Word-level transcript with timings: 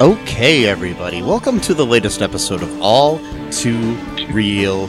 Okay, 0.00 0.66
everybody, 0.66 1.20
welcome 1.20 1.60
to 1.60 1.74
the 1.74 1.84
latest 1.84 2.22
episode 2.22 2.62
of 2.62 2.80
All 2.80 3.20
Too 3.50 3.94
Real. 4.30 4.88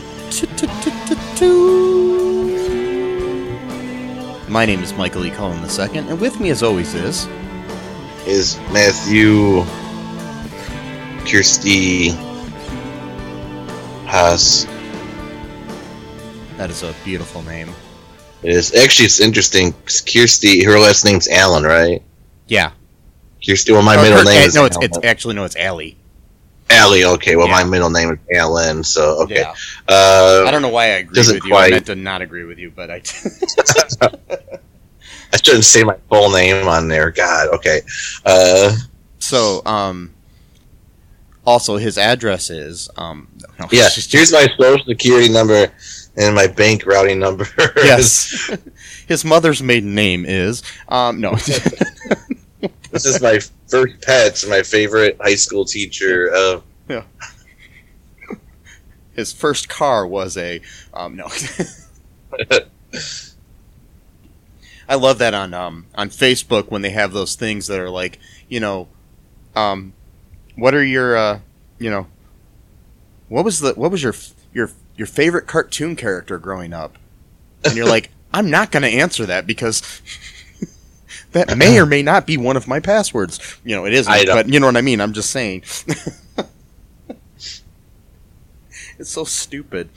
My 4.53 4.67
name 4.67 4.83
is 4.83 4.93
Michael 4.93 5.25
E. 5.25 5.31
Cullen 5.31 5.57
II, 5.67 5.97
and 5.97 6.19
with 6.21 6.39
me, 6.39 6.51
as 6.51 6.61
always, 6.61 6.93
is 6.93 7.25
is 8.27 8.55
Matthew 8.71 9.63
Kirsty 11.25 12.09
Haas. 14.05 14.65
that 16.57 16.69
is 16.69 16.83
a 16.83 16.93
beautiful 17.03 17.41
name. 17.41 17.67
It 18.43 18.51
is 18.51 18.75
actually 18.75 19.05
it's 19.07 19.19
interesting. 19.19 19.73
Kirsty, 20.05 20.63
her 20.63 20.77
last 20.77 21.03
name's 21.03 21.27
Allen, 21.29 21.63
right? 21.63 22.03
Yeah, 22.47 22.73
Kirsty. 23.43 23.71
Well, 23.71 23.81
my 23.81 23.97
Or- 23.97 24.03
middle 24.03 24.19
or- 24.19 24.23
name 24.23 24.43
eh, 24.43 24.45
is 24.45 24.53
no, 24.53 24.65
it's, 24.65 24.77
it's 24.79 24.99
actually 25.03 25.33
no, 25.33 25.45
it's 25.45 25.55
Allie. 25.55 25.97
Okay, 26.91 27.35
well, 27.35 27.47
Yeah. 27.47 27.53
my 27.53 27.63
middle 27.63 27.89
name 27.89 28.11
is 28.11 28.19
Allen. 28.37 28.83
So 28.83 29.21
okay. 29.23 29.41
Yeah, 29.41 29.53
Uh, 29.87 30.43
I 30.47 30.51
don't 30.51 30.61
know 30.61 30.69
why 30.69 30.85
I 30.85 30.97
agree 30.99 31.19
with 31.19 31.33
you. 31.35 31.41
quite- 31.41 31.67
I 31.67 31.69
meant 31.71 31.85
to 31.87 31.95
not 31.95 32.21
agree 32.21 32.43
with 32.43 32.57
you, 32.59 32.71
but 32.75 32.89
I. 32.91 33.01
I 35.33 35.37
shouldn't 35.37 35.65
say 35.65 35.83
my 35.83 35.95
full 36.09 36.29
name 36.31 36.67
on 36.67 36.87
there. 36.87 37.09
God. 37.09 37.49
Okay. 37.55 37.81
Uh, 38.23 38.75
so, 39.17 39.63
um, 39.65 40.13
also 41.45 41.77
his 41.77 41.97
address 41.97 42.49
is 42.49 42.89
um. 42.97 43.27
No, 43.59 43.67
yeah. 43.71 43.89
Here's 44.09 44.31
my 44.31 44.47
social 44.59 44.85
security 44.85 45.29
number 45.29 45.71
and 46.17 46.35
my 46.35 46.47
bank 46.47 46.85
routing 46.85 47.19
number. 47.19 47.47
yes. 47.77 48.51
his 49.07 49.25
mother's 49.25 49.61
maiden 49.63 49.95
name 49.95 50.23
is 50.25 50.61
um 50.87 51.19
no. 51.19 51.33
this 51.35 53.05
is 53.05 53.21
my 53.21 53.39
first 53.67 54.01
pet. 54.01 54.43
My 54.47 54.61
favorite 54.61 55.17
high 55.19 55.35
school 55.35 55.65
teacher. 55.65 56.31
Uh, 56.33 56.61
his 59.13 59.33
first 59.33 59.69
car 59.69 60.05
was 60.05 60.37
a 60.37 60.61
um 60.93 61.15
no. 61.15 61.27
I 64.87 64.95
love 64.95 65.17
that 65.19 65.33
on 65.33 65.53
um 65.53 65.85
on 65.95 66.09
Facebook 66.09 66.69
when 66.69 66.81
they 66.81 66.91
have 66.91 67.13
those 67.13 67.35
things 67.35 67.67
that 67.67 67.79
are 67.79 67.89
like 67.89 68.19
you 68.49 68.59
know, 68.59 68.87
um, 69.55 69.93
what 70.55 70.73
are 70.73 70.83
your 70.83 71.17
uh 71.17 71.39
you 71.79 71.89
know, 71.89 72.07
what 73.29 73.45
was 73.45 73.59
the 73.59 73.73
what 73.73 73.91
was 73.91 74.03
your 74.03 74.13
your 74.53 74.69
your 74.95 75.07
favorite 75.07 75.47
cartoon 75.47 75.95
character 75.95 76.37
growing 76.37 76.73
up? 76.73 76.97
And 77.65 77.75
you're 77.75 77.87
like, 77.87 78.09
I'm 78.33 78.49
not 78.49 78.71
going 78.71 78.83
to 78.83 78.89
answer 78.89 79.25
that 79.27 79.45
because 79.45 80.01
that 81.33 81.55
may 81.57 81.79
or 81.79 81.85
may 81.85 82.01
not 82.01 82.25
be 82.25 82.37
one 82.37 82.57
of 82.57 82.67
my 82.67 82.79
passwords. 82.79 83.59
You 83.63 83.75
know, 83.75 83.85
it 83.85 83.93
isn't, 83.93 84.11
but 84.35 84.49
you 84.49 84.59
know 84.59 84.65
what 84.67 84.77
I 84.77 84.81
mean. 84.81 85.01
I'm 85.01 85.13
just 85.13 85.29
saying. 85.29 85.63
it's 88.99 89.09
so 89.11 89.23
stupid. 89.23 89.89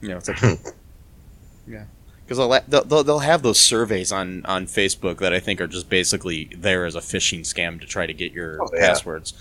You 0.00 0.08
know, 0.10 0.16
it's 0.18 0.28
like, 0.28 0.40
yeah, 1.66 1.84
because 2.24 2.38
they'll, 2.38 2.82
they'll 2.84 3.02
they'll- 3.04 3.18
have 3.20 3.42
those 3.42 3.58
surveys 3.60 4.12
on 4.12 4.44
on 4.46 4.66
Facebook 4.66 5.18
that 5.18 5.32
I 5.32 5.40
think 5.40 5.60
are 5.60 5.66
just 5.66 5.88
basically 5.88 6.44
there 6.56 6.84
as 6.86 6.94
a 6.94 7.00
phishing 7.00 7.40
scam 7.40 7.80
to 7.80 7.86
try 7.86 8.06
to 8.06 8.14
get 8.14 8.32
your 8.32 8.62
Oh, 8.62 8.68
yeah. 8.74 8.80
passwords. 8.88 9.34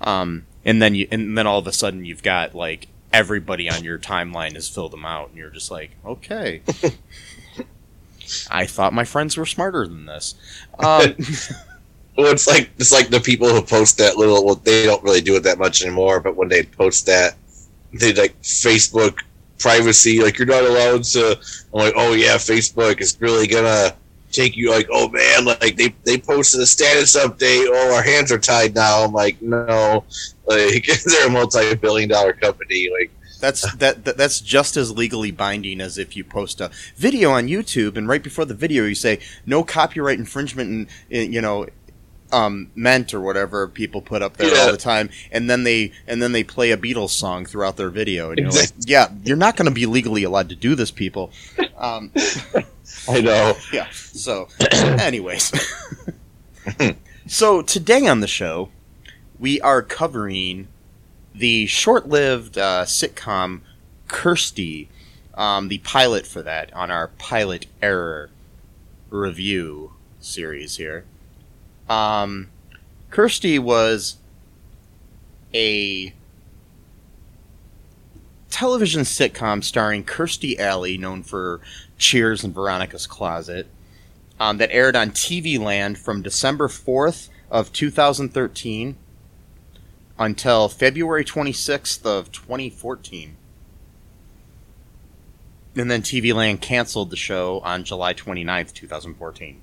Um, 0.00 0.46
and 0.64 0.80
then 0.80 0.94
you 0.94 1.08
and 1.10 1.36
then 1.36 1.46
all 1.46 1.58
of 1.58 1.66
a 1.66 1.72
sudden 1.72 2.04
you've 2.04 2.22
got 2.22 2.54
like 2.54 2.88
everybody 3.12 3.68
on 3.70 3.82
your 3.84 3.98
timeline 3.98 4.54
has 4.54 4.68
filled 4.68 4.92
them 4.92 5.04
out, 5.04 5.28
and 5.30 5.38
you're 5.38 5.50
just 5.50 5.70
like, 5.70 5.90
okay. 6.04 6.62
I 8.50 8.66
thought 8.66 8.92
my 8.92 9.04
friends 9.04 9.36
were 9.36 9.46
smarter 9.46 9.86
than 9.86 10.06
this. 10.06 10.34
Um, 10.78 11.14
Well, 12.16 12.32
it's 12.32 12.48
like 12.48 12.70
it's 12.78 12.90
like 12.92 13.08
the 13.10 13.20
people 13.20 13.48
who 13.48 13.62
post 13.62 13.96
that 13.98 14.16
little. 14.16 14.44
Well, 14.44 14.56
they 14.56 14.84
don't 14.84 15.02
really 15.04 15.20
do 15.20 15.36
it 15.36 15.44
that 15.44 15.56
much 15.58 15.82
anymore. 15.82 16.18
But 16.18 16.34
when 16.34 16.48
they 16.48 16.64
post 16.64 17.06
that, 17.06 17.36
they 17.92 18.12
like 18.12 18.40
Facebook 18.42 19.18
privacy. 19.58 20.22
Like 20.22 20.38
you're 20.38 20.46
not 20.46 20.64
allowed 20.64 21.04
to. 21.04 21.38
I'm 21.72 21.80
like, 21.80 21.94
oh 21.96 22.12
yeah, 22.14 22.36
Facebook 22.36 23.00
is 23.00 23.16
really 23.20 23.46
gonna 23.46 23.94
take 24.32 24.56
you. 24.56 24.70
Like, 24.70 24.88
oh 24.92 25.08
man, 25.08 25.44
like 25.44 25.76
they 25.76 25.94
they 26.04 26.18
posted 26.18 26.60
a 26.60 26.66
status 26.66 27.16
update. 27.16 27.66
Oh, 27.68 27.94
our 27.94 28.02
hands 28.02 28.32
are 28.32 28.38
tied 28.38 28.74
now. 28.74 29.04
I'm 29.04 29.12
like, 29.12 29.40
no, 29.42 30.04
like 30.46 30.86
they're 31.06 31.26
a 31.26 31.30
multi-billion 31.30 32.08
dollar 32.08 32.32
company. 32.32 32.88
Like, 32.90 33.10
That's 33.40 33.70
that, 33.76 34.04
that 34.04 34.16
that's 34.16 34.40
just 34.40 34.76
as 34.76 34.96
legally 34.96 35.30
binding 35.30 35.80
as 35.80 35.98
if 35.98 36.16
you 36.16 36.24
post 36.24 36.60
a 36.60 36.70
video 36.96 37.30
on 37.30 37.48
YouTube 37.48 37.96
and 37.96 38.08
right 38.08 38.22
before 38.22 38.44
the 38.44 38.54
video 38.54 38.84
you 38.84 38.94
say 38.94 39.20
no 39.46 39.62
copyright 39.62 40.18
infringement 40.18 40.88
and, 41.10 41.32
you 41.34 41.40
know 41.40 41.66
um, 42.32 42.70
meant 42.74 43.14
or 43.14 43.20
whatever 43.20 43.66
people 43.68 44.02
put 44.02 44.22
up 44.22 44.36
there 44.36 44.52
Yeah. 44.54 44.62
all 44.62 44.70
the 44.72 44.76
time 44.76 45.08
and 45.32 45.48
then 45.48 45.64
they 45.64 45.92
and 46.06 46.20
then 46.22 46.32
they 46.32 46.44
play 46.44 46.70
a 46.72 46.76
Beatles 46.76 47.10
song 47.10 47.46
throughout 47.46 47.76
their 47.76 47.90
video 47.90 48.30
and 48.30 48.38
you're 48.38 48.50
like 48.50 48.70
yeah 48.80 49.08
you're 49.24 49.36
not 49.36 49.56
going 49.56 49.68
to 49.68 49.74
be 49.74 49.86
legally 49.86 50.24
allowed 50.24 50.48
to 50.50 50.54
do 50.56 50.74
this 50.74 50.90
people 50.90 51.30
um, 51.78 52.10
I 53.08 53.20
know. 53.20 53.56
yeah 53.72 53.88
so 53.92 54.48
anyways 54.72 55.52
so 57.26 57.62
today 57.62 58.06
on 58.06 58.20
the 58.20 58.26
show 58.28 58.68
we 59.38 59.60
are 59.60 59.82
covering 59.82 60.68
the 61.34 61.66
short-lived 61.66 62.58
uh, 62.58 62.84
sitcom 62.84 63.60
Kirstie, 64.08 64.88
um, 65.34 65.68
the 65.68 65.78
pilot 65.78 66.26
for 66.26 66.42
that 66.42 66.72
on 66.74 66.90
our 66.90 67.08
pilot 67.08 67.66
error 67.82 68.30
review 69.10 69.92
series 70.18 70.76
here. 70.78 71.04
Um, 71.88 72.48
Kirstie 73.10 73.58
was 73.58 74.16
a 75.54 76.12
television 78.50 79.02
sitcom 79.02 79.62
starring 79.62 80.04
Kirstie 80.04 80.58
Alley, 80.58 80.98
known 80.98 81.22
for 81.22 81.60
Cheers 81.96 82.44
and 82.44 82.54
Veronica's 82.54 83.06
Closet, 83.06 83.66
um, 84.38 84.58
that 84.58 84.70
aired 84.70 84.96
on 84.96 85.10
TV 85.10 85.58
Land 85.58 85.98
from 85.98 86.22
December 86.22 86.68
4th 86.68 87.28
of 87.50 87.72
2013 87.72 88.96
until 90.18 90.68
February 90.68 91.24
26th 91.24 92.04
of 92.04 92.30
2014. 92.32 93.36
And 95.76 95.90
then 95.90 96.02
TV 96.02 96.34
Land 96.34 96.60
canceled 96.60 97.10
the 97.10 97.16
show 97.16 97.60
on 97.60 97.84
July 97.84 98.12
29th, 98.12 98.72
2014. 98.72 99.60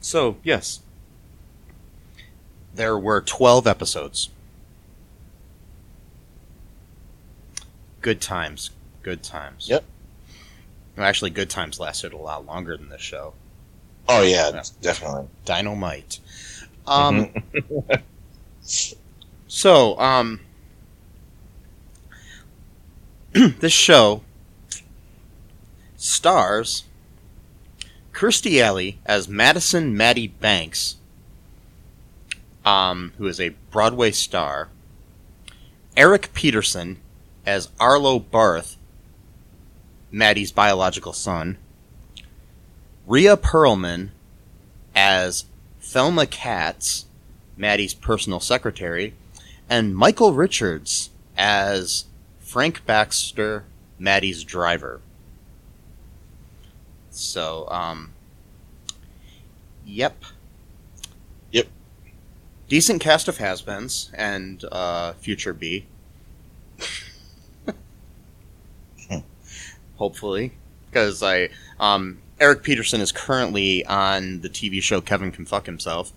So, 0.00 0.36
yes. 0.42 0.80
There 2.74 2.98
were 2.98 3.20
12 3.20 3.66
episodes. 3.66 4.30
Good 8.00 8.20
times. 8.20 8.70
Good 9.02 9.22
times. 9.22 9.68
Yep. 9.68 9.84
Well, 10.96 11.06
actually, 11.06 11.30
Good 11.30 11.48
Times 11.50 11.78
lasted 11.80 12.12
a 12.12 12.16
lot 12.16 12.44
longer 12.46 12.76
than 12.76 12.88
this 12.88 13.00
show. 13.00 13.34
Oh 14.08 14.22
yeah, 14.22 14.50
Yeah. 14.50 14.62
definitely. 14.80 15.28
Dynamite. 15.44 16.18
Um, 16.86 17.30
so, 19.48 19.98
um, 19.98 20.40
this 23.32 23.72
show 23.72 24.22
stars 25.96 26.84
Kirstie 28.20 28.60
Alley 28.60 28.98
as 29.06 29.30
Madison 29.30 29.96
Maddie 29.96 30.28
Banks, 30.28 30.96
um, 32.66 33.14
who 33.16 33.26
is 33.26 33.40
a 33.40 33.54
Broadway 33.70 34.10
star, 34.10 34.68
Eric 35.96 36.34
Petersen 36.34 36.98
as 37.46 37.70
Arlo 37.80 38.18
Barth, 38.18 38.76
Maddie's 40.10 40.52
biological 40.52 41.14
son, 41.14 41.56
Rhea 43.06 43.38
Perlman 43.38 44.10
as 44.94 45.46
Thelma 45.80 46.26
Katz, 46.26 47.06
Maddie's 47.56 47.94
personal 47.94 48.40
secretary, 48.40 49.14
and 49.66 49.96
Michael 49.96 50.34
Richards 50.34 51.08
as 51.38 52.04
Frank 52.38 52.84
Baxter, 52.84 53.64
Maddie's 53.98 54.44
driver. 54.44 55.00
So, 57.10 57.68
um, 57.68 58.12
yep. 59.84 60.22
Yep. 61.50 61.66
Decent 62.68 63.00
cast 63.00 63.28
of 63.28 63.38
has-beens 63.38 64.10
and 64.14 64.64
uh, 64.70 65.12
future 65.14 65.52
B. 65.52 65.86
hopefully, 70.00 70.52
because 70.90 71.22
I 71.22 71.50
um, 71.78 72.18
Eric 72.40 72.62
Petersen 72.64 73.02
is 73.02 73.12
currently 73.12 73.84
on 73.84 74.40
the 74.40 74.48
TV 74.48 74.82
show 74.82 75.00
Kevin 75.02 75.30
Can 75.30 75.44
Fuck 75.44 75.66
Himself, 75.66 76.12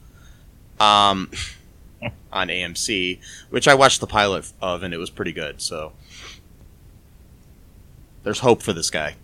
um, 0.79 1.29
on 2.31 2.47
AMC, 2.47 3.19
which 3.49 3.67
I 3.67 3.75
watched 3.75 3.99
the 3.99 4.07
pilot 4.07 4.51
of 4.61 4.81
and 4.83 4.93
it 4.93 4.97
was 4.97 5.09
pretty 5.09 5.33
good. 5.33 5.61
So 5.61 5.91
there's 8.23 8.39
hope 8.39 8.63
for 8.63 8.71
this 8.73 8.89
guy. 8.89 9.15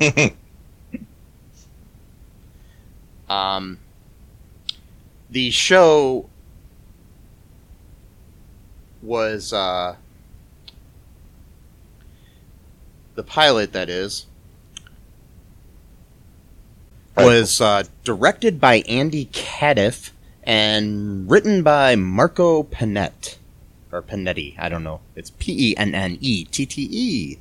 Um, 3.30 3.78
the 5.30 5.50
show 5.52 6.28
was 9.00 9.52
uh, 9.52 9.94
the 13.14 13.22
pilot 13.22 13.72
that 13.72 13.88
is 13.88 14.26
was 17.16 17.60
uh, 17.60 17.84
directed 18.02 18.60
by 18.60 18.76
Andy 18.88 19.26
Cadiff 19.26 20.10
and 20.42 21.30
written 21.30 21.62
by 21.62 21.94
Marco 21.94 22.62
Pennette 22.64 23.38
or 23.92 24.02
Panetti. 24.02 24.54
I 24.58 24.68
don't 24.68 24.82
know. 24.82 25.00
It's 25.14 25.30
P 25.30 25.70
E 25.70 25.76
N 25.76 25.94
N 25.94 26.18
E 26.20 26.44
T 26.46 26.66
T 26.66 26.88
E. 26.90 27.38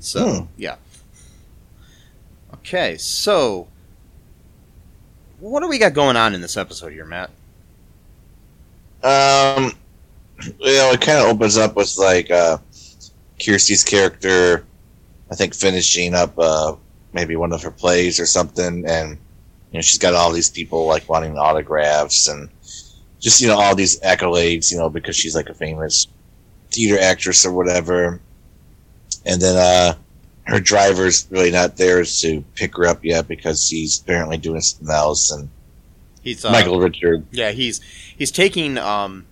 So 0.00 0.26
Hmm. 0.40 0.46
yeah. 0.56 0.76
Okay, 2.54 2.96
so 2.96 3.68
what 5.40 5.60
do 5.60 5.68
we 5.68 5.78
got 5.78 5.92
going 5.92 6.16
on 6.16 6.34
in 6.34 6.40
this 6.40 6.56
episode 6.56 6.92
here, 6.92 7.04
Matt? 7.04 7.30
Um, 9.02 9.72
you 10.42 10.76
know, 10.76 10.90
it 10.92 11.00
kind 11.00 11.18
of 11.18 11.26
opens 11.26 11.56
up 11.56 11.76
with 11.76 11.96
like 11.98 12.30
uh, 12.30 12.58
Kirstie's 13.38 13.84
character, 13.84 14.64
I 15.30 15.34
think, 15.34 15.54
finishing 15.54 16.14
up 16.14 16.38
uh, 16.38 16.74
maybe 17.12 17.36
one 17.36 17.52
of 17.52 17.62
her 17.62 17.70
plays 17.70 18.18
or 18.18 18.26
something, 18.26 18.84
and 18.86 19.10
you 19.70 19.78
know, 19.78 19.80
she's 19.80 19.98
got 19.98 20.14
all 20.14 20.32
these 20.32 20.50
people 20.50 20.86
like 20.86 21.08
wanting 21.08 21.38
autographs 21.38 22.28
and 22.28 22.48
just 23.20 23.40
you 23.40 23.48
know 23.48 23.58
all 23.58 23.74
these 23.74 24.00
accolades, 24.00 24.70
you 24.72 24.78
know, 24.78 24.90
because 24.90 25.16
she's 25.16 25.34
like 25.34 25.48
a 25.48 25.54
famous 25.54 26.06
theater 26.70 27.00
actress 27.00 27.44
or 27.44 27.52
whatever. 27.52 28.20
And 29.24 29.40
then 29.40 29.56
uh, 29.56 29.97
her 30.48 30.60
driver's 30.60 31.26
really 31.30 31.50
not 31.50 31.76
there 31.76 32.02
to 32.04 32.42
pick 32.54 32.76
her 32.76 32.86
up 32.86 33.04
yet 33.04 33.28
because 33.28 33.68
he's 33.68 34.00
apparently 34.00 34.36
doing 34.38 34.60
something 34.60 34.92
else. 34.94 35.30
And 35.30 35.48
He's 36.22 36.44
uh, 36.44 36.50
Michael 36.50 36.80
Richard 36.80 37.24
Yeah, 37.30 37.52
he's 37.52 37.80
he's 38.16 38.30
taking 38.30 38.76
um, 38.78 39.26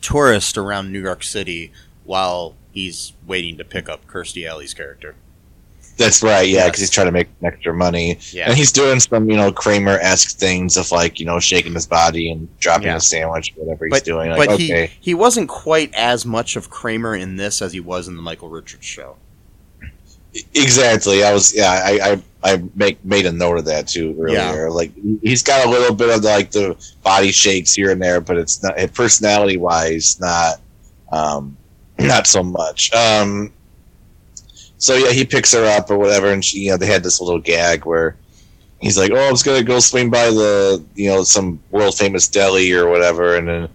tourists 0.00 0.56
around 0.58 0.92
New 0.92 1.00
York 1.02 1.22
City 1.22 1.72
while 2.04 2.54
he's 2.72 3.12
waiting 3.26 3.56
to 3.58 3.64
pick 3.64 3.88
up 3.88 4.06
Kirstie 4.06 4.46
Alley's 4.46 4.74
character. 4.74 5.14
That's 5.96 6.24
right, 6.24 6.48
yeah, 6.48 6.56
Yes. 6.56 6.66
because 6.66 6.80
he's 6.80 6.90
trying 6.90 7.06
to 7.06 7.12
make 7.12 7.28
extra 7.42 7.72
money, 7.72 8.18
Yeah, 8.32 8.48
and 8.48 8.56
he's 8.58 8.72
doing 8.72 8.98
some, 8.98 9.30
you 9.30 9.36
know, 9.36 9.52
Kramer-esque 9.52 10.36
things 10.36 10.76
of 10.76 10.90
like, 10.90 11.20
you 11.20 11.24
know, 11.26 11.38
shaking 11.38 11.72
his 11.72 11.86
body 11.86 12.32
and 12.32 12.48
dropping 12.58 12.88
Yeah. 12.88 12.96
a 12.96 13.00
sandwich, 13.00 13.52
whatever 13.54 13.84
he's 13.86 13.92
but 13.92 14.04
doing. 14.04 14.30
Like, 14.30 14.38
but 14.48 14.54
okay, 14.54 14.86
he 14.88 14.98
he 15.00 15.14
wasn't 15.14 15.48
quite 15.48 15.94
as 15.94 16.26
much 16.26 16.56
of 16.56 16.68
Kramer 16.68 17.14
in 17.14 17.36
this 17.36 17.62
as 17.62 17.72
he 17.72 17.78
was 17.78 18.08
in 18.08 18.16
the 18.16 18.22
Michael 18.22 18.48
Richards 18.48 18.84
show. 18.84 19.16
Exactly. 20.54 21.24
I 21.24 21.32
was, 21.32 21.54
yeah, 21.54 21.70
I, 21.84 22.12
I, 22.12 22.52
I 22.52 22.62
make 22.74 23.02
made 23.04 23.26
a 23.26 23.32
note 23.32 23.58
of 23.58 23.64
that 23.66 23.88
too 23.88 24.16
earlier. 24.20 24.70
Like, 24.70 24.92
he's 25.22 25.42
got 25.42 25.66
a 25.66 25.70
little 25.70 25.94
bit 25.94 26.10
of 26.10 26.22
like 26.24 26.50
the 26.50 26.76
body 27.02 27.32
shakes 27.32 27.74
here 27.74 27.90
and 27.90 28.02
there, 28.02 28.20
but 28.20 28.36
it's 28.36 28.62
not 28.62 28.76
personality-wise, 28.94 30.20
not, 30.20 30.60
um, 31.12 31.56
not 31.98 32.26
so 32.26 32.42
much. 32.42 32.92
Um, 32.92 33.52
so 34.78 34.96
yeah, 34.96 35.12
he 35.12 35.24
picks 35.24 35.52
her 35.52 35.64
up 35.64 35.90
or 35.90 35.96
whatever, 35.96 36.32
and 36.32 36.44
she, 36.44 36.60
you 36.60 36.70
know, 36.70 36.76
they 36.76 36.86
had 36.86 37.02
this 37.02 37.20
little 37.20 37.38
gag 37.38 37.86
where 37.86 38.16
he's 38.80 38.98
like, 38.98 39.12
"Oh, 39.12 39.28
I 39.28 39.30
was 39.30 39.42
gonna 39.42 39.62
go 39.62 39.78
swing 39.78 40.10
by 40.10 40.26
the, 40.26 40.84
you 40.94 41.08
know, 41.08 41.22
some 41.22 41.58
world 41.70 41.96
famous 41.96 42.28
deli 42.28 42.70
or 42.72 42.88
whatever," 42.88 43.36
and 43.36 43.48
then 43.48 43.68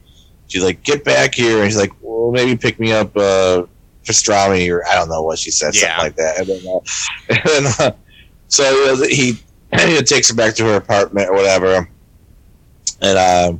she's 0.47 0.63
like, 0.63 0.83
"Get 0.83 1.03
back 1.03 1.33
here!" 1.33 1.55
And 1.57 1.65
he's 1.65 1.77
like, 1.77 1.93
"Well, 2.01 2.31
maybe 2.31 2.55
pick 2.55 2.79
me 2.79 2.91
up 2.91 3.15
uh, 3.17 3.63
pastrami 4.09 4.69
or 4.73 4.85
I 4.87 4.95
don't 4.95 5.09
know 5.09 5.21
what 5.21 5.39
she 5.39 5.51
said, 5.51 5.75
Yeah. 5.75 5.97
something 5.97 6.05
like 6.05 6.15
that." 6.17 6.39
And 6.39 6.47
then, 6.47 6.61
uh, 6.67 6.79
and 7.29 7.65
then 7.65 7.73
uh, 7.79 7.91
so 8.47 9.05
he 9.07 9.39
he 9.77 10.01
takes 10.01 10.29
her 10.29 10.35
back 10.35 10.55
to 10.55 10.63
her 10.65 10.75
apartment 10.75 11.29
or 11.29 11.33
whatever, 11.35 11.89
and 13.01 13.17
uh, 13.17 13.53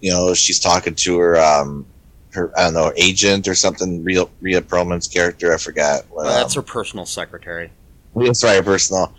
you 0.00 0.10
know, 0.10 0.34
she's 0.34 0.58
talking 0.58 0.94
to 0.94 1.18
her. 1.18 1.38
Um, 1.40 1.86
her, 2.32 2.50
I 2.58 2.64
don't 2.64 2.72
know, 2.74 2.90
agent 2.96 3.46
or 3.46 3.54
something. 3.54 4.02
Rhea, 4.02 4.24
Rhea 4.40 4.62
Perlman's 4.62 5.06
character, 5.06 5.52
I 5.52 5.58
forgot. 5.58 6.06
what, 6.08 6.24
Well, 6.24 6.34
that's 6.34 6.56
um, 6.56 6.62
her 6.62 6.66
personal 6.66 7.04
secretary. 7.04 7.70
that's 8.16 8.42
right, 8.42 8.64
personal. 8.64 9.12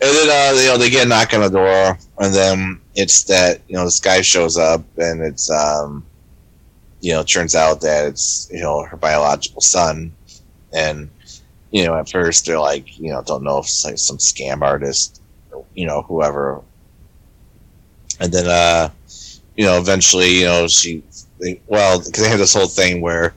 And 0.00 0.16
then 0.16 0.28
uh, 0.30 0.60
you 0.60 0.66
know 0.68 0.78
they 0.78 0.88
get 0.90 1.06
a 1.06 1.08
knock 1.08 1.34
on 1.34 1.40
the 1.40 1.48
door, 1.50 1.98
and 2.20 2.32
then 2.34 2.80
it's 2.94 3.24
that 3.24 3.60
you 3.68 3.74
know 3.76 3.84
this 3.84 3.98
guy 4.00 4.20
shows 4.22 4.56
up, 4.56 4.82
and 4.98 5.20
it's 5.20 5.50
um, 5.50 6.04
you 7.04 7.12
know 7.12 7.22
turns 7.22 7.54
out 7.54 7.82
that 7.82 8.06
it's 8.06 8.48
you 8.50 8.60
know 8.60 8.82
her 8.82 8.96
biological 8.96 9.60
son, 9.60 10.10
and 10.72 11.10
you 11.70 11.84
know 11.84 11.94
at 11.96 12.08
first 12.08 12.46
they're 12.46 12.58
like 12.58 12.98
you 12.98 13.12
know 13.12 13.22
don't 13.22 13.44
know 13.44 13.58
if 13.58 13.66
it's 13.66 13.84
like 13.84 13.98
some 13.98 14.16
scam 14.16 14.62
artist, 14.62 15.20
or, 15.52 15.66
you 15.74 15.86
know 15.86 16.00
whoever, 16.00 16.62
and 18.20 18.32
then 18.32 18.46
uh, 18.46 18.88
you 19.54 19.66
know 19.66 19.78
eventually 19.78 20.38
you 20.38 20.46
know 20.46 20.66
she 20.66 21.02
they, 21.40 21.60
well 21.66 21.98
because 21.98 22.22
they 22.22 22.30
had 22.30 22.40
this 22.40 22.54
whole 22.54 22.68
thing 22.68 23.02
where 23.02 23.34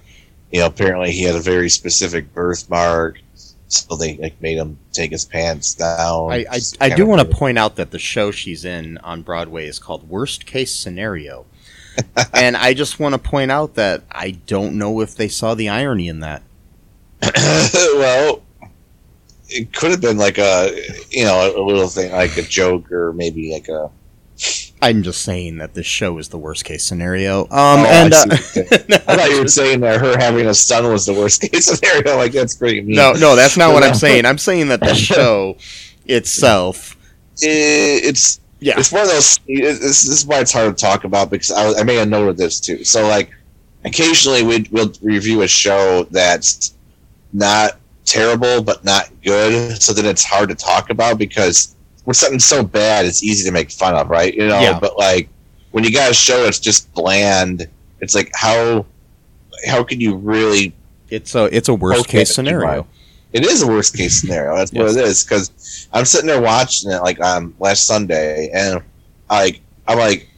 you 0.49 0.61
know 0.61 0.67
apparently 0.67 1.11
he 1.11 1.23
had 1.23 1.35
a 1.35 1.41
very 1.41 1.69
specific 1.69 2.33
birthmark 2.33 3.19
so 3.67 3.97
they 3.97 4.15
like 4.15 4.41
made 4.41 4.55
him 4.55 4.79
take 4.93 5.11
his 5.11 5.25
pants 5.25 5.73
down. 5.73 6.31
I, 6.31 6.45
I, 6.49 6.59
I 6.79 6.89
do 6.95 7.05
want 7.05 7.29
to 7.29 7.35
point 7.35 7.57
out 7.57 7.75
that 7.75 7.91
the 7.91 7.99
show 7.99 8.31
she's 8.31 8.63
in 8.63 8.97
on 8.99 9.23
Broadway 9.23 9.67
is 9.67 9.77
called 9.77 10.07
Worst 10.07 10.45
Case 10.45 10.73
Scenario. 10.73 11.45
And 12.33 12.55
I 12.57 12.73
just 12.73 12.99
want 12.99 13.13
to 13.13 13.19
point 13.19 13.51
out 13.51 13.75
that 13.75 14.03
I 14.11 14.31
don't 14.31 14.77
know 14.77 15.01
if 15.01 15.15
they 15.15 15.27
saw 15.27 15.53
the 15.55 15.69
irony 15.69 16.07
in 16.07 16.19
that. 16.21 16.44
well, 17.95 18.42
it 19.49 19.71
could 19.73 19.92
have 19.92 20.01
been 20.01 20.18
like 20.18 20.37
a 20.37 20.69
you 21.09 21.23
know 21.25 21.54
a 21.56 21.61
little 21.63 21.87
thing 21.87 22.11
like 22.11 22.37
a 22.37 22.42
joke 22.44 22.92
or 22.92 23.13
maybe 23.13 23.51
like 23.54 23.68
a. 23.69 23.89
I'm 24.80 25.01
just 25.01 25.23
saying 25.23 25.57
that 25.57 25.73
this 25.73 25.87
show 25.87 26.19
is 26.19 26.30
the 26.30 26.37
worst 26.37 26.63
case 26.63 26.83
scenario. 26.83 27.42
Um, 27.45 27.49
Oh, 27.49 27.83
I 27.83 27.87
and 27.87 28.13
uh, 28.13 28.25
you're 28.30 28.37
saying. 28.37 28.68
I 28.92 29.16
thought 29.16 29.30
you 29.31 29.42
were 29.42 29.47
saying 29.47 29.80
that 29.80 29.99
her 29.99 30.16
having 30.19 30.45
a 30.45 30.54
son 30.54 30.83
was 30.92 31.07
the 31.07 31.13
worst 31.16 31.42
case 31.42 31.66
scenario. 31.80 32.16
Like 32.18 32.31
that's 32.33 32.56
pretty 32.56 32.81
mean. 32.81 32.95
no, 32.95 33.13
no, 33.13 33.35
that's 33.35 33.57
not 33.57 33.73
what 33.73 33.83
I'm 33.83 33.95
saying. 34.06 34.25
I'm 34.25 34.37
saying 34.37 34.68
that 34.68 34.80
the 34.81 34.94
show 34.94 35.57
itself, 36.06 36.95
It- 37.42 38.06
it's 38.06 38.39
yeah, 38.59 38.76
it's 38.80 38.92
one 38.92 39.04
of 39.04 39.07
those. 39.09 39.40
it- 39.47 39.61
This, 39.64 39.80
this 39.81 40.07
is 40.07 40.26
why 40.26 40.40
it's 40.40 40.52
hard 40.52 40.76
to 40.78 40.81
talk 40.85 41.04
about 41.04 41.30
because 41.30 41.52
I, 41.52 41.80
I 41.80 41.83
made 41.83 41.99
a 41.99 42.06
note 42.06 42.28
of 42.30 42.37
this 42.37 42.59
too. 42.59 42.83
So 42.83 43.07
like, 43.07 43.30
occasionally 43.85 44.44
we 44.44 44.68
we'll 44.71 44.92
review 45.02 45.42
a 45.44 45.47
show 45.47 46.04
that's 46.11 46.73
not 47.33 47.80
terrible 48.06 48.61
but 48.64 48.83
not 48.83 49.09
good. 49.23 49.81
So 49.81 49.94
then 49.94 50.06
it's 50.06 50.23
hard 50.23 50.49
to 50.49 50.56
talk 50.56 50.90
about 50.90 51.18
because 51.18 51.76
when 52.06 52.14
something's 52.14 52.45
so 52.45 52.64
bad, 52.64 53.06
it's 53.06 53.21
easy 53.23 53.44
to 53.47 53.52
make 53.52 53.69
fun 53.69 53.94
of, 53.94 54.09
right? 54.09 54.33
You 54.33 54.47
know. 54.47 54.59
Yeah. 54.59 54.80
But 54.80 54.97
like 54.97 55.30
when 55.71 55.83
you 55.83 55.92
got 55.92 56.09
a 56.11 56.14
show 56.14 56.44
that's 56.44 56.59
just 56.59 56.92
bland, 56.94 57.68
it's 58.02 58.16
like 58.16 58.31
how 58.33 58.85
how 59.68 59.83
can 59.83 59.99
you 59.99 60.16
really 60.16 60.73
it's 61.09 61.35
a 61.35 61.45
it's 61.56 61.68
a 61.69 61.73
worst 61.73 61.99
case 62.07 62.30
scenario. 62.35 62.87
It 63.33 63.45
is 63.45 63.61
a 63.61 63.67
worst 63.67 63.95
case 63.95 64.21
scenario. 64.21 64.55
That's 64.55 64.71
what 64.73 64.87
it 64.91 64.97
is. 64.97 65.23
Because 65.23 65.87
I'm 65.93 66.05
sitting 66.05 66.27
there 66.27 66.41
watching 66.41 66.91
it 66.91 67.01
like 67.01 67.19
um 67.21 67.53
last 67.59 67.85
Sunday, 67.87 68.49
and 68.53 68.81
like 69.29 69.61
I'm 69.87 69.97
like, 69.99 70.29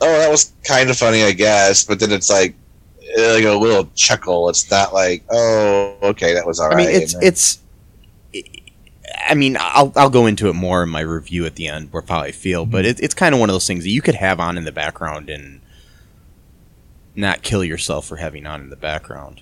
oh, 0.00 0.18
that 0.18 0.30
was 0.30 0.52
kind 0.64 0.90
of 0.90 0.96
funny, 0.96 1.22
I 1.24 1.32
guess. 1.32 1.84
But 1.84 2.00
then 2.00 2.12
it's 2.12 2.30
like 2.30 2.54
eh, 3.16 3.32
like 3.34 3.44
a 3.44 3.52
little 3.54 3.88
chuckle. 3.94 4.48
It's 4.48 4.70
not 4.70 4.92
like, 4.92 5.24
oh, 5.30 5.96
okay, 6.02 6.34
that 6.34 6.46
was 6.46 6.60
I 6.60 6.64
alright. 6.64 6.86
mean, 6.86 7.02
it's 7.02 7.14
then- 7.14 7.22
it's. 7.22 7.58
I 9.26 9.34
mean, 9.34 9.56
I'll 9.58 9.92
I'll 9.96 10.10
go 10.10 10.26
into 10.26 10.48
it 10.48 10.54
more 10.54 10.82
in 10.82 10.88
my 10.90 11.00
review 11.00 11.44
at 11.46 11.54
the 11.56 11.66
end, 11.66 11.92
where 11.92 12.02
how 12.06 12.20
I 12.20 12.30
feel. 12.30 12.66
But 12.66 12.84
it, 12.84 13.00
it's 13.00 13.14
kind 13.14 13.34
of 13.34 13.40
one 13.40 13.48
of 13.50 13.54
those 13.54 13.66
things 13.66 13.84
that 13.84 13.90
you 13.90 14.02
could 14.02 14.14
have 14.16 14.38
on 14.38 14.56
in 14.58 14.64
the 14.64 14.72
background 14.72 15.28
and 15.30 15.60
not 17.16 17.42
kill 17.42 17.64
yourself 17.64 18.06
for 18.06 18.16
having 18.16 18.46
on 18.46 18.60
in 18.60 18.70
the 18.70 18.76
background. 18.76 19.40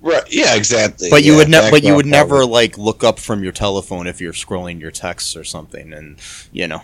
Right, 0.00 0.22
yeah, 0.30 0.54
exactly. 0.54 1.08
But 1.10 1.24
you 1.24 1.32
Yeah, 1.32 1.38
would 1.38 1.48
ne- 1.48 1.70
but 1.70 1.82
you 1.84 1.94
would 1.94 2.06
never 2.06 2.28
probably. 2.38 2.46
like 2.46 2.78
look 2.78 3.04
up 3.04 3.18
from 3.18 3.42
your 3.42 3.52
telephone 3.52 4.06
if 4.06 4.20
you're 4.20 4.32
scrolling 4.32 4.80
your 4.80 4.90
texts 4.90 5.36
or 5.36 5.44
something, 5.44 5.92
and 5.92 6.18
you 6.52 6.66
know, 6.68 6.82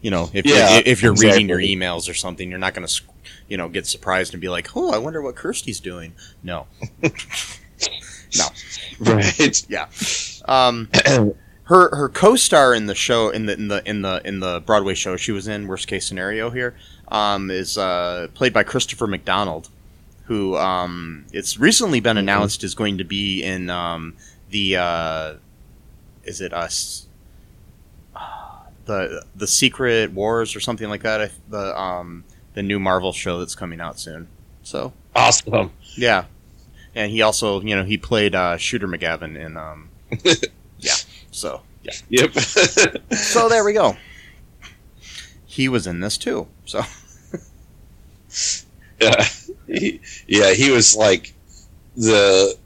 you 0.00 0.10
know, 0.10 0.30
if 0.32 0.46
Yeah, 0.46 0.74
you're, 0.74 0.82
if 0.86 1.02
you're 1.02 1.14
reading 1.14 1.48
your 1.48 1.58
emails 1.58 2.08
or 2.08 2.14
something, 2.14 2.48
you're 2.50 2.58
not 2.58 2.74
going 2.74 2.86
to, 2.86 3.02
you 3.48 3.56
know, 3.56 3.68
get 3.68 3.86
surprised 3.86 4.32
and 4.34 4.40
be 4.40 4.48
like, 4.48 4.76
"Oh, 4.76 4.92
I 4.92 4.98
wonder 4.98 5.20
what 5.22 5.36
Kirstie's 5.36 5.80
doing." 5.80 6.14
No. 6.42 6.66
no, 8.36 8.46
right. 9.00 9.66
yeah. 9.68 9.86
Um, 10.46 10.88
her 11.64 11.94
her 11.94 12.08
co-star 12.08 12.74
in 12.74 12.86
the 12.86 12.94
show 12.94 13.30
in 13.30 13.46
the 13.46 13.54
in 13.54 13.68
the 13.68 13.88
in 13.88 14.02
the 14.02 14.20
in 14.24 14.40
the 14.40 14.60
Broadway 14.60 14.94
show 14.94 15.16
she 15.16 15.32
was 15.32 15.48
in, 15.48 15.66
worst 15.68 15.86
case 15.86 16.06
scenario 16.06 16.50
here, 16.50 16.76
um, 17.08 17.50
is 17.50 17.76
uh, 17.78 18.28
played 18.34 18.52
by 18.52 18.62
Christopher 18.62 19.06
McDonald, 19.06 19.68
who 20.30 20.56
um, 20.56 21.26
it's 21.32 21.58
recently 21.58 21.98
been 21.98 22.16
announced 22.16 22.62
is 22.62 22.76
going 22.76 22.98
to 22.98 23.02
be 23.02 23.42
in 23.42 23.68
um, 23.68 24.14
the 24.50 24.76
uh, 24.76 25.34
is 26.22 26.40
it 26.40 26.52
us 26.52 27.08
the 28.84 29.24
the 29.34 29.48
Secret 29.48 30.12
Wars 30.12 30.54
or 30.54 30.60
something 30.60 30.88
like 30.88 31.02
that. 31.02 31.32
The 31.48 31.76
um, 31.76 32.22
the 32.54 32.62
new 32.62 32.78
Marvel 32.78 33.12
show 33.12 33.40
that's 33.40 33.56
coming 33.56 33.80
out 33.80 33.98
soon. 33.98 34.28
So 34.62 34.92
Awesome. 35.16 35.72
yeah, 35.96 36.26
and 36.94 37.10
he 37.10 37.22
also 37.22 37.60
you 37.62 37.74
know 37.74 37.82
he 37.82 37.98
played 37.98 38.36
uh, 38.36 38.56
Shooter 38.56 38.86
McGavin 38.86 39.36
in 39.36 39.56
um, 39.56 39.88
yeah. 40.78 40.94
So 41.32 41.62
yeah. 41.82 41.92
Yep. 42.08 42.34
So 43.16 43.48
there 43.48 43.64
we 43.64 43.72
go. 43.72 43.96
He 45.44 45.68
was 45.68 45.88
in 45.88 45.98
this 45.98 46.16
too. 46.16 46.46
So 46.66 46.82
yeah. 49.00 49.24
He, 49.72 50.00
yeah, 50.26 50.52
he 50.52 50.70
was 50.70 50.96
like 50.96 51.34
the 51.96 52.56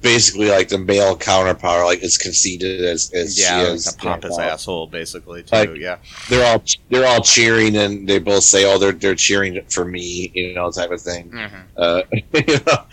basically 0.00 0.48
like 0.48 0.68
the 0.68 0.78
male 0.78 1.16
counterpart, 1.16 1.84
like 1.84 2.02
as 2.02 2.16
conceited 2.16 2.84
as 2.84 3.12
as 3.12 3.38
yeah, 3.38 3.58
like 3.58 3.68
is. 3.74 3.92
a 3.92 3.96
pompous 3.96 4.32
you 4.32 4.38
know. 4.38 4.48
asshole 4.48 4.86
basically 4.86 5.42
too. 5.42 5.56
Like- 5.56 5.76
yeah. 5.76 5.98
They're 6.28 6.52
all 6.52 6.62
they're 6.90 7.06
all 7.06 7.20
cheering, 7.20 7.76
and 7.76 8.08
they 8.08 8.18
both 8.18 8.44
say, 8.44 8.64
"Oh, 8.64 8.78
they're 8.78 8.92
they're 8.92 9.14
cheering 9.14 9.62
for 9.68 9.84
me," 9.84 10.30
you 10.34 10.54
know, 10.54 10.70
type 10.70 10.90
of 10.90 11.00
thing. 11.00 11.30
Mm-hmm. 11.30 11.56
Uh, 11.76 12.02
you 12.12 12.58
know? 12.66 12.84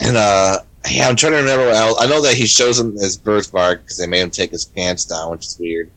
And 0.00 0.16
uh, 0.16 0.60
yeah, 0.88 1.08
I'm 1.08 1.16
trying 1.16 1.32
to 1.32 1.38
remember. 1.38 1.70
I 1.70 2.06
know 2.06 2.22
that 2.22 2.34
he 2.34 2.46
shows 2.46 2.78
him 2.78 2.92
his 2.92 3.16
birthmark 3.16 3.82
because 3.82 3.98
they 3.98 4.06
made 4.06 4.22
him 4.22 4.30
take 4.30 4.50
his 4.50 4.64
pants 4.64 5.04
down, 5.04 5.30
which 5.30 5.46
is 5.46 5.58
weird. 5.58 5.90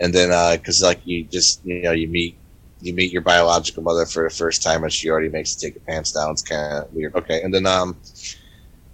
And 0.00 0.12
then 0.12 0.58
because 0.58 0.82
like 0.82 1.00
you 1.04 1.24
just 1.24 1.64
you 1.64 1.82
know 1.82 1.92
you 1.92 2.08
meet 2.08 2.36
you 2.84 2.92
meet 2.94 3.12
your 3.12 3.22
biological 3.22 3.82
mother 3.82 4.06
for 4.06 4.24
the 4.24 4.34
first 4.34 4.62
time, 4.62 4.82
and 4.84 4.92
she 4.92 5.10
already 5.10 5.28
makes 5.28 5.54
you 5.54 5.68
take 5.68 5.74
your 5.76 5.84
pants 5.84 6.12
down. 6.12 6.32
It's 6.32 6.42
kind 6.42 6.84
of 6.84 6.92
weird. 6.92 7.14
Okay, 7.14 7.42
and 7.42 7.52
then 7.52 7.66
um, 7.66 7.96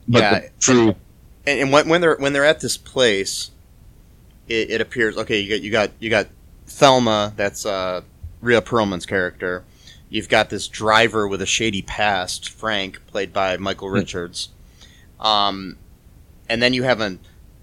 but 0.09 0.20
Yeah, 0.20 0.40
the 0.40 0.50
true. 0.59 0.88
and, 1.47 1.61
and 1.61 1.73
when, 1.73 1.88
when 1.88 2.00
they're 2.00 2.16
when 2.16 2.32
they're 2.32 2.44
at 2.44 2.61
this 2.61 2.76
place, 2.76 3.50
it, 4.49 4.70
it 4.70 4.80
appears 4.80 5.16
okay. 5.16 5.40
You 5.40 5.50
got 5.50 5.62
you 5.62 5.70
got 5.70 5.90
you 5.99 6.11
got 6.11 6.26
Thelma. 6.66 7.32
That's 7.37 7.66
uh, 7.66 8.02
Rhea 8.40 8.62
Perlman's 8.62 9.06
character. 9.06 9.64
You've 10.09 10.28
got 10.28 10.50
this 10.50 10.66
driver 10.66 11.28
with 11.28 11.40
a 11.40 11.47
shady 11.47 11.82
past, 11.82 12.49
Frank, 12.49 13.06
played 13.06 13.32
by 13.32 13.56
Michael 13.59 13.90
Richards. 13.90 14.49
Um, 15.20 15.76
and 16.49 16.61
then 16.61 16.73
you 16.73 16.82
have 16.82 17.00
a 17.00 17.18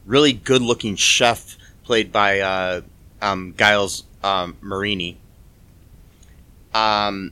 really 0.06 0.32
good-looking 0.32 0.96
chef 0.96 1.58
played 1.84 2.10
by 2.14 2.40
uh, 2.40 2.82
um, 3.22 3.54
Giles 3.58 4.06
um, 4.24 4.56
Marini. 4.62 5.18
Um, 6.74 7.32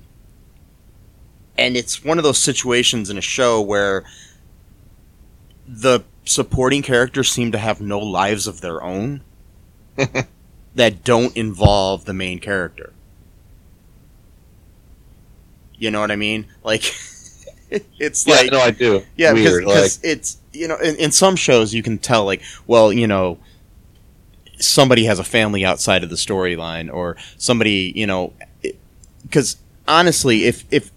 and 1.57 1.75
it's 1.77 2.03
one 2.03 2.17
of 2.17 2.23
those 2.23 2.37
situations 2.39 3.09
in 3.09 3.17
a 3.17 3.21
show 3.21 3.61
where 3.61 4.03
the 5.67 6.01
supporting 6.25 6.81
characters 6.81 7.31
seem 7.31 7.51
to 7.51 7.57
have 7.57 7.81
no 7.81 7.99
lives 7.99 8.47
of 8.47 8.61
their 8.61 8.83
own 8.83 9.21
that 10.75 11.03
don't 11.03 11.35
involve 11.37 12.05
the 12.05 12.13
main 12.13 12.39
character. 12.39 12.91
You 15.77 15.91
know 15.91 15.99
what 15.99 16.11
I 16.11 16.15
mean? 16.15 16.45
Like, 16.63 16.83
it's 17.69 18.25
Yeah, 18.25 18.35
like 18.35 18.51
no, 18.51 18.59
I 18.59 18.71
do. 18.71 19.03
yeah, 19.17 19.33
weird. 19.33 19.65
because, 19.65 19.97
because 19.97 19.99
it's 20.03 20.37
you 20.53 20.67
know 20.67 20.77
in, 20.77 20.95
in 20.95 21.11
some 21.11 21.35
shows 21.35 21.73
you 21.73 21.83
can 21.83 21.97
tell 21.97 22.23
like 22.25 22.41
well 22.65 22.93
you 22.93 23.07
know 23.07 23.37
somebody 24.57 25.03
has 25.05 25.19
a 25.19 25.23
family 25.23 25.65
outside 25.65 26.01
of 26.03 26.09
the 26.09 26.15
storyline 26.15 26.91
or 26.93 27.17
somebody 27.37 27.91
you 27.93 28.07
know 28.07 28.31
because 29.25 29.57
honestly 29.87 30.45
if 30.45 30.63
if 30.71 30.91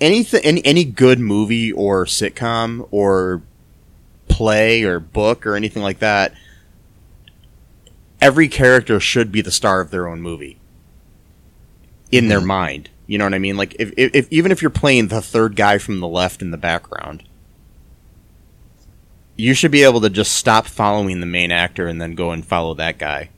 anything 0.00 0.40
any, 0.44 0.64
any 0.64 0.84
good 0.84 1.18
movie 1.20 1.70
or 1.72 2.04
sitcom 2.06 2.86
or 2.90 3.42
play 4.28 4.82
or 4.82 4.98
book 4.98 5.46
or 5.46 5.54
anything 5.54 5.82
like 5.82 5.98
that 6.00 6.32
every 8.20 8.48
character 8.48 8.98
should 9.00 9.30
be 9.32 9.40
the 9.40 9.50
star 9.50 9.80
of 9.80 9.90
their 9.90 10.08
own 10.08 10.20
movie 10.22 10.58
in 12.10 12.28
their 12.28 12.40
Mhm. 12.40 12.46
mind. 12.46 12.90
You 13.06 13.18
know 13.18 13.24
what 13.24 13.34
i 13.34 13.38
mean? 13.38 13.56
Like 13.56 13.74
if, 13.78 13.92
if, 13.96 14.14
if 14.14 14.28
even 14.32 14.52
if 14.52 14.62
you're 14.62 14.70
playing 14.70 15.08
the 15.08 15.20
third 15.20 15.54
guy 15.56 15.78
from 15.78 16.00
the 16.00 16.08
left 16.08 16.40
in 16.42 16.50
the 16.50 16.56
background 16.56 17.24
you 19.36 19.54
should 19.54 19.70
be 19.70 19.82
able 19.82 20.00
to 20.00 20.10
just 20.10 20.32
stop 20.32 20.66
following 20.66 21.20
the 21.20 21.26
main 21.26 21.50
actor 21.50 21.86
and 21.88 22.00
then 22.00 22.14
go 22.14 22.30
and 22.32 22.44
follow 22.44 22.74
that 22.74 22.98
guy 22.98 23.28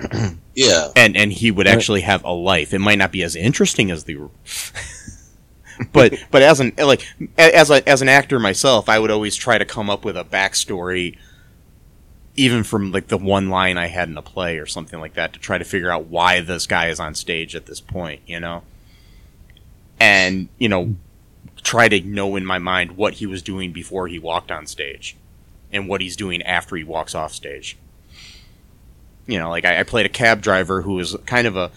yeah, 0.54 0.88
and 0.96 1.16
and 1.16 1.32
he 1.32 1.50
would 1.50 1.66
actually 1.66 2.00
have 2.02 2.24
a 2.24 2.32
life. 2.32 2.74
It 2.74 2.80
might 2.80 2.98
not 2.98 3.12
be 3.12 3.22
as 3.22 3.36
interesting 3.36 3.90
as 3.90 4.04
the 4.04 4.28
but 5.92 6.14
but 6.30 6.42
as 6.42 6.60
an 6.60 6.72
like 6.78 7.06
as 7.36 7.70
a 7.70 7.86
as 7.88 8.02
an 8.02 8.08
actor 8.08 8.38
myself 8.38 8.88
i 8.88 8.98
would 8.98 9.10
always 9.10 9.34
try 9.34 9.58
to 9.58 9.64
come 9.64 9.90
up 9.90 10.04
with 10.04 10.16
a 10.16 10.24
backstory 10.24 11.16
even 12.36 12.62
from 12.62 12.92
like 12.92 13.08
the 13.08 13.18
one 13.18 13.48
line 13.48 13.76
i 13.76 13.86
had 13.86 14.08
in 14.08 14.16
a 14.16 14.22
play 14.22 14.58
or 14.58 14.66
something 14.66 15.00
like 15.00 15.14
that 15.14 15.32
to 15.32 15.38
try 15.38 15.58
to 15.58 15.64
figure 15.64 15.90
out 15.90 16.06
why 16.06 16.40
this 16.40 16.66
guy 16.66 16.88
is 16.88 17.00
on 17.00 17.14
stage 17.14 17.54
at 17.54 17.66
this 17.66 17.80
point 17.80 18.20
you 18.26 18.38
know? 18.40 18.62
And 20.00 20.48
you 20.58 20.68
know 20.68 20.96
try 21.62 21.88
to 21.88 22.00
know 22.00 22.36
in 22.36 22.44
my 22.44 22.58
mind 22.58 22.92
what 22.92 23.14
he 23.14 23.26
was 23.26 23.42
doing 23.42 23.72
before 23.72 24.06
he 24.06 24.18
walked 24.18 24.50
on 24.50 24.66
stage 24.66 25.16
and 25.72 25.88
what 25.88 26.00
he's 26.00 26.16
doing 26.16 26.42
after 26.42 26.76
he 26.76 26.84
walks 26.84 27.14
off 27.14 27.32
stage 27.32 27.76
you 29.26 29.38
know, 29.38 29.50
like 29.50 29.64
I, 29.64 29.80
I 29.80 29.82
played 29.82 30.06
a 30.06 30.10
cab 30.10 30.42
driver 30.42 30.82
who 30.82 30.94
was 30.94 31.16
kind 31.26 31.46
of 31.46 31.56
a, 31.56 31.70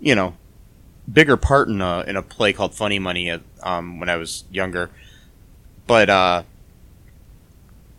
you 0.00 0.14
know, 0.14 0.34
bigger 1.12 1.36
part 1.36 1.68
in 1.68 1.80
a 1.80 2.00
in 2.02 2.16
a 2.16 2.22
play 2.22 2.52
called 2.52 2.74
Funny 2.74 2.98
Money 2.98 3.30
uh, 3.30 3.38
um, 3.62 4.00
when 4.00 4.08
I 4.08 4.16
was 4.16 4.44
younger, 4.50 4.90
but 5.86 6.08
uh, 6.10 6.42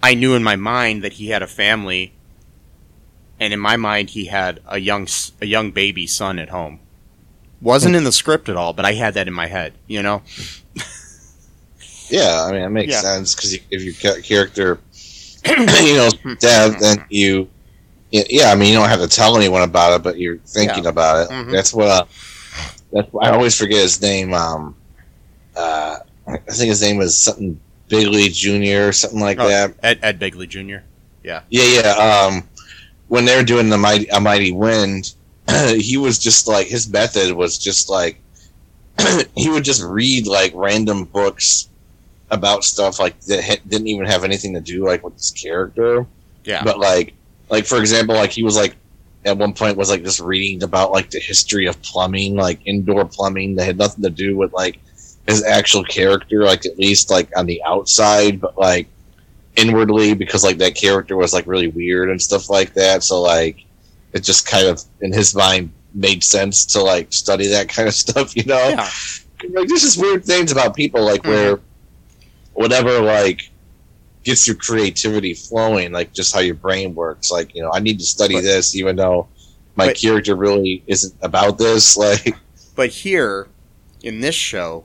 I 0.03 0.13
knew 0.13 0.33
in 0.35 0.43
my 0.43 0.55
mind 0.55 1.03
that 1.03 1.13
he 1.13 1.27
had 1.29 1.41
a 1.41 1.47
family, 1.47 2.13
and 3.39 3.53
in 3.53 3.59
my 3.59 3.77
mind 3.77 4.11
he 4.11 4.25
had 4.25 4.59
a 4.67 4.79
young 4.79 5.07
a 5.41 5.45
young 5.45 5.71
baby 5.71 6.07
son 6.07 6.39
at 6.39 6.49
home. 6.49 6.79
Wasn't 7.61 7.95
in 7.95 8.03
the 8.03 8.11
script 8.11 8.49
at 8.49 8.55
all, 8.55 8.73
but 8.73 8.85
I 8.85 8.93
had 8.93 9.15
that 9.15 9.27
in 9.27 9.33
my 9.33 9.47
head. 9.47 9.73
You 9.87 10.03
know, 10.03 10.21
yeah. 12.09 12.43
I 12.47 12.51
mean, 12.51 12.61
it 12.61 12.69
makes 12.69 12.93
Yeah. 12.93 13.01
sense 13.01 13.35
because 13.35 13.53
if 13.71 14.03
your 14.03 14.21
character, 14.21 14.79
you 15.45 15.95
know, 15.95 16.09
dead, 16.39 16.79
then 16.79 17.05
you. 17.09 17.49
Yeah, 18.11 18.23
yeah, 18.29 18.51
I 18.51 18.55
mean, 18.55 18.69
you 18.71 18.79
don't 18.79 18.89
have 18.89 19.01
to 19.01 19.07
tell 19.07 19.35
anyone 19.37 19.63
about 19.63 19.93
it, 19.99 20.03
but 20.03 20.17
you're 20.17 20.37
thinking 20.37 20.85
about 20.85 21.23
it. 21.25 21.29
Mhm. 21.33 21.51
That's 21.51 21.73
what. 21.73 21.87
Uh, 21.87 22.05
that's 22.93 23.09
I 23.21 23.31
always 23.31 23.57
forget 23.57 23.81
his 23.81 24.01
name. 24.01 24.33
Um, 24.33 24.75
uh, 25.55 25.97
I 26.27 26.37
think 26.51 26.69
his 26.69 26.81
name 26.81 26.97
was 26.97 27.17
something 27.17 27.59
Bigley 27.89 28.29
Junior 28.29 28.87
or 28.89 28.93
something 28.93 29.19
like 29.19 29.39
Oh. 29.39 29.47
that. 29.47 29.73
Ed, 29.83 29.99
Ed 30.01 30.19
Begley 30.19 30.47
Jr. 30.47 30.83
Yeah, 31.23 31.41
yeah. 31.49 31.81
Yeah. 31.81 31.91
Um, 32.27 32.43
when 33.09 33.25
they 33.25 33.35
were 33.35 33.43
doing 33.43 33.69
the 33.69 33.77
mighty, 33.77 34.07
a 34.07 34.19
mighty 34.21 34.51
wind, 34.53 35.13
he 35.77 35.97
was 35.97 36.17
just 36.17 36.47
like 36.47 36.67
his 36.67 36.87
method 36.87 37.33
was 37.33 37.57
just 37.57 37.89
like 37.89 38.19
he 39.35 39.49
would 39.49 39.63
just 39.63 39.83
read 39.83 40.27
like 40.27 40.51
random 40.55 41.03
books 41.05 41.67
about 42.31 42.63
stuff 42.63 42.99
like 42.99 43.19
that 43.21 43.43
ha- 43.43 43.61
didn't 43.67 43.87
even 43.87 44.05
have 44.05 44.23
anything 44.23 44.53
to 44.53 44.59
do 44.61 44.85
like 44.85 45.03
with 45.03 45.13
his 45.15 45.31
character. 45.31 46.05
Yeah, 46.45 46.63
But 46.63 46.79
like, 46.79 47.13
like 47.49 47.65
for 47.65 47.79
example, 47.79 48.15
like 48.15 48.31
he 48.31 48.43
was 48.43 48.55
like 48.55 48.75
at 49.25 49.37
one 49.37 49.53
point 49.53 49.77
was 49.77 49.89
like 49.89 50.03
just 50.03 50.19
reading 50.19 50.63
about 50.63 50.91
like 50.91 51.09
the 51.09 51.19
history 51.19 51.65
of 51.67 51.81
plumbing, 51.81 52.35
like 52.35 52.59
indoor 52.65 53.05
plumbing 53.05 53.55
that 53.55 53.65
had 53.65 53.77
nothing 53.77 54.03
to 54.03 54.09
do 54.09 54.35
with 54.37 54.53
like 54.53 54.79
his 55.27 55.43
actual 55.43 55.83
character, 55.83 56.43
like 56.43 56.65
at 56.65 56.77
least 56.77 57.09
like 57.09 57.29
on 57.35 57.45
the 57.45 57.61
outside, 57.63 58.39
but 58.39 58.57
like 58.57 58.87
inwardly 59.55 60.13
because 60.13 60.43
like 60.43 60.57
that 60.59 60.75
character 60.75 61.17
was 61.17 61.33
like 61.33 61.47
really 61.47 61.67
weird 61.67 62.09
and 62.09 62.21
stuff 62.21 62.49
like 62.49 62.73
that. 62.75 63.03
So 63.03 63.21
like 63.21 63.65
it 64.13 64.23
just 64.23 64.47
kind 64.47 64.67
of 64.67 64.81
in 65.01 65.11
his 65.11 65.35
mind 65.35 65.71
made 65.93 66.23
sense 66.23 66.65
to 66.65 66.81
like 66.81 67.11
study 67.11 67.47
that 67.47 67.67
kind 67.75 67.87
of 67.87 67.93
stuff, 67.93 68.35
you 68.35 68.43
know? 68.45 68.69
yeah, 68.69 68.89
like 69.51 69.67
there's 69.67 69.81
just 69.81 69.99
weird 69.99 70.23
things 70.23 70.51
about 70.51 70.75
people 70.75 71.03
like 71.03 71.23
Mhm. 71.23 71.29
where 71.29 71.59
whatever 72.53 73.01
like 73.01 73.49
gets 74.27 74.45
your 74.47 74.55
creativity 74.57 75.33
flowing 75.33 75.91
like 75.93 76.13
just 76.13 76.33
how 76.35 76.41
your 76.41 76.53
brain 76.55 76.93
works 76.93 77.31
like 77.31 77.55
you 77.55 77.61
know 77.61 77.71
i 77.73 77.79
need 77.79 77.97
to 77.97 78.05
study 78.05 78.35
But- 78.35 78.43
this 78.43 78.75
even 78.75 78.95
though 78.97 79.27
my 79.75 79.87
But- 79.87 79.95
character 79.97 80.35
really 80.35 80.83
isn't 80.85 81.13
about 81.21 81.57
this 81.57 81.95
like 82.05 82.35
But 82.75 82.89
here, 82.89 83.47
in 84.03 84.19
this 84.21 84.35
show, 84.35 84.83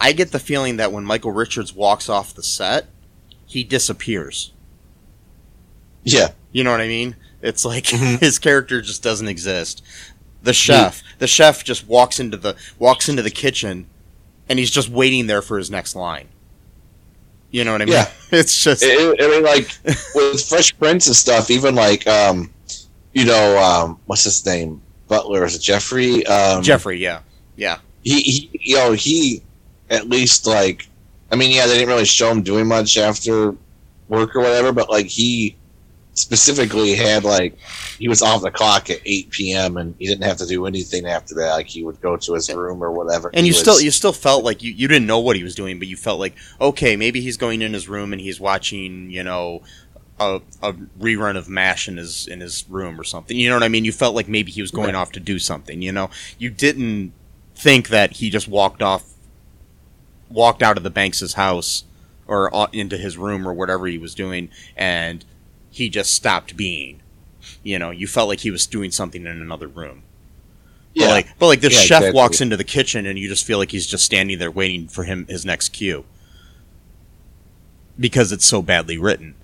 I 0.00 0.12
get 0.12 0.30
the 0.30 0.38
feeling 0.38 0.76
that 0.76 0.92
when 0.92 1.04
Michael 1.04 1.32
Richards 1.32 1.72
walks 1.74 2.08
off 2.08 2.34
the 2.34 2.42
set, 2.42 2.86
he 3.46 3.64
disappears. 3.64 4.52
yeah 6.04 6.28
You 6.52 6.62
know 6.64 6.70
what 6.70 6.80
I 6.80 6.88
mean? 6.88 7.16
It's 7.42 7.64
like 7.64 7.84
Mhm. 7.86 8.18
his 8.26 8.38
character 8.38 8.80
just 8.82 9.02
doesn't 9.02 9.28
exist. 9.28 9.82
The 10.42 10.52
chef, 10.52 11.02
the 11.18 11.26
chef 11.26 11.64
just 11.64 11.86
walks 11.88 12.20
into 12.20 12.36
the 12.36 12.54
walks 12.78 13.08
into 13.08 13.22
the 13.22 13.30
kitchen, 13.44 13.86
and 14.48 14.58
he's 14.58 14.70
just 14.70 14.88
waiting 14.88 15.26
there 15.26 15.42
for 15.42 15.58
his 15.58 15.70
next 15.70 15.96
line. 15.96 16.28
You 17.56 17.64
know 17.64 17.72
what 17.72 17.80
I 17.80 17.86
mean? 17.86 17.94
Yeah. 17.94 18.10
It's 18.32 18.62
just 18.62 18.82
It- 18.84 19.22
i 19.22 19.26
mean 19.28 19.42
like 19.44 19.70
with 20.14 20.44
fresh 20.46 20.76
prince 20.78 21.06
and 21.06 21.16
stuff 21.16 21.48
even 21.50 21.74
like 21.74 22.06
um 22.06 22.50
you 23.14 23.24
know 23.24 23.56
um 23.56 23.98
what's 24.06 24.24
his 24.24 24.44
name 24.44 24.82
butler 25.08 25.44
is 25.44 25.54
it 25.54 25.62
jeffrey 25.62 26.26
um 26.26 26.62
Jeffrey. 26.62 26.98
Yeah, 26.98 27.20
yeah, 27.56 27.78
he, 28.02 28.20
he 28.20 28.50
you 28.60 28.76
know 28.76 28.92
he 28.92 29.42
at 29.88 30.08
least 30.10 30.46
like, 30.46 30.88
I 31.32 31.36
mean, 31.36 31.50
yeah, 31.52 31.66
they 31.66 31.74
didn't 31.78 31.88
really 31.88 32.04
show 32.04 32.28
him 32.30 32.42
doing 32.42 32.66
much 32.66 32.98
after 32.98 33.54
work 34.08 34.34
or 34.36 34.40
whatever, 34.40 34.72
but 34.72 34.90
like 34.90 35.06
he 35.06 35.56
specifically 36.16 36.94
had 36.94 37.24
like 37.24 37.56
he 37.98 38.08
was 38.08 38.22
off 38.22 38.40
the 38.42 38.50
clock 38.50 38.88
at 38.90 38.98
8 39.04 39.30
p.m. 39.30 39.76
and 39.76 39.94
he 39.98 40.06
didn't 40.06 40.24
have 40.24 40.38
to 40.38 40.46
do 40.46 40.66
anything 40.66 41.06
after 41.06 41.34
that. 41.36 41.52
Like 41.52 41.66
he 41.68 41.84
would 41.84 42.00
go 42.00 42.16
to 42.16 42.34
his 42.34 42.52
room 42.52 42.82
or 42.82 42.90
whatever. 42.90 43.30
And 43.34 43.46
you 43.46 43.50
was- 43.50 43.60
still 43.60 43.80
you 43.80 43.90
still 43.90 44.12
felt 44.14 44.42
like 44.42 44.62
you, 44.62 44.72
you 44.72 44.88
didn't 44.88 45.06
know 45.06 45.18
what 45.20 45.36
he 45.36 45.42
was 45.44 45.54
doing, 45.54 45.78
but 45.78 45.88
you 45.88 45.96
felt 45.96 46.18
like 46.18 46.34
okay, 46.60 46.96
maybe 46.96 47.20
he's 47.20 47.36
going 47.36 47.62
in 47.62 47.72
his 47.74 47.88
room 47.88 48.12
and 48.12 48.20
he's 48.20 48.40
watching 48.40 49.10
you 49.10 49.22
know 49.22 49.62
a, 50.18 50.40
a 50.62 50.72
rerun 50.98 51.36
of 51.36 51.48
Mash 51.50 51.86
in 51.86 51.98
his 51.98 52.26
in 52.26 52.40
his 52.40 52.64
room 52.70 52.98
or 52.98 53.04
something. 53.04 53.36
You 53.36 53.50
know 53.50 53.56
what 53.56 53.62
I 53.62 53.68
mean? 53.68 53.84
You 53.84 53.92
felt 53.92 54.14
like 54.14 54.26
maybe 54.28 54.50
he 54.50 54.62
was 54.62 54.70
going 54.70 54.86
Right. 54.86 54.94
off 54.94 55.12
to 55.12 55.20
do 55.20 55.38
something. 55.38 55.82
You 55.82 55.92
know, 55.92 56.08
you 56.38 56.48
didn't 56.48 57.12
think 57.54 57.88
that 57.88 58.12
he 58.12 58.30
just 58.30 58.48
walked 58.48 58.80
off, 58.80 59.04
walked 60.30 60.62
out 60.62 60.76
of 60.76 60.82
the 60.82 60.90
Banks's 60.90 61.34
house 61.34 61.84
or 62.26 62.54
uh, 62.54 62.66
into 62.72 62.96
his 62.96 63.16
room 63.16 63.46
or 63.46 63.52
whatever 63.52 63.86
he 63.86 63.98
was 63.98 64.14
doing, 64.14 64.48
and 64.76 65.24
he 65.76 65.90
just 65.90 66.14
stopped 66.14 66.56
being. 66.56 67.00
You 67.62 67.78
know, 67.78 67.90
you 67.90 68.06
felt 68.06 68.28
like 68.28 68.40
he 68.40 68.50
was 68.50 68.66
doing 68.66 68.90
something 68.90 69.26
in 69.26 69.42
another 69.42 69.68
room. 69.68 70.02
yeah, 70.94 71.06
But 71.06 71.10
like, 71.12 71.38
but 71.38 71.46
like 71.48 71.60
this 71.60 71.74
Yeah, 71.74 71.80
chef 71.80 71.98
exactly. 71.98 72.16
walks 72.16 72.40
into 72.40 72.56
the 72.56 72.64
kitchen 72.64 73.04
and 73.04 73.18
you 73.18 73.28
just 73.28 73.44
feel 73.44 73.58
like 73.58 73.72
he's 73.72 73.86
just 73.86 74.04
standing 74.04 74.38
there 74.38 74.50
waiting 74.50 74.88
for 74.88 75.04
him 75.04 75.26
his 75.28 75.44
next 75.44 75.68
cue 75.70 76.06
because 78.00 78.32
it's 78.32 78.46
so 78.46 78.62
badly 78.62 78.96
written. 78.96 79.34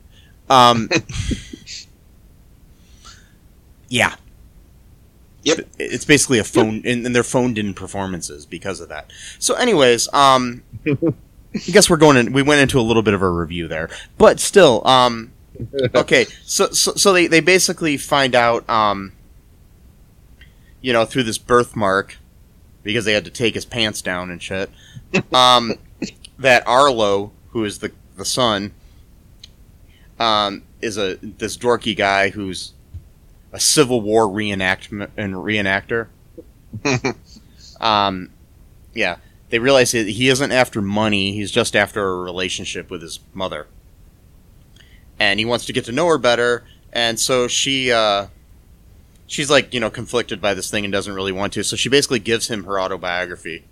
Um, 0.48 0.88
yeah. 3.88 4.14
Yep. 5.44 5.68
It's 5.78 6.04
basically 6.04 6.38
a 6.38 6.44
phone, 6.44 6.82
and, 6.86 7.04
and 7.04 7.14
they're 7.14 7.24
phoned 7.24 7.58
in 7.58 7.74
performances 7.74 8.46
because 8.46 8.80
of 8.80 8.88
that. 8.90 9.10
So, 9.38 9.54
anyways, 9.54 10.12
um, 10.14 10.62
I 10.86 11.58
guess 11.70 11.90
we're 11.90 11.96
going 11.96 12.16
in. 12.16 12.32
We 12.32 12.42
went 12.42 12.60
into 12.60 12.78
a 12.78 12.82
little 12.82 13.02
bit 13.02 13.14
of 13.14 13.22
a 13.22 13.28
review 13.30 13.66
there, 13.68 13.90
but 14.18 14.38
still, 14.38 14.86
um, 14.86 15.32
okay. 15.94 16.26
So, 16.44 16.70
so, 16.70 16.94
so 16.94 17.12
they, 17.12 17.26
they 17.26 17.40
basically 17.40 17.96
find 17.96 18.34
out, 18.34 18.68
um, 18.68 19.12
you 20.80 20.92
know, 20.92 21.04
through 21.04 21.24
this 21.24 21.38
birthmark, 21.38 22.18
because 22.82 23.04
they 23.04 23.12
had 23.12 23.24
to 23.24 23.30
take 23.30 23.54
his 23.54 23.64
pants 23.64 24.02
down 24.02 24.30
and 24.30 24.42
shit, 24.42 24.70
um, 25.32 25.74
that 26.38 26.66
Arlo, 26.66 27.32
who 27.50 27.64
is 27.64 27.78
the 27.78 27.92
the 28.16 28.24
son, 28.24 28.72
um, 30.18 30.62
is 30.80 30.98
a 30.98 31.18
this 31.22 31.56
dorky 31.56 31.96
guy 31.96 32.30
who's 32.30 32.72
a 33.52 33.60
Civil 33.60 34.00
War 34.00 34.26
reenactment 34.26 35.10
and 35.16 35.34
reenactor. 35.34 36.08
um, 37.80 38.30
yeah, 38.94 39.16
they 39.50 39.58
realize 39.58 39.92
that 39.92 40.08
he 40.08 40.28
isn't 40.28 40.52
after 40.52 40.80
money; 40.80 41.32
he's 41.32 41.50
just 41.50 41.76
after 41.76 42.08
a 42.08 42.16
relationship 42.16 42.90
with 42.90 43.02
his 43.02 43.20
mother, 43.32 43.66
and 45.22 45.38
he 45.38 45.44
wants 45.44 45.66
to 45.66 45.72
get 45.72 45.84
to 45.84 45.92
know 45.92 46.08
her 46.08 46.18
better. 46.18 46.64
And 46.92 47.18
so 47.18 47.46
she, 47.46 47.92
uh, 47.92 48.26
she's 49.28 49.48
like, 49.48 49.72
you 49.72 49.78
know, 49.78 49.88
conflicted 49.88 50.40
by 50.40 50.52
this 50.52 50.68
thing 50.68 50.84
and 50.84 50.90
doesn't 50.90 51.14
really 51.14 51.30
want 51.30 51.52
to. 51.52 51.62
So 51.62 51.76
she 51.76 51.88
basically 51.88 52.18
gives 52.18 52.48
him 52.48 52.64
her 52.64 52.80
autobiography 52.80 53.62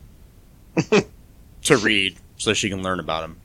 to 1.62 1.76
read, 1.76 2.19
so 2.37 2.52
she 2.52 2.71
can 2.71 2.85
learn 2.85 3.00
about 3.00 3.25
him. 3.25 3.37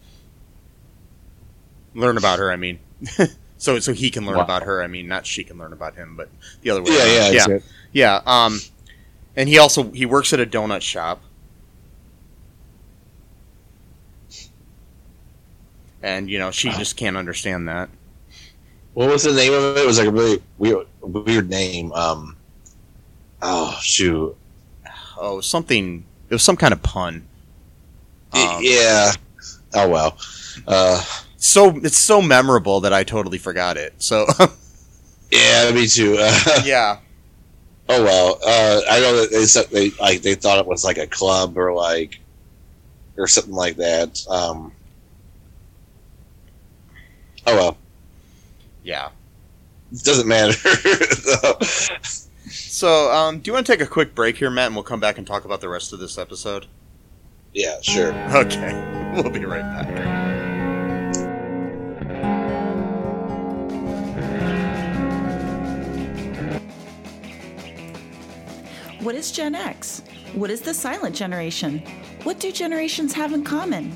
Learn 1.96 2.16
about 2.18 2.38
her, 2.38 2.52
I 2.52 2.58
mean. 2.58 2.78
so 3.58 3.80
so 3.80 3.92
he 3.92 4.12
can 4.12 4.24
learn 4.28 4.38
Wow. 4.38 4.44
about 4.44 4.64
her. 4.64 4.84
I 4.84 4.88
mean, 4.88 5.08
not 5.08 5.26
she 5.26 5.44
can 5.44 5.58
learn 5.58 5.74
about 5.74 5.96
him, 5.96 6.16
but 6.16 6.30
the 6.62 6.70
other 6.70 6.84
way. 6.84 6.92
yeah, 6.92 7.32
yeah, 7.32 7.46
yeah. 7.48 7.60
Yeah, 7.92 8.22
um, 8.28 8.60
and 9.36 9.50
he 9.50 9.58
also 9.58 9.90
he 9.92 10.06
works 10.06 10.32
at 10.32 10.40
a 10.40 10.46
donut 10.46 10.82
shop, 10.82 11.22
and 16.04 16.30
you 16.30 16.38
know 16.38 16.52
she 16.52 16.70
just 16.70 16.98
can't 16.98 17.18
understand 17.18 17.68
that. 17.68 17.90
What 18.96 19.10
was 19.10 19.24
the 19.24 19.34
name 19.34 19.54
of 19.54 19.78
it? 19.78 19.82
It 19.82 19.86
was 19.86 20.00
like 20.00 20.08
a 20.08 20.12
really 20.12 20.42
weird, 20.58 20.88
weird 21.02 21.50
name. 21.50 21.92
Um, 21.94 22.36
oh 23.42 23.78
shoot, 23.82 24.36
Oh, 25.18 25.42
something. 25.42 26.06
It 26.30 26.34
was 26.34 26.44
some 26.44 26.58
kind 26.58 26.74
of 26.74 26.82
pun. 26.82 27.28
Um, 28.34 28.60
yeah. 28.62 29.12
Oh 29.74 29.90
well. 29.90 30.18
Uh, 30.68 31.04
So 31.38 31.78
it's 31.84 31.98
so 31.98 32.22
memorable 32.22 32.80
that 32.82 32.94
I 32.94 33.04
totally 33.04 33.38
forgot 33.38 33.78
it. 33.78 33.94
So 33.98 34.26
yeah, 35.32 35.72
me 35.72 35.88
too. 35.88 36.16
Uh, 36.20 36.62
yeah, 36.66 37.00
oh 37.90 38.04
well. 38.04 38.40
Uh, 38.46 38.82
I 38.90 39.00
know 39.02 39.22
that 39.22 39.30
they 39.32 39.46
said 39.46 39.66
they 39.68 39.92
like 39.92 40.22
they 40.22 40.36
thought 40.36 40.58
it 40.60 40.66
was 40.66 40.84
like 40.86 40.98
a 40.98 41.08
club 41.08 41.58
or 41.58 41.74
like 41.74 42.20
or 43.18 43.28
something 43.28 43.54
like 43.54 43.76
that. 43.78 44.26
Um, 44.30 44.72
oh 47.46 47.56
well, 47.56 47.78
yeah. 48.86 49.10
it 49.92 50.04
doesn't 50.04 50.28
matter. 50.28 50.56
So, 52.48 53.12
um, 53.12 53.40
do 53.40 53.50
you 53.50 53.54
want 53.54 53.66
to 53.66 53.72
take 53.72 53.82
a 53.82 53.90
quick 53.90 54.14
break 54.14 54.38
here, 54.38 54.50
Matt, 54.52 54.68
and 54.68 54.76
we'll 54.76 54.84
come 54.84 55.00
back 55.00 55.18
and 55.18 55.26
talk 55.26 55.46
about 55.46 55.62
the 55.62 55.70
rest 55.70 55.94
of 55.94 56.00
this 56.00 56.18
episode? 56.18 56.68
yeah, 57.54 57.80
sure. 57.82 58.14
Okay, 58.36 59.14
we'll 59.16 59.32
be 59.32 59.46
right 59.46 59.62
back. 59.62 60.36
What 69.02 69.16
is 69.16 69.32
Gen 69.32 69.56
X? 69.56 70.04
What 70.34 70.50
is 70.50 70.62
the 70.62 70.74
silent 70.74 71.16
generation? 71.16 71.80
What 72.24 72.40
do 72.40 72.52
generations 72.52 73.14
have 73.14 73.32
in 73.34 73.44
common? 73.44 73.96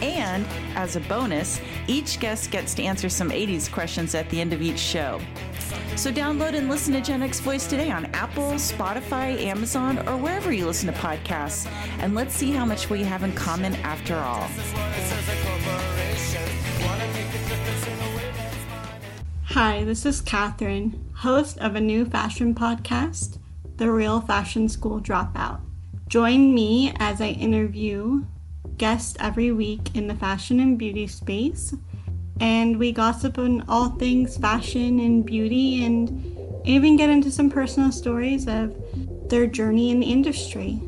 And 0.00 0.46
as 0.76 0.96
a 0.96 1.00
bonus, 1.00 1.60
each 1.86 2.20
guest 2.20 2.50
gets 2.50 2.74
to 2.74 2.82
answer 2.84 3.08
some 3.08 3.30
80s 3.30 3.70
questions 3.70 4.14
at 4.14 4.28
the 4.30 4.40
end 4.40 4.52
of 4.52 4.62
each 4.62 4.78
show. 4.78 5.20
So 5.96 6.12
download 6.12 6.54
and 6.54 6.68
listen 6.68 6.94
to 6.94 7.00
Gen 7.00 7.22
X 7.22 7.40
Voice 7.40 7.66
today 7.66 7.90
on 7.90 8.06
Apple, 8.06 8.52
Spotify, 8.52 9.42
Amazon, 9.42 9.98
or 10.08 10.16
wherever 10.16 10.52
you 10.52 10.66
listen 10.66 10.92
to 10.92 10.98
podcasts. 11.00 11.68
And 11.98 12.14
let's 12.14 12.34
see 12.34 12.52
how 12.52 12.64
much 12.64 12.88
we 12.88 13.02
have 13.02 13.24
in 13.24 13.32
common 13.32 13.74
after 13.76 14.14
all. 14.14 14.48
Hi, 19.46 19.82
this 19.82 20.06
is 20.06 20.20
Catherine, 20.20 21.10
host 21.16 21.58
of 21.58 21.74
a 21.74 21.80
new 21.80 22.04
fashion 22.04 22.54
podcast, 22.54 23.38
The 23.76 23.90
Real 23.90 24.20
Fashion 24.20 24.68
School 24.68 25.00
Dropout. 25.00 25.60
Join 26.06 26.54
me 26.54 26.92
as 26.98 27.20
I 27.20 27.30
interview 27.30 28.24
guests 28.78 29.16
every 29.20 29.52
week 29.52 29.94
in 29.94 30.06
the 30.06 30.14
fashion 30.14 30.60
and 30.60 30.78
beauty 30.78 31.06
space, 31.06 31.74
and 32.40 32.78
we 32.78 32.92
gossip 32.92 33.38
on 33.38 33.64
all 33.68 33.90
things 33.90 34.36
fashion 34.36 35.00
and 35.00 35.26
beauty 35.26 35.84
and 35.84 36.24
even 36.64 36.96
get 36.96 37.10
into 37.10 37.30
some 37.30 37.50
personal 37.50 37.90
stories 37.90 38.46
of 38.46 38.74
their 39.28 39.46
journey 39.46 39.90
in 39.90 40.00
the 40.00 40.10
industry. 40.10 40.80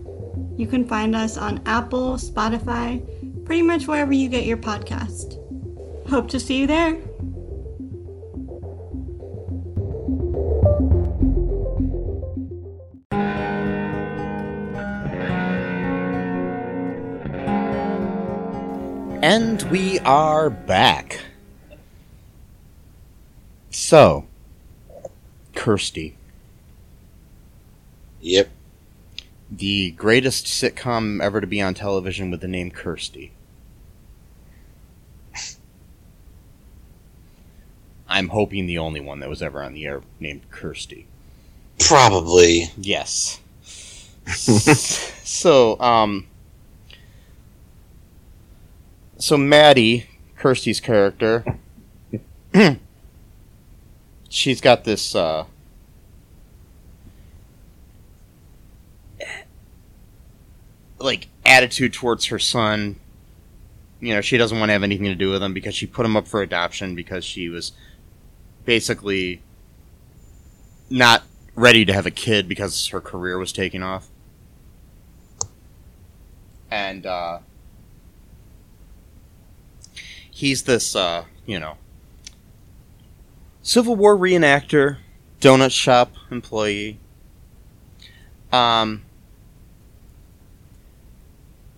You 0.56 0.66
can 0.66 0.86
find 0.86 1.16
us 1.16 1.36
on 1.36 1.60
Apple, 1.66 2.14
Spotify, 2.14 3.44
pretty 3.44 3.62
much 3.62 3.86
wherever 3.86 4.12
you 4.12 4.28
get 4.28 4.46
your 4.46 4.58
podcast. 4.58 5.36
Hope 6.08 6.28
to 6.28 6.40
see 6.40 6.60
you 6.60 6.66
there. 6.66 7.09
And 19.30 19.62
we 19.70 20.00
are 20.00 20.50
back. 20.50 21.20
So, 23.70 24.26
Kirstie, 25.54 26.14
Yep. 28.20 28.50
the 29.48 29.92
greatest 29.92 30.46
sitcom 30.46 31.22
ever 31.22 31.40
to 31.40 31.46
be 31.46 31.60
on 31.62 31.74
television 31.74 32.32
with 32.32 32.40
the 32.40 32.48
name 32.48 32.72
Kirstie. 32.72 33.30
I'm 38.08 38.30
hoping 38.30 38.66
the 38.66 38.78
only 38.78 38.98
one 38.98 39.20
that 39.20 39.28
was 39.28 39.42
ever 39.42 39.62
on 39.62 39.74
the 39.74 39.86
air 39.86 40.02
named 40.18 40.50
Kirstie. 40.50 41.04
Probably. 41.78 42.72
Yes. 42.76 43.38
so, 44.26 45.80
um, 45.80 46.26
so 49.20 49.36
Maddie, 49.36 50.06
Kirstie's 50.38 50.80
character, 50.80 51.44
she's 54.28 54.60
got 54.60 54.84
this 54.84 55.14
uh, 55.14 55.44
like 60.98 61.28
attitude 61.44 61.92
towards 61.92 62.26
her 62.26 62.38
son. 62.38 62.96
You 64.00 64.14
know, 64.14 64.22
she 64.22 64.38
doesn't 64.38 64.58
want 64.58 64.70
to 64.70 64.72
have 64.72 64.82
anything 64.82 65.06
to 65.06 65.14
do 65.14 65.30
with 65.30 65.42
him 65.42 65.52
because 65.52 65.74
she 65.74 65.86
put 65.86 66.06
him 66.06 66.16
up 66.16 66.26
for 66.26 66.40
adoption 66.40 66.94
because 66.94 67.22
she 67.22 67.50
was 67.50 67.72
basically 68.64 69.42
not 70.88 71.24
ready 71.54 71.84
to 71.84 71.92
have 71.92 72.06
a 72.06 72.10
kid 72.10 72.48
because 72.48 72.86
her 72.88 73.00
career 73.02 73.36
was 73.36 73.52
taking 73.52 73.82
off. 73.82 74.08
And 76.70 77.04
uh, 77.04 77.40
he's 80.40 80.62
this, 80.62 80.96
uh, 80.96 81.24
you 81.44 81.60
know, 81.60 81.76
Civil 83.60 83.94
War 83.94 84.16
reenactor, 84.16 84.96
donut 85.38 85.70
shop 85.70 86.12
employee. 86.30 86.98
Um, 88.50 89.02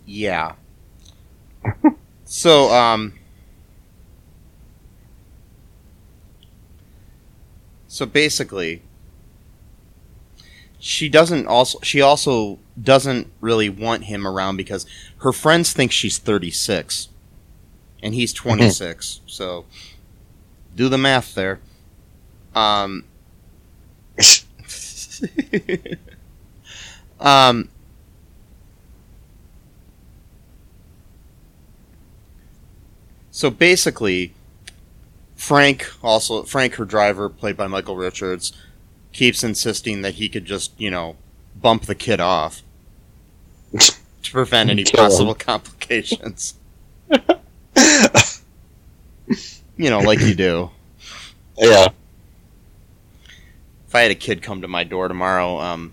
yeah. 0.06 0.54
so, 2.24 2.72
um, 2.72 3.14
so 7.88 8.06
basically, 8.06 8.82
she 10.78 11.08
doesn't 11.08 11.46
also 11.46 11.78
she 11.82 12.00
also 12.00 12.58
doesn't 12.80 13.30
really 13.40 13.68
want 13.68 14.04
him 14.04 14.26
around 14.26 14.56
because 14.56 14.86
her 15.18 15.32
friends 15.32 15.72
think 15.72 15.92
she's 15.92 16.18
36 16.18 17.08
and 18.02 18.14
he's 18.14 18.32
26 18.32 19.20
so 19.26 19.64
do 20.74 20.88
the 20.88 20.98
math 20.98 21.34
there 21.34 21.60
um 22.54 23.04
um 27.20 27.68
so 33.30 33.50
basically 33.50 34.34
frank 35.36 35.90
also 36.02 36.42
frank 36.42 36.74
her 36.74 36.84
driver 36.84 37.28
played 37.28 37.56
by 37.56 37.66
michael 37.66 37.96
richards 37.96 38.52
keeps 39.12 39.44
insisting 39.44 40.02
that 40.02 40.14
he 40.14 40.28
could 40.28 40.44
just, 40.44 40.72
you 40.78 40.90
know, 40.90 41.16
bump 41.54 41.84
the 41.84 41.94
kid 41.94 42.20
off 42.20 42.62
to 43.78 44.32
prevent 44.32 44.70
any 44.70 44.84
Kill 44.84 45.04
him. 45.04 45.10
possible 45.10 45.34
complications. 45.38 46.54
You 49.76 49.90
know, 49.90 50.00
like 50.00 50.20
you 50.20 50.34
do. 50.34 50.70
Yeah. 51.58 51.88
If 53.88 53.94
I 53.94 54.00
had 54.00 54.10
a 54.10 54.16
kid 54.16 54.42
come 54.42 54.62
to 54.62 54.68
my 54.68 54.84
door 54.84 55.08
tomorrow, 55.08 55.58
um, 55.58 55.92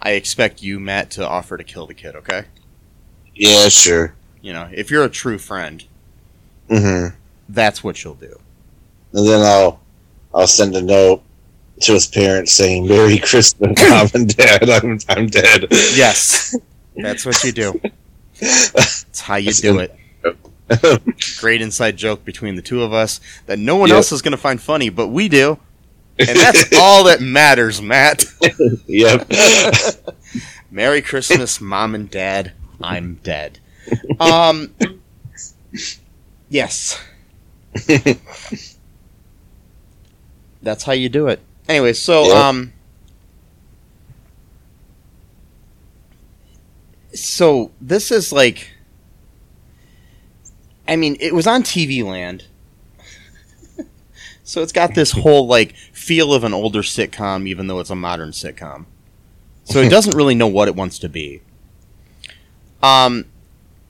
I 0.00 0.12
expect 0.12 0.62
you, 0.62 0.80
Matt, 0.80 1.10
to 1.12 1.26
offer 1.26 1.56
to 1.56 1.64
kill 1.64 1.86
the 1.86 1.94
kid. 1.94 2.16
Okay? 2.16 2.44
Yeah, 3.34 3.68
sure. 3.68 4.14
You 4.40 4.52
know, 4.52 4.68
if 4.72 4.90
you're 4.90 5.04
a 5.04 5.08
true 5.08 5.38
friend, 5.38 5.84
hmm 6.68 7.06
that's 7.48 7.84
what 7.84 8.02
you'll 8.02 8.14
do. 8.14 8.38
And 9.12 9.26
then 9.26 9.40
I'll 9.42 9.80
I'll 10.34 10.46
send 10.46 10.74
a 10.74 10.82
note 10.82 11.22
to 11.82 11.92
his 11.92 12.06
parents 12.06 12.52
saying, 12.52 12.88
"Merry 12.88 13.18
Christmas, 13.18 13.72
mom 13.90 14.08
and 14.14 14.36
dad. 14.36 14.68
I'm 14.68 14.98
I'm 15.08 15.26
dead." 15.28 15.66
Yes, 15.70 16.56
that's 16.96 17.24
what 17.26 17.42
you 17.44 17.52
do. 17.52 17.80
That's 18.40 19.20
how 19.20 19.36
you 19.36 19.52
do 19.52 19.78
it. 19.78 19.94
Great 21.40 21.60
inside 21.62 21.96
joke 21.96 22.24
between 22.24 22.56
the 22.56 22.62
two 22.62 22.82
of 22.82 22.92
us 22.92 23.20
that 23.46 23.58
no 23.58 23.76
one 23.76 23.88
Yep. 23.88 23.96
else 23.96 24.12
is 24.12 24.22
going 24.22 24.32
to 24.32 24.38
find 24.38 24.60
funny, 24.60 24.88
but 24.88 25.08
we 25.08 25.28
do. 25.28 25.58
And 26.18 26.38
that's 26.38 26.72
all 26.78 27.04
that 27.04 27.20
matters, 27.20 27.80
Matt. 27.82 28.24
yep. 28.86 29.30
Merry 30.70 31.02
Christmas, 31.02 31.60
Mom 31.60 31.94
and 31.94 32.10
Dad. 32.10 32.52
I'm 32.80 33.14
dead. 33.22 33.58
Um, 34.20 34.74
yes. 36.48 37.00
That's 40.62 40.84
how 40.84 40.92
you 40.92 41.08
do 41.08 41.26
it. 41.28 41.40
Anyway, 41.68 41.92
so 41.92 42.28
Yeah. 42.28 42.48
um, 42.48 42.72
so 47.14 47.70
this 47.80 48.10
is 48.10 48.32
like, 48.32 48.71
I 50.86 50.96
mean, 50.96 51.16
it 51.20 51.34
was 51.34 51.46
on 51.46 51.62
TV 51.62 52.04
Land. 52.04 52.44
So 54.44 54.60
it's 54.62 54.72
got 54.72 54.94
this 54.94 55.12
whole 55.12 55.46
like 55.46 55.74
feel 55.76 56.34
of 56.34 56.44
an 56.44 56.52
older 56.52 56.82
sitcom, 56.82 57.46
even 57.46 57.68
though 57.68 57.80
it's 57.80 57.90
a 57.90 57.96
modern 57.96 58.30
sitcom. 58.30 58.86
So 59.64 59.80
it 59.80 59.88
doesn't 59.96 60.16
really 60.16 60.34
know 60.34 60.48
what 60.48 60.68
it 60.68 60.76
wants 60.76 60.98
to 61.00 61.08
be. 61.08 61.42
Um, 62.82 63.26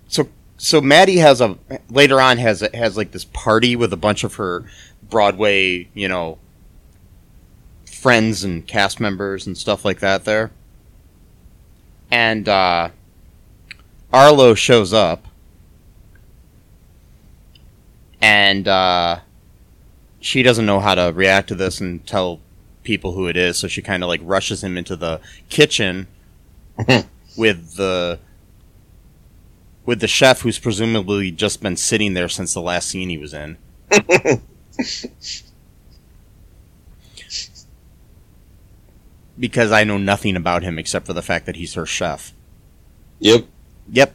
so 0.08 0.28
so 0.58 0.80
Maddie 0.80 1.16
has 1.16 1.40
a 1.40 1.58
later 1.88 2.20
on 2.20 2.38
has 2.38 2.62
a, 2.62 2.76
has 2.76 2.96
like 2.96 3.12
this 3.12 3.24
party 3.24 3.74
with 3.74 3.92
a 3.92 3.96
bunch 3.96 4.24
of 4.24 4.34
her 4.34 4.64
Broadway, 5.08 5.88
you 5.94 6.08
know, 6.08 6.38
friends 7.86 8.44
and 8.44 8.66
cast 8.66 9.00
members 9.00 9.46
and 9.46 9.56
stuff 9.56 9.84
like 9.84 10.00
that 10.00 10.24
there. 10.24 10.50
And 12.10 12.48
uh, 12.48 12.90
Arlo 14.12 14.54
shows 14.54 14.92
up, 14.92 15.26
and 18.22 18.66
uh, 18.68 19.18
she 20.20 20.42
doesn't 20.42 20.64
know 20.64 20.80
how 20.80 20.94
to 20.94 21.12
react 21.14 21.48
to 21.48 21.54
this 21.54 21.80
and 21.80 22.06
tell 22.06 22.40
people 22.84 23.12
who 23.12 23.26
it 23.26 23.36
is, 23.36 23.58
so 23.58 23.68
she 23.68 23.82
kind 23.82 24.02
of 24.02 24.08
like 24.08 24.20
rushes 24.22 24.64
him 24.64 24.78
into 24.78 24.96
the 24.96 25.20
kitchen 25.50 26.06
with 27.36 27.74
the 27.76 28.18
with 29.84 30.00
the 30.00 30.08
chef 30.08 30.42
who's 30.42 30.60
presumably 30.60 31.32
just 31.32 31.60
been 31.60 31.76
sitting 31.76 32.14
there 32.14 32.28
since 32.28 32.54
the 32.54 32.62
last 32.62 32.88
scene 32.88 33.08
he 33.10 33.18
was 33.18 33.34
in. 33.34 33.58
because 39.38 39.72
I 39.72 39.82
know 39.82 39.98
nothing 39.98 40.36
about 40.36 40.62
him 40.62 40.78
except 40.78 41.06
for 41.06 41.12
the 41.12 41.22
fact 41.22 41.46
that 41.46 41.56
he's 41.56 41.74
her 41.74 41.84
chef. 41.84 42.32
Yep. 43.18 43.46
Yep. 43.90 44.14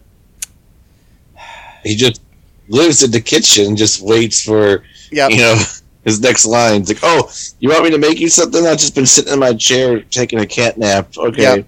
He 1.83 1.95
just 1.95 2.21
lives 2.69 3.03
in 3.03 3.11
the 3.11 3.21
kitchen, 3.21 3.75
just 3.75 4.01
waits 4.01 4.43
for 4.43 4.83
Yep. 5.11 5.31
you 5.31 5.37
know 5.37 5.55
his 6.03 6.19
next 6.21 6.45
line. 6.45 6.81
It's 6.81 6.89
like, 6.89 6.99
"Oh, 7.03 7.31
you 7.59 7.69
want 7.69 7.83
me 7.85 7.91
to 7.91 7.97
make 7.97 8.19
you 8.19 8.29
something? 8.29 8.65
I've 8.65 8.77
just 8.77 8.95
been 8.95 9.05
sitting 9.05 9.33
in 9.33 9.39
my 9.39 9.53
chair 9.53 10.01
taking 10.01 10.39
a 10.39 10.45
cat 10.45 10.77
nap." 10.77 11.15
Okay. 11.17 11.41
Yep. 11.57 11.65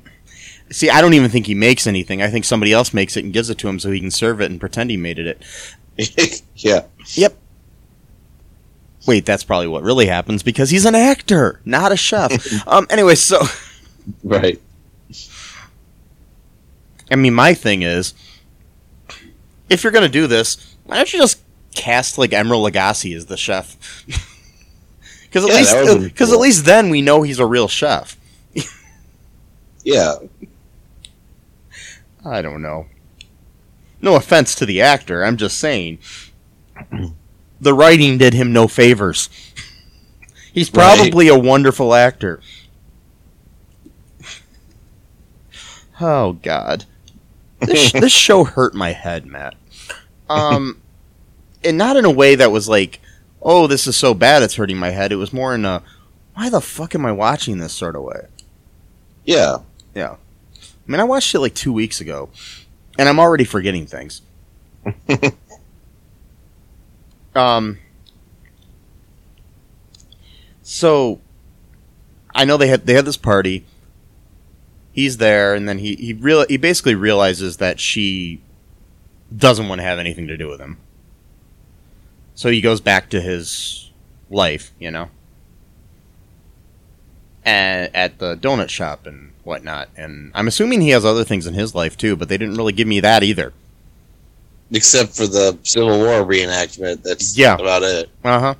See, 0.72 0.90
I 0.90 1.02
don't 1.02 1.14
even 1.16 1.32
think 1.32 1.48
he 1.48 1.56
makes 1.56 1.88
anything. 1.88 2.22
I 2.22 2.30
think 2.30 2.46
somebody 2.46 2.72
else 2.74 2.94
makes 2.94 3.18
it 3.18 3.24
and 3.24 3.34
gives 3.34 3.50
it 3.50 3.58
to 3.60 3.68
him 3.70 3.80
so 3.80 3.90
he 3.92 4.00
can 4.00 4.12
serve 4.12 4.40
it 4.40 4.52
and 4.52 4.60
pretend 4.60 4.92
he 4.92 4.98
made 4.98 5.18
it. 5.18 5.42
yeah. 6.56 6.84
Yep. 7.16 7.36
Wait, 9.08 9.26
that's 9.26 9.44
probably 9.44 9.68
what 9.68 9.82
really 9.82 10.06
happens 10.06 10.44
because 10.44 10.70
he's 10.70 10.86
an 10.86 10.94
actor, 10.94 11.60
not 11.66 11.92
a 11.92 11.98
chef. 11.98 12.32
um. 12.68 12.86
Anyway, 12.90 13.16
so 13.16 13.40
Right. 14.24 14.62
I 17.12 17.16
mean, 17.16 17.34
my 17.34 17.54
thing 17.56 17.82
is, 17.82 18.14
if 19.70 19.84
you're 19.84 19.92
gonna 19.92 20.08
do 20.10 20.28
this, 20.28 20.76
why 20.90 20.98
don't 20.98 21.14
you 21.14 21.20
just 21.20 21.40
cast 21.76 22.18
like 22.18 22.32
Emeril 22.32 22.70
Lagasse 22.70 23.16
as 23.16 23.28
the 23.28 23.38
chef? 23.38 23.78
Because 25.32 25.46
at 25.46 25.52
Yeah, 25.52 25.58
least, 25.58 25.74
because 26.16 26.30
uh, 26.32 26.34
been 26.34 26.40
at 26.40 26.42
least 26.42 26.66
then 26.66 26.90
we 26.90 27.04
know 27.04 27.22
he's 27.22 27.38
a 27.40 27.46
real 27.46 27.68
chef. 27.68 28.18
Yeah. 29.84 30.16
I 32.26 32.42
don't 32.42 32.62
know. 32.64 32.88
No 34.02 34.16
offense 34.16 34.56
to 34.56 34.66
the 34.66 34.82
actor, 34.82 35.24
I'm 35.24 35.38
just 35.38 35.58
saying. 35.60 36.00
The 37.62 37.74
writing 37.74 38.18
did 38.18 38.34
him 38.34 38.54
no 38.54 38.68
favors. 38.70 39.30
He's 40.54 40.74
Right. 40.74 40.98
probably 40.98 41.28
a 41.28 41.38
wonderful 41.38 41.94
actor. 41.94 42.40
Oh 46.00 46.34
God, 46.34 46.86
this 47.60 47.92
this 47.92 48.14
show 48.14 48.46
hurt 48.46 48.74
my 48.74 48.94
head, 48.94 49.26
Matt. 49.26 49.56
Um, 50.30 50.82
and 51.64 51.78
not 51.78 51.98
in 51.98 52.06
a 52.06 52.12
way 52.12 52.36
that 52.36 52.52
was 52.52 52.70
like, 52.70 53.00
"Oh, 53.42 53.68
this 53.68 53.88
is 53.88 53.96
so 53.96 54.14
bad, 54.14 54.44
it's 54.44 54.56
hurting 54.56 54.78
my 54.78 54.92
head." 54.92 55.12
It 55.12 55.18
was 55.18 55.34
more 55.34 55.56
in 55.56 55.66
a, 55.66 55.84
"Why 56.36 56.50
the 56.50 56.62
fuck 56.62 56.96
am 56.96 57.06
I 57.06 57.12
watching 57.12 57.58
this?" 57.58 57.74
sort 57.74 57.96
of 57.96 58.04
way. 58.04 58.28
Yeah. 59.26 59.58
Yeah. 59.96 60.16
I 60.54 60.92
mean, 60.92 61.00
I 61.00 61.04
watched 61.04 61.34
it 61.36 61.40
like 61.40 61.54
two 61.54 61.74
weeks 61.74 62.02
ago, 62.02 62.30
and 62.98 63.10
I'm 63.10 63.20
already 63.20 63.44
forgetting 63.44 63.86
things. 63.86 64.22
um. 67.36 67.80
So, 70.64 71.20
I 72.34 72.46
know 72.46 72.58
they 72.58 72.68
had 72.68 72.86
they 72.86 72.94
had 72.94 73.06
this 73.06 73.18
party. 73.18 73.66
He's 74.92 75.18
there, 75.18 75.54
and 75.54 75.68
then 75.68 75.80
he 75.80 75.96
he 75.96 76.14
real 76.14 76.46
he 76.48 76.58
basically 76.58 76.96
realizes 76.96 77.58
that 77.58 77.80
she 77.80 78.42
doesn't 79.36 79.68
want 79.68 79.80
to 79.80 79.84
have 79.86 80.00
anything 80.00 80.28
to 80.28 80.38
do 80.38 80.48
with 80.48 80.60
him. 80.60 80.78
So 82.36 82.50
he 82.50 82.62
goes 82.62 82.82
back 82.82 83.10
to 83.10 83.22
his 83.22 83.90
life, 84.30 84.72
you 84.80 84.92
know, 84.92 85.10
and 87.44 87.94
at 87.96 88.20
the 88.20 88.36
donut 88.36 88.70
shop 88.70 89.06
and 89.06 89.32
whatnot. 89.44 89.90
And 89.98 90.32
I'm 90.36 90.48
assuming 90.48 90.82
he 90.82 90.90
has 90.90 91.06
other 91.06 91.24
things 91.24 91.48
in 91.48 91.54
his 91.54 91.74
life 91.76 91.98
too, 91.98 92.16
but 92.16 92.30
they 92.30 92.38
didn't 92.38 92.56
really 92.56 92.74
give 92.74 92.88
me 92.88 93.00
that 93.02 93.24
either. 93.24 93.54
Except 94.72 95.16
for 95.16 95.26
the 95.26 95.58
Civil 95.64 95.98
War 96.00 96.24
reenactment. 96.24 97.02
That's 97.04 97.38
Yeah. 97.38 97.56
about 97.56 97.82
it. 97.84 98.10
Uh 98.24 98.40
huh. 98.40 98.56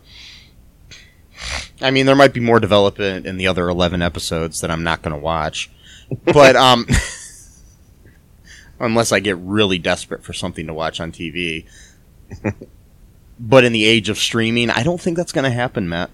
I 1.82 1.92
mean, 1.92 2.06
there 2.06 2.16
might 2.16 2.34
be 2.34 2.40
more 2.42 2.60
development 2.60 3.26
in 3.26 3.38
the 3.38 3.48
other 3.48 3.70
eleven 3.70 4.02
episodes 4.02 4.60
that 4.62 4.72
I'm 4.72 4.84
not 4.84 5.02
going 5.02 5.14
to 5.14 5.20
watch, 5.22 5.70
but 6.26 6.56
um, 6.58 6.86
unless 8.80 9.12
I 9.12 9.20
get 9.20 9.38
really 9.38 9.78
desperate 9.78 10.24
for 10.24 10.34
something 10.34 10.68
to 10.68 10.74
watch 10.74 11.00
on 11.00 11.12
TV. 11.12 11.66
but 13.40 13.64
in 13.64 13.74
the 13.74 13.86
age 13.86 14.10
of 14.10 14.18
streaming, 14.18 14.70
I 14.70 14.84
don't 14.84 15.02
think 15.02 15.18
that's 15.18 15.32
going 15.32 15.44
to 15.44 15.50
happen, 15.50 15.90
Matt. 15.90 16.10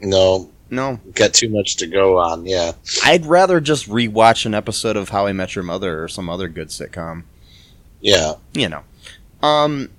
No, 0.00 0.50
No, 0.70 0.98
got 1.14 1.34
too 1.34 1.48
much 1.48 1.76
to 1.76 1.86
go 1.86 2.18
on. 2.18 2.46
Yeah. 2.46 2.72
I'd 3.04 3.26
rather 3.26 3.60
just 3.60 3.88
rewatch 3.88 4.46
an 4.46 4.54
episode 4.54 4.96
of 4.96 5.10
How 5.10 5.26
I 5.26 5.32
Met 5.32 5.54
Your 5.54 5.64
Mother 5.64 6.02
or 6.02 6.08
some 6.08 6.30
other 6.30 6.48
good 6.48 6.68
sitcom. 6.68 7.24
Yeah. 8.00 8.34
You 8.54 8.68
know. 8.68 8.82
Um. 9.42 9.90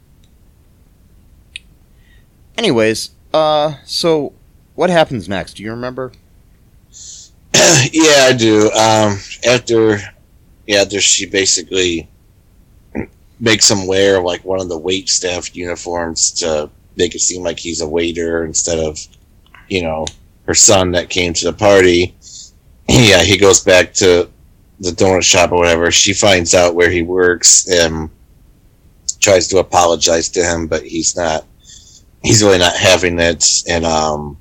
Anyways, 2.57 3.11
uh, 3.33 3.75
so 3.85 4.33
what 4.75 4.89
happens 4.89 5.29
next? 5.29 5.53
Do 5.55 5.63
you 5.63 5.71
remember? 5.71 6.11
yeah, 7.91 8.27
I 8.27 8.35
do. 8.37 8.71
Um, 8.71 9.19
after, 9.45 9.99
yeah, 10.67 10.81
after 10.81 11.01
she 11.01 11.25
basically 11.25 12.09
makes 13.39 13.69
him 13.69 13.87
wear 13.87 14.21
like 14.21 14.43
one 14.45 14.61
of 14.61 14.69
the 14.69 14.77
wait 14.77 15.09
staff 15.09 15.55
uniforms 15.55 16.31
to 16.31 16.69
make 16.95 17.15
it 17.15 17.19
seem 17.19 17.43
like 17.43 17.59
he's 17.59 17.81
a 17.81 17.87
waiter 17.87 18.45
instead 18.45 18.79
of, 18.79 18.97
you 19.67 19.81
know, 19.81 20.05
her 20.45 20.53
son 20.53 20.91
that 20.91 21.09
came 21.09 21.33
to 21.33 21.45
the 21.45 21.53
party. 21.53 22.15
Yeah, 22.87 23.23
he 23.23 23.37
goes 23.37 23.61
back 23.61 23.93
to 23.95 24.29
the 24.79 24.91
donut 24.91 25.23
shop 25.23 25.51
or 25.51 25.59
whatever. 25.59 25.91
She 25.91 26.13
finds 26.13 26.53
out 26.53 26.75
where 26.75 26.89
he 26.89 27.01
works 27.01 27.67
and 27.69 28.09
tries 29.19 29.47
to 29.47 29.57
apologize 29.57 30.29
to 30.29 30.43
him, 30.43 30.67
but 30.67 30.83
he's 30.85 31.15
not. 31.15 31.45
He's 32.21 32.41
really 32.41 32.59
not 32.59 32.75
having 32.75 33.19
it, 33.19 33.45
and 33.67 33.85
um, 33.85 34.37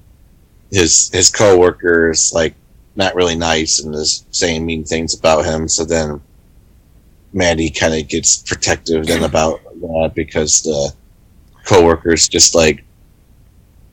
his 0.71 1.11
his 1.11 1.31
coworkers 1.31 2.33
like 2.33 2.55
not 2.95 3.15
really 3.15 3.35
nice 3.37 3.81
and 3.81 3.95
is 3.95 4.25
saying 4.31 4.65
mean 4.67 4.85
things 4.85 5.15
about 5.19 5.45
him. 5.45 5.69
So 5.69 5.85
then 5.85 6.21
Maddie 7.33 7.71
kind 7.71 7.95
of 7.95 8.09
gets 8.09 8.37
protective 8.43 9.07
then 9.07 9.25
about 9.25 9.63
that 9.65 10.13
because 10.15 10.63
the 10.63 10.93
coworkers 11.65 12.29
just 12.29 12.55
like 12.55 12.85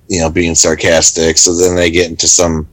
you 0.07 0.19
know 0.19 0.29
being 0.29 0.55
sarcastic. 0.55 1.37
So 1.37 1.55
then 1.55 1.75
they 1.75 1.91
get 1.91 2.09
into 2.09 2.27
some 2.27 2.67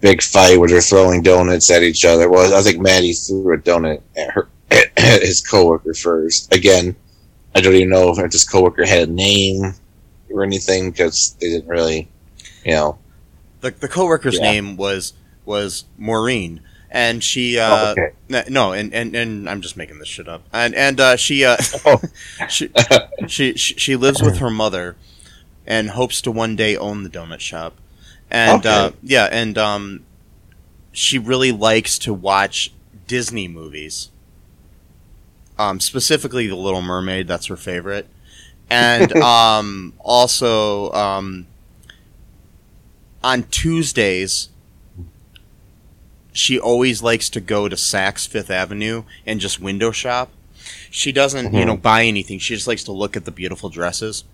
big 0.00 0.22
fight 0.22 0.58
where 0.58 0.68
they're 0.68 0.80
throwing 0.80 1.22
donuts 1.22 1.70
at 1.70 1.82
each 1.82 2.04
other. 2.04 2.28
Well, 2.28 2.54
I 2.54 2.62
think 2.62 2.80
Maddie 2.80 3.12
threw 3.12 3.54
a 3.54 3.58
donut 3.58 4.02
at 4.16 4.30
her 4.30 4.48
at 4.70 5.22
his 5.22 5.40
coworker 5.40 5.94
first. 5.94 6.52
Again, 6.52 6.96
I 7.54 7.60
don't 7.60 7.74
even 7.74 7.90
know 7.90 8.10
if 8.16 8.32
this 8.32 8.48
coworker 8.48 8.84
had 8.84 9.08
a 9.08 9.12
name 9.12 9.74
or 10.30 10.42
anything 10.42 10.90
because 10.90 11.36
they 11.40 11.50
didn't 11.50 11.68
really, 11.68 12.08
you 12.64 12.72
know. 12.72 12.98
The 13.60 13.70
the 13.70 13.88
coworker's 13.88 14.36
Yeah. 14.38 14.50
name 14.50 14.76
was 14.76 15.12
was 15.44 15.84
Maureen, 15.98 16.60
and 16.90 17.22
she 17.22 17.58
Oh, 17.58 17.62
uh, 17.62 17.94
okay. 17.98 18.48
no, 18.50 18.72
and, 18.72 18.92
and 18.94 19.14
and 19.14 19.48
I'm 19.48 19.60
just 19.60 19.76
making 19.76 19.98
this 19.98 20.08
shit 20.08 20.28
up, 20.28 20.42
and 20.52 20.74
and 20.74 21.00
uh, 21.00 21.16
she 21.16 21.44
uh, 21.44 21.56
Oh. 21.84 22.00
she, 22.48 22.70
she 23.28 23.54
she 23.56 23.74
she 23.74 23.96
lives 23.96 24.22
with 24.22 24.38
her 24.38 24.50
mother, 24.50 24.96
and 25.66 25.90
hopes 25.90 26.20
to 26.22 26.30
one 26.30 26.56
day 26.56 26.76
own 26.76 27.02
the 27.02 27.10
donut 27.10 27.40
shop, 27.40 27.74
and 28.30 28.64
uh, 28.66 28.86
Okay. 28.88 28.96
yeah, 29.02 29.28
and 29.30 29.56
um, 29.58 30.04
she 30.92 31.18
really 31.18 31.52
likes 31.52 31.98
to 32.00 32.12
watch 32.14 32.72
Disney 33.06 33.48
movies. 33.48 34.10
Um, 35.58 35.80
specifically, 35.80 36.46
The 36.46 36.56
Little 36.56 36.82
Mermaid. 36.82 37.28
That's 37.28 37.46
her 37.46 37.56
favorite, 37.56 38.06
and 38.70 39.12
um, 39.16 39.92
also 40.00 40.90
um, 40.92 41.46
on 43.22 43.44
Tuesdays, 43.44 44.48
she 46.32 46.58
always 46.58 47.02
likes 47.02 47.28
to 47.30 47.40
go 47.40 47.68
to 47.68 47.76
Saks 47.76 48.26
Fifth 48.26 48.50
Avenue 48.50 49.04
and 49.26 49.40
just 49.40 49.60
window 49.60 49.90
shop. 49.90 50.30
She 50.90 51.12
doesn't, 51.12 51.52
you 51.52 51.60
Mhm. 51.60 51.66
know, 51.66 51.76
buy 51.76 52.04
anything. 52.04 52.38
She 52.38 52.54
just 52.54 52.66
likes 52.66 52.84
to 52.84 52.92
look 52.92 53.16
at 53.16 53.24
the 53.24 53.30
beautiful 53.30 53.68
dresses 53.68 54.24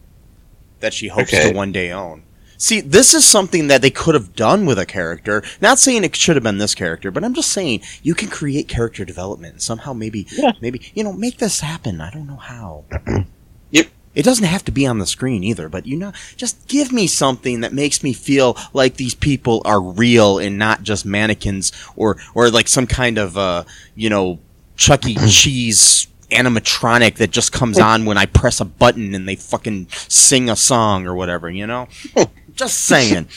that 0.81 0.95
she 0.95 1.09
hopes 1.09 1.33
Okay. 1.35 1.51
to 1.51 1.57
one 1.57 1.73
day 1.73 1.91
own. 1.91 2.23
See, 2.61 2.81
this 2.81 3.15
is 3.15 3.25
something 3.25 3.69
that 3.69 3.83
they 3.83 3.91
could 3.91 4.15
have 4.17 4.35
done 4.35 4.67
with 4.67 4.79
a 4.81 4.87
character. 4.87 5.45
Not 5.61 5.79
saying 5.79 6.03
it 6.03 6.17
should 6.17 6.35
have 6.35 6.43
been 6.43 6.59
this 6.59 6.75
character, 6.75 7.11
but 7.13 7.23
I'm 7.25 7.35
just 7.35 7.51
saying 7.53 7.83
you 8.03 8.15
can 8.17 8.29
create 8.29 8.67
character 8.67 9.05
development 9.05 9.53
and 9.55 9.63
somehow 9.63 9.93
maybe 9.93 10.27
Yeah. 10.33 10.53
maybe 10.61 10.81
you 10.95 11.05
know 11.05 11.13
make 11.13 11.39
this 11.39 11.61
happen. 11.61 12.01
I 12.01 12.11
don't 12.11 12.27
know 12.27 12.37
how. 12.37 12.85
Yep. 13.71 13.89
It 14.19 14.25
doesn't 14.25 14.47
have 14.47 14.65
to 14.65 14.73
be 14.73 14.85
on 14.85 14.99
the 14.99 15.07
screen 15.07 15.45
either, 15.45 15.69
but 15.69 15.87
you 15.87 15.97
know, 15.97 16.13
just 16.37 16.67
give 16.67 16.93
me 16.93 17.07
something 17.07 17.61
that 17.61 17.73
makes 17.73 18.03
me 18.03 18.13
feel 18.13 18.57
like 18.73 18.97
these 18.97 19.15
people 19.15 19.63
are 19.65 19.81
real 19.81 20.41
and 20.41 20.59
not 20.59 20.83
just 20.83 21.07
mannequins 21.07 21.71
or 21.95 22.17
or 22.35 22.51
like 22.51 22.67
some 22.67 22.89
kind 22.89 23.17
of 23.17 23.39
uh, 23.39 23.63
you 23.95 24.11
know, 24.11 24.41
Chuck 24.77 25.07
E. 25.07 25.15
Cheese 25.29 26.09
animatronic 26.33 27.15
that 27.19 27.31
just 27.31 27.53
comes 27.53 27.79
on 27.79 28.07
when 28.07 28.19
I 28.19 28.27
press 28.27 28.61
a 28.61 28.65
button 28.65 29.15
and 29.15 29.29
they 29.29 29.37
fucking 29.37 29.87
sing 29.91 30.51
a 30.51 30.57
song 30.57 31.07
or 31.07 31.15
whatever, 31.15 31.49
you 31.49 31.69
know? 31.69 31.87
just 32.57 32.81
saying. 32.87 33.29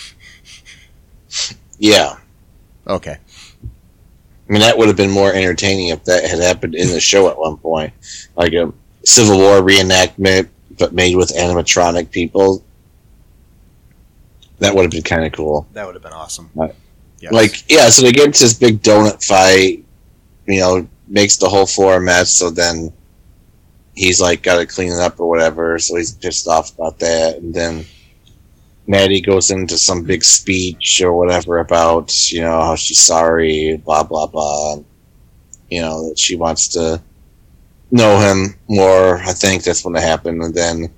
Yeah. 1.78 2.18
Okay. 2.88 3.18
I 3.62 4.52
mean, 4.52 4.62
that 4.62 4.80
would 4.80 4.88
have 4.88 4.98
been 4.98 5.12
more 5.12 5.32
entertaining 5.32 5.90
if 5.90 6.04
that 6.06 6.28
had 6.28 6.40
happened 6.40 6.74
in 6.74 6.88
the 6.88 7.00
show 7.00 7.30
at 7.30 7.38
one 7.38 7.58
point. 7.58 7.94
Like 8.36 8.54
a 8.54 8.74
Civil 9.06 9.38
War 9.38 9.62
reenactment, 9.62 10.50
but 10.82 10.94
made 10.94 11.16
with 11.16 11.30
animatronic 11.36 12.10
people. 12.10 12.64
That 14.58 14.74
would 14.74 14.82
have 14.82 14.92
been 14.92 15.04
kind 15.04 15.24
of 15.24 15.32
cool. 15.32 15.68
That 15.74 15.86
would 15.86 15.94
have 15.94 16.02
been 16.02 16.12
awesome. 16.12 16.50
Right. 16.56 16.74
Yes. 17.20 17.32
Like, 17.32 17.70
yeah, 17.70 17.90
so 17.90 18.02
they 18.02 18.12
get 18.12 18.26
into 18.26 18.44
this 18.44 18.56
big 18.56 18.82
donut 18.82 19.24
fight, 19.24 19.86
you 20.48 20.60
know, 20.60 20.88
makes 21.08 21.38
the 21.38 21.48
whole 21.48 21.68
floor 21.68 21.98
a 21.98 22.02
mess, 22.02 22.32
so 22.32 22.50
then 22.50 22.92
he's 23.94 24.20
like, 24.20 24.42
got 24.42 24.58
to 24.58 24.66
clean 24.66 24.92
it 24.92 25.00
up 25.00 25.20
or 25.20 25.30
whatever, 25.30 25.78
so 25.78 25.98
he's 25.98 26.14
pissed 26.14 26.48
off 26.48 26.74
about 26.74 26.98
that. 26.98 27.38
And 27.38 27.54
then 27.54 27.86
Maddie 28.88 29.22
goes 29.22 29.52
into 29.52 29.78
some 29.78 30.04
big 30.04 30.24
speech 30.24 31.00
or 31.04 31.14
whatever 31.14 31.60
about, 31.60 32.32
you 32.32 32.42
know, 32.42 32.60
how 32.60 32.76
she's 32.76 32.98
sorry, 32.98 33.78
blah, 33.86 34.02
blah, 34.02 34.26
blah. 34.26 34.78
You 35.70 35.82
know, 35.82 36.10
that 36.10 36.18
she 36.18 36.36
wants 36.36 36.68
to 36.70 37.00
know 37.92 38.20
him 38.20 38.56
more. 38.68 39.18
I 39.18 39.34
think 39.34 39.64
that's 39.64 39.84
when 39.84 39.96
it 39.96 40.02
happened. 40.02 40.42
And 40.42 40.54
then 40.54 40.94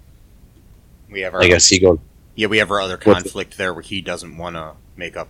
we 1.10 1.22
have 1.22 1.34
our 1.34 1.44
I 1.44 1.48
guess 1.48 1.68
he 1.68 1.80
goes, 1.80 2.00
Yeah, 2.36 2.48
we 2.48 2.58
have 2.60 2.72
our 2.72 2.82
other 2.82 2.98
conflict 2.98 3.58
there 3.58 3.74
where 3.74 3.82
he 3.82 4.02
doesn't 4.02 4.38
want 4.38 4.56
to 4.56 4.74
make 4.96 5.18
up 5.18 5.30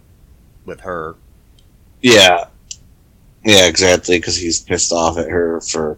with 0.65 0.81
her. 0.81 1.15
Yeah. 2.01 2.45
Yeah, 3.45 3.67
exactly, 3.67 4.17
because 4.17 4.37
he's 4.37 4.61
pissed 4.61 4.93
off 4.93 5.17
at 5.17 5.29
her 5.29 5.59
for 5.61 5.97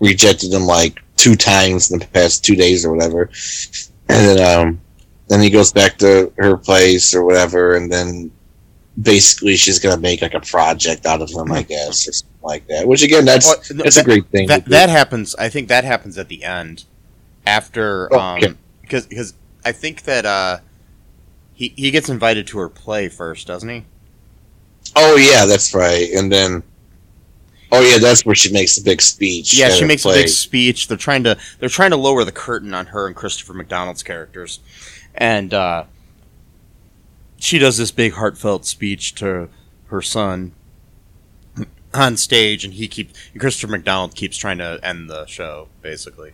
rejecting 0.00 0.52
him 0.52 0.64
like 0.64 1.02
two 1.16 1.34
times 1.34 1.90
in 1.90 1.98
the 1.98 2.06
past 2.06 2.44
two 2.44 2.54
days 2.54 2.84
or 2.84 2.92
whatever. 2.92 3.30
And 4.08 4.38
then 4.38 4.58
um 4.58 4.80
then 5.28 5.40
he 5.40 5.50
goes 5.50 5.72
back 5.72 5.98
to 5.98 6.32
her 6.38 6.56
place 6.56 7.14
or 7.14 7.24
whatever 7.24 7.76
and 7.76 7.92
then 7.92 8.30
basically 9.00 9.56
she's 9.56 9.78
gonna 9.78 10.00
make 10.00 10.22
like 10.22 10.34
a 10.34 10.40
project 10.40 11.06
out 11.06 11.20
of 11.22 11.30
him, 11.30 11.50
I 11.52 11.62
guess, 11.74 12.08
or 12.08 12.12
something 12.12 12.38
like 12.42 12.66
that. 12.68 12.86
Which 12.86 13.02
again 13.02 13.24
that's 13.24 13.46
Well, 13.46 13.56
that's 13.82 13.96
that- 13.96 14.02
a 14.02 14.04
great 14.04 14.26
thing. 14.30 14.48
That 14.48 14.64
that 14.66 14.88
happens. 14.88 15.34
I 15.36 15.48
think 15.48 15.68
that 15.68 15.84
happens 15.84 16.18
at 16.18 16.28
the 16.28 16.44
end, 16.44 16.84
after 17.46 18.12
Oh, 18.12 18.18
um, 18.18 18.38
okay. 18.38 18.54
because 18.82 19.06
because 19.06 19.34
I 19.64 19.72
think 19.72 20.02
that 20.02 20.24
uh, 20.26 20.58
he 21.54 21.72
he 21.76 21.90
gets 21.90 22.08
invited 22.08 22.46
to 22.48 22.58
her 22.58 22.68
play 22.68 23.08
first, 23.08 23.46
doesn't 23.46 23.68
he? 23.68 23.84
Oh 24.96 25.16
yeah, 25.16 25.44
that's 25.46 25.74
right. 25.74 26.08
And 26.14 26.32
then 26.32 26.62
Oh 27.70 27.82
yeah, 27.82 27.98
that's 27.98 28.24
where 28.24 28.34
she 28.34 28.50
makes 28.50 28.76
the 28.76 28.82
big 28.82 29.02
speech. 29.02 29.52
Yeah, 29.54 29.68
she 29.68 29.84
makes 29.84 30.04
a 30.06 30.08
big 30.08 30.28
speech. 30.28 30.88
They're 30.88 30.96
trying 30.96 31.24
to 31.24 31.36
they're 31.58 31.68
trying 31.68 31.90
to 31.90 31.98
lower 31.98 32.24
the 32.24 32.32
curtain 32.32 32.72
on 32.72 32.86
her 32.86 33.06
and 33.06 33.14
Christopher 33.14 33.52
McDonald's 33.52 34.02
characters, 34.02 34.60
and 35.14 35.52
uh, 35.52 35.84
she 37.38 37.58
does 37.58 37.78
this 37.78 37.90
big 37.90 38.14
heartfelt 38.14 38.66
speech 38.66 39.14
to 39.16 39.48
her 39.86 40.02
son 40.02 40.52
on 41.94 42.16
stage, 42.16 42.64
and 42.64 42.74
he 42.74 42.88
keeps 42.88 43.18
Christopher 43.38 43.72
McDonald 43.72 44.14
keeps 44.14 44.36
trying 44.36 44.58
to 44.58 44.78
end 44.82 45.08
the 45.08 45.26
show 45.26 45.68
basically. 45.82 46.32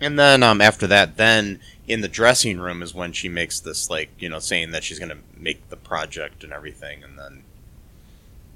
And 0.00 0.18
then 0.18 0.42
um, 0.42 0.60
after 0.60 0.86
that, 0.88 1.16
then 1.16 1.60
in 1.86 2.00
the 2.00 2.08
dressing 2.08 2.58
room 2.58 2.82
is 2.82 2.94
when 2.94 3.12
she 3.12 3.28
makes 3.28 3.60
this 3.60 3.90
like 3.90 4.10
you 4.18 4.28
know 4.28 4.38
saying 4.38 4.70
that 4.72 4.84
she's 4.84 4.98
gonna 4.98 5.18
make 5.36 5.68
the 5.68 5.76
project 5.76 6.44
and 6.44 6.52
everything, 6.52 7.02
and 7.02 7.18
then 7.18 7.42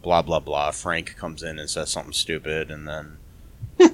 blah 0.03 0.23
blah 0.23 0.41
blah. 0.41 0.71
Frank 0.71 1.17
comes 1.17 1.43
in 1.43 1.59
and 1.59 1.69
says 1.71 1.91
something 1.91 2.12
stupid, 2.12 2.71
and 2.71 2.87
then 2.87 3.17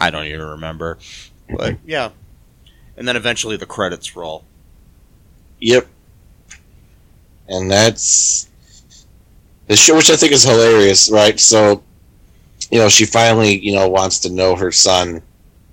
I 0.00 0.10
don't 0.10 0.26
even 0.26 0.46
remember. 0.46 0.98
But 1.50 1.78
yeah, 1.84 2.10
and 2.96 3.06
then 3.06 3.16
eventually 3.16 3.56
the 3.56 3.66
credits 3.66 4.16
roll. 4.16 4.44
Yep. 5.60 5.86
And 7.48 7.70
that's 7.70 8.48
the 9.66 9.76
show, 9.76 9.96
which 9.96 10.10
I 10.10 10.16
think 10.16 10.32
is 10.32 10.44
hilarious, 10.44 11.10
right? 11.10 11.38
So, 11.40 11.82
you 12.70 12.78
know, 12.78 12.88
she 12.88 13.06
finally, 13.06 13.58
you 13.58 13.74
know, 13.74 13.88
wants 13.88 14.18
to 14.20 14.30
know 14.30 14.54
her 14.56 14.70
son, 14.72 15.22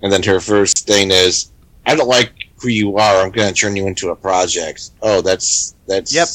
and 0.02 0.12
then 0.12 0.22
her 0.22 0.40
first 0.40 0.86
thing 0.86 1.10
is, 1.10 1.50
"I 1.84 1.94
don't 1.94 2.08
like 2.08 2.32
who 2.60 2.68
you 2.68 2.96
are. 2.96 3.22
I'm 3.22 3.30
going 3.30 3.52
to 3.52 3.58
turn 3.60 3.76
you 3.76 3.86
into 3.86 4.08
a 4.10 4.16
project." 4.16 4.90
Oh, 5.02 5.20
that's 5.20 5.74
that's 5.86 6.14
Yep. 6.14 6.28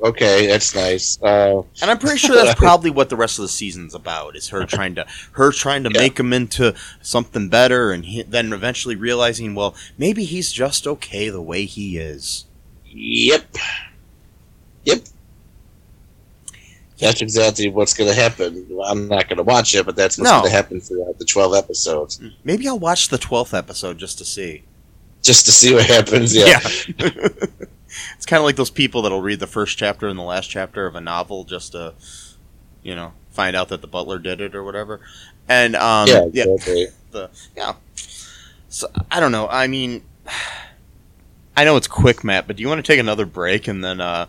Okay, 0.00 0.46
that's 0.46 0.74
nice. 0.76 1.20
Uh, 1.20 1.62
And 1.82 1.90
I'm 1.90 1.98
pretty 1.98 2.18
sure 2.18 2.36
that's 2.36 2.54
probably 2.58 2.90
what 2.90 3.08
the 3.08 3.16
rest 3.16 3.38
of 3.38 3.42
the 3.42 3.48
season's 3.48 3.96
about 3.96 4.36
is 4.36 4.48
her 4.50 4.64
trying 4.64 4.94
to 4.94 5.04
her 5.32 5.50
trying 5.50 5.82
to 5.84 5.90
Yeah. 5.92 5.98
make 6.02 6.20
him 6.20 6.32
into 6.32 6.74
something 7.02 7.48
better, 7.48 7.90
and 7.90 8.04
he, 8.04 8.22
then 8.22 8.52
eventually 8.52 8.94
realizing, 8.94 9.54
well, 9.56 9.74
maybe 9.96 10.24
he's 10.24 10.52
just 10.52 10.86
okay 10.86 11.30
the 11.30 11.42
way 11.42 11.64
he 11.64 11.96
is. 11.98 12.44
Yep. 12.90 13.56
Yep. 14.84 14.98
That's 16.98 17.20
exactly 17.22 17.68
what's 17.68 17.94
going 17.94 18.10
to 18.12 18.20
happen. 18.20 18.66
I'm 18.84 19.06
not 19.06 19.28
going 19.28 19.36
to 19.36 19.44
watch 19.44 19.74
it, 19.74 19.86
but 19.86 19.94
that's 19.94 20.18
what's 20.18 20.28
No. 20.30 20.38
going 20.40 20.50
to 20.50 20.56
happen 20.56 20.80
throughout 20.80 21.18
the 21.18 21.24
12 21.24 21.54
episodes. 21.54 22.20
Maybe 22.42 22.66
I'll 22.66 22.78
watch 22.78 23.08
the 23.08 23.18
twelfth 23.18 23.54
episode 23.54 23.98
just 23.98 24.18
to 24.18 24.24
see. 24.24 24.64
Just 25.22 25.46
to 25.46 25.52
see 25.52 25.72
what 25.74 25.86
happens. 25.86 26.34
Yeah. 26.34 26.58
it's 28.16 28.26
kind 28.26 28.38
of 28.40 28.44
like 28.44 28.56
those 28.56 28.70
people 28.70 29.02
that'll 29.02 29.20
read 29.20 29.38
the 29.40 29.46
first 29.46 29.78
chapter 29.78 30.08
and 30.08 30.18
the 30.18 30.22
last 30.24 30.48
chapter 30.48 30.86
of 30.86 30.96
a 30.96 31.00
novel 31.00 31.44
just 31.44 31.72
to, 31.72 31.94
you 32.82 32.94
know, 32.96 33.12
find 33.30 33.54
out 33.54 33.68
that 33.68 33.80
the 33.80 33.86
butler 33.86 34.18
did 34.18 34.40
it 34.40 34.54
or 34.56 34.64
whatever. 34.64 35.00
And 35.48 35.76
um, 35.76 36.08
Yeah, 36.08 36.26
yeah, 36.32 36.44
the 37.12 37.30
yeah. 37.56 37.74
So 38.68 38.88
I 39.10 39.20
don't 39.20 39.32
know. 39.32 39.46
I 39.48 39.66
mean, 39.68 40.02
I 41.58 41.64
know 41.64 41.76
it's 41.76 41.88
quick, 41.88 42.22
Matt, 42.22 42.46
but 42.46 42.54
do 42.54 42.62
you 42.62 42.68
want 42.68 42.84
to 42.84 42.92
take 42.92 43.00
another 43.00 43.26
break 43.26 43.66
and 43.66 43.82
then 43.82 44.00
uh, 44.00 44.26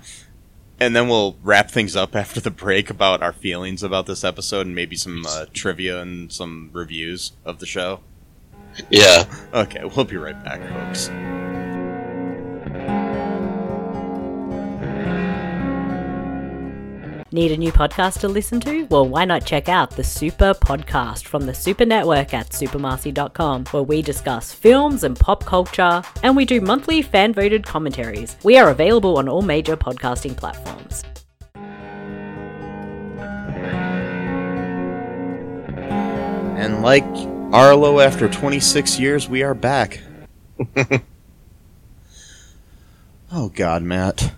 and 0.79 0.95
then 0.95 1.07
we'll 1.07 1.37
wrap 1.43 1.69
things 1.69 1.95
up 1.95 2.15
after 2.15 2.39
the 2.39 2.49
break 2.49 2.89
about 2.89 3.21
our 3.21 3.33
feelings 3.33 3.83
about 3.83 4.07
this 4.07 4.23
episode 4.23 4.65
and 4.65 4.73
maybe 4.73 4.95
some 4.95 5.23
uh, 5.27 5.45
trivia 5.53 6.01
and 6.01 6.33
some 6.33 6.71
reviews 6.73 7.33
of 7.45 7.59
the 7.59 7.67
show. 7.67 7.99
Yeah. 8.89 9.31
Okay, 9.53 9.83
we'll 9.95 10.05
be 10.05 10.17
right 10.17 10.43
back, 10.43 10.59
folks. 10.73 11.11
Need 17.31 17.51
a 17.51 17.57
new 17.57 17.71
podcast 17.71 18.21
to 18.21 18.27
listen 18.27 18.59
to? 18.61 18.85
Well, 18.85 19.07
why 19.07 19.23
not 19.23 19.45
check 19.45 19.69
out 19.69 19.91
the 19.91 20.03
Super 20.03 20.55
Podcast 20.55 21.25
from 21.25 21.45
the 21.45 21.53
Super 21.53 21.85
Network 21.85 22.33
at 22.33 22.49
supermarcy.com, 22.49 23.65
where 23.65 23.83
we 23.83 24.01
discuss 24.01 24.51
films 24.51 25.03
and 25.03 25.15
pop 25.15 25.45
culture, 25.45 26.01
and 26.23 26.35
we 26.35 26.43
do 26.45 26.59
monthly 26.59 27.03
fan 27.03 27.35
voted 27.35 27.63
commentaries. 27.63 28.35
We 28.43 28.57
are 28.57 28.71
available 28.71 29.19
on 29.19 29.29
all 29.29 29.43
major 29.43 29.77
podcasting 29.77 30.35
platforms. 30.35 31.03
And 36.57 36.81
like 36.81 37.05
Arlo, 37.53 37.99
after 37.99 38.27
26 38.27 38.99
years, 38.99 39.29
we 39.29 39.43
are 39.43 39.53
back. 39.53 40.01
oh 43.31 43.49
God, 43.49 43.83
Matt. 43.83 44.33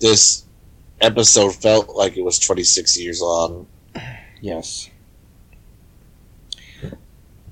This 0.00 0.46
episode 1.00 1.54
felt 1.54 1.90
like 1.90 2.16
it 2.16 2.22
was 2.22 2.38
26 2.38 2.98
years 2.98 3.20
long. 3.20 3.66
Yes. 4.40 4.90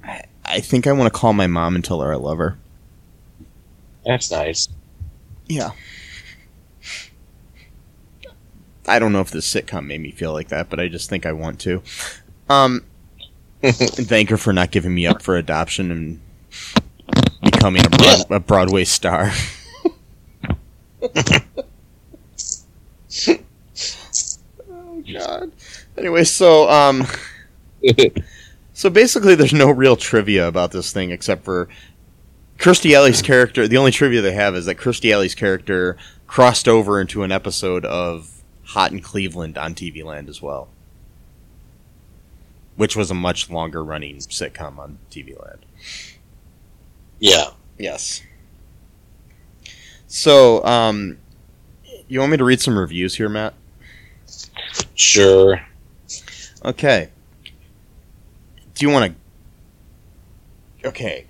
I, 0.03 0.23
I 0.45 0.61
think 0.61 0.87
I 0.87 0.93
want 0.93 1.13
to 1.13 1.19
call 1.19 1.33
my 1.33 1.47
mom 1.47 1.75
and 1.75 1.85
tell 1.85 2.01
her 2.01 2.13
I 2.13 2.17
love 2.17 2.39
her. 2.39 2.59
That's 4.05 4.31
nice. 4.31 4.69
Yeah. 5.47 5.71
I 8.87 8.99
don't 8.99 9.13
know 9.13 9.21
if 9.21 9.31
this 9.31 9.53
sitcom 9.53 9.87
made 9.87 10.01
me 10.01 10.11
feel 10.11 10.33
like 10.33 10.49
that, 10.49 10.71
but 10.71 10.81
I 10.81 10.89
just 10.89 11.11
think 11.11 11.27
I 11.27 11.33
want 11.33 11.61
to. 11.61 11.83
Um, 12.49 12.85
thank 13.63 14.31
her 14.31 14.39
for 14.39 14.53
not 14.55 14.71
giving 14.71 14.95
me 14.95 15.07
up 15.07 15.21
for 15.21 15.37
adoption 15.37 15.91
and 15.91 16.21
becoming 17.43 17.85
a, 17.85 17.91
broad, 17.91 18.31
a 18.31 18.41
Broadway 18.41 18.85
star. 18.85 19.31
oh 24.71 24.98
God. 25.12 25.53
Anyway, 25.97 26.25
so 26.25 26.68
um, 26.68 27.07
so 28.73 28.90
basically, 28.90 29.35
there's 29.35 29.53
no 29.53 29.71
real 29.71 29.97
trivia 29.97 30.49
about 30.49 30.73
this 30.73 30.92
thing 30.92 31.11
except 31.11 31.44
for 31.44 31.68
Kirstie 32.59 32.94
Alley's 32.94 33.23
character. 33.23 33.68
The 33.68 33.77
only 33.79 33.92
trivia 33.92 34.21
they 34.21 34.33
have 34.33 34.55
is 34.55 34.66
that 34.66 34.77
Kirstie 34.77 35.12
Alley's 35.12 35.35
character 35.35 35.97
crossed 36.27 36.68
over 36.68 37.01
into 37.01 37.23
an 37.23 37.33
episode 37.33 37.85
of 37.85 38.42
Hot 38.66 38.92
in 38.92 39.01
Cleveland 39.01 39.57
on 39.57 39.75
TV 39.75 40.05
Land 40.05 40.29
as 40.29 40.42
well, 40.42 40.68
which 42.77 42.97
was 42.97 43.11
a 43.11 43.14
much 43.14 43.49
longer 43.51 43.83
running 43.83 44.16
sitcom 44.16 44.79
on 44.79 44.99
TV 45.11 45.40
Land. 45.40 45.64
yeah. 47.18 47.51
Yes. 47.79 48.23
So, 50.09 50.64
um, 50.64 51.18
you 52.09 52.18
want 52.18 52.33
me 52.33 52.38
to 52.38 52.44
read 52.44 52.61
some 52.61 52.79
reviews 52.79 53.16
here, 53.16 53.29
Matt? 53.29 53.55
Sure. 54.95 55.61
Okay. 56.64 57.09
Do 58.75 58.87
you 58.87 58.91
want 58.91 59.14
to? 60.83 60.88
Okay. 60.88 61.27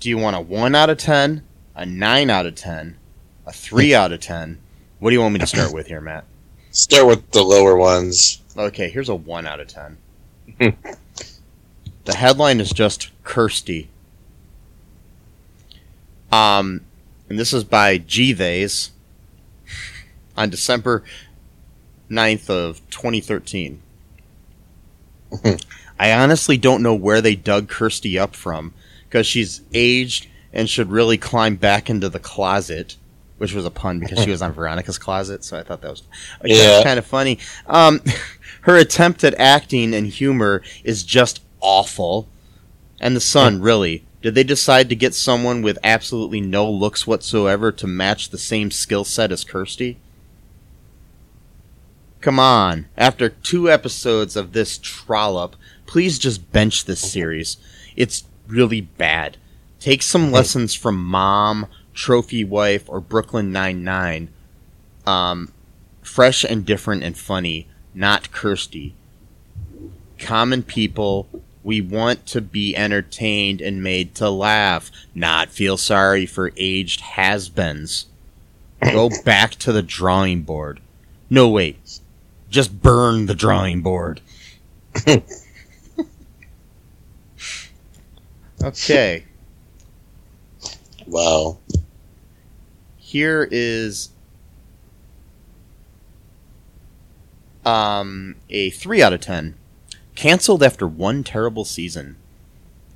Do 0.00 0.08
you 0.08 0.18
want 0.18 0.36
a 0.36 0.40
one 0.40 0.74
out 0.74 0.90
of 0.90 0.98
ten, 0.98 1.44
a 1.74 1.86
nine 1.86 2.30
out 2.30 2.46
of 2.46 2.54
ten, 2.54 2.98
a 3.46 3.52
three 3.52 3.94
out 3.96 4.12
of 4.12 4.20
ten? 4.20 4.58
What 4.98 5.10
do 5.10 5.14
you 5.14 5.20
want 5.20 5.34
me 5.34 5.40
to 5.40 5.46
start 5.46 5.72
with 5.72 5.86
here, 5.86 6.00
Matt? 6.00 6.24
Start 6.70 7.06
with 7.06 7.30
the 7.32 7.42
lower 7.42 7.76
ones. 7.76 8.40
Okay, 8.56 8.88
here's 8.88 9.08
a 9.08 9.14
one 9.14 9.46
out 9.46 9.60
of 9.60 9.68
ten. 9.68 9.98
the 12.04 12.14
headline 12.14 12.60
is 12.60 12.70
just 12.70 13.10
Kirstie. 13.24 13.88
Um, 16.30 16.80
and 17.28 17.38
this 17.38 17.52
is 17.52 17.64
by 17.64 17.98
G 17.98 18.32
Theys 18.32 18.90
on 20.36 20.50
December 20.50 21.02
9th 22.10 22.50
of 22.50 22.80
2013. 22.90 23.80
I 25.98 26.12
honestly 26.12 26.56
don't 26.56 26.82
know 26.82 26.94
where 26.94 27.20
they 27.20 27.34
dug 27.36 27.68
Kirstie 27.68 28.20
up 28.20 28.34
from 28.34 28.74
because 29.08 29.26
she's 29.26 29.62
aged 29.72 30.26
and 30.52 30.68
should 30.68 30.90
really 30.90 31.16
climb 31.16 31.56
back 31.56 31.88
into 31.88 32.08
the 32.08 32.18
closet, 32.18 32.96
which 33.38 33.54
was 33.54 33.64
a 33.64 33.70
pun 33.70 34.00
because 34.00 34.18
she 34.22 34.30
was 34.30 34.42
on 34.42 34.52
Veronica's 34.54 34.98
closet. 34.98 35.44
So 35.44 35.58
I 35.58 35.62
thought 35.62 35.80
that 35.82 35.90
was 35.90 36.02
Yeah. 36.44 36.82
kind 36.82 36.98
of 36.98 37.06
funny. 37.06 37.38
Um, 37.66 38.00
her 38.62 38.76
attempt 38.76 39.24
at 39.24 39.34
acting 39.38 39.94
and 39.94 40.06
humor 40.06 40.62
is 40.84 41.02
just 41.04 41.40
awful. 41.60 42.28
And 43.00 43.16
the 43.16 43.20
son, 43.20 43.60
really. 43.60 44.04
Did 44.20 44.36
they 44.36 44.44
decide 44.44 44.88
to 44.88 44.94
get 44.94 45.14
someone 45.14 45.62
with 45.62 45.78
absolutely 45.82 46.40
no 46.40 46.70
looks 46.70 47.06
whatsoever 47.08 47.72
to 47.72 47.86
match 47.88 48.28
the 48.28 48.38
same 48.38 48.70
skill 48.70 49.04
set 49.04 49.32
as 49.32 49.44
Kirstie? 49.44 49.96
Come 52.22 52.38
on. 52.38 52.86
After 52.96 53.28
two 53.28 53.68
episodes 53.68 54.36
of 54.36 54.52
this 54.52 54.78
trollop, 54.78 55.56
please 55.86 56.20
just 56.20 56.52
bench 56.52 56.84
this 56.84 57.00
series. 57.00 57.56
It's 57.96 58.22
really 58.46 58.80
bad. 58.80 59.36
Take 59.80 60.02
some 60.02 60.30
lessons 60.30 60.72
from 60.72 61.04
Mom, 61.04 61.66
Trophy 61.94 62.44
Wife, 62.44 62.88
or 62.88 63.00
Brooklyn 63.00 63.50
Nine-Nine. 63.50 64.28
Um, 65.04 65.52
fresh 66.00 66.44
and 66.44 66.64
different 66.64 67.02
and 67.02 67.18
funny, 67.18 67.66
not 67.92 68.30
Kirstie. 68.30 68.92
Common 70.20 70.62
people, 70.62 71.28
we 71.64 71.80
want 71.80 72.24
to 72.26 72.40
be 72.40 72.76
entertained 72.76 73.60
and 73.60 73.82
made 73.82 74.14
to 74.14 74.30
laugh, 74.30 74.92
not 75.12 75.48
feel 75.48 75.76
sorry 75.76 76.26
for 76.26 76.52
aged 76.56 77.00
has-beens. 77.00 78.06
Go 78.80 79.10
back 79.24 79.56
to 79.56 79.72
the 79.72 79.82
drawing 79.82 80.42
board. 80.42 80.78
No, 81.28 81.48
wait. 81.48 81.81
Just 82.52 82.82
burn 82.82 83.24
the 83.24 83.34
drawing 83.34 83.80
board. 83.80 84.20
okay. 88.62 89.24
Wow. 91.06 91.56
here 92.98 93.48
is 93.50 94.10
um, 97.64 98.36
a 98.50 98.68
3 98.68 99.02
out 99.02 99.14
of 99.14 99.22
10. 99.22 99.54
Cancelled 100.14 100.62
after 100.62 100.86
one 100.86 101.24
terrible 101.24 101.64
season. 101.64 102.16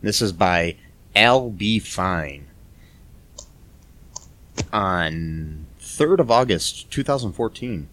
This 0.02 0.20
is 0.20 0.34
by 0.34 0.76
Al 1.14 1.48
B. 1.48 1.78
Fine. 1.78 2.48
On 4.70 5.64
3rd 5.80 6.18
of 6.18 6.30
August, 6.30 6.90
2014. 6.90 7.88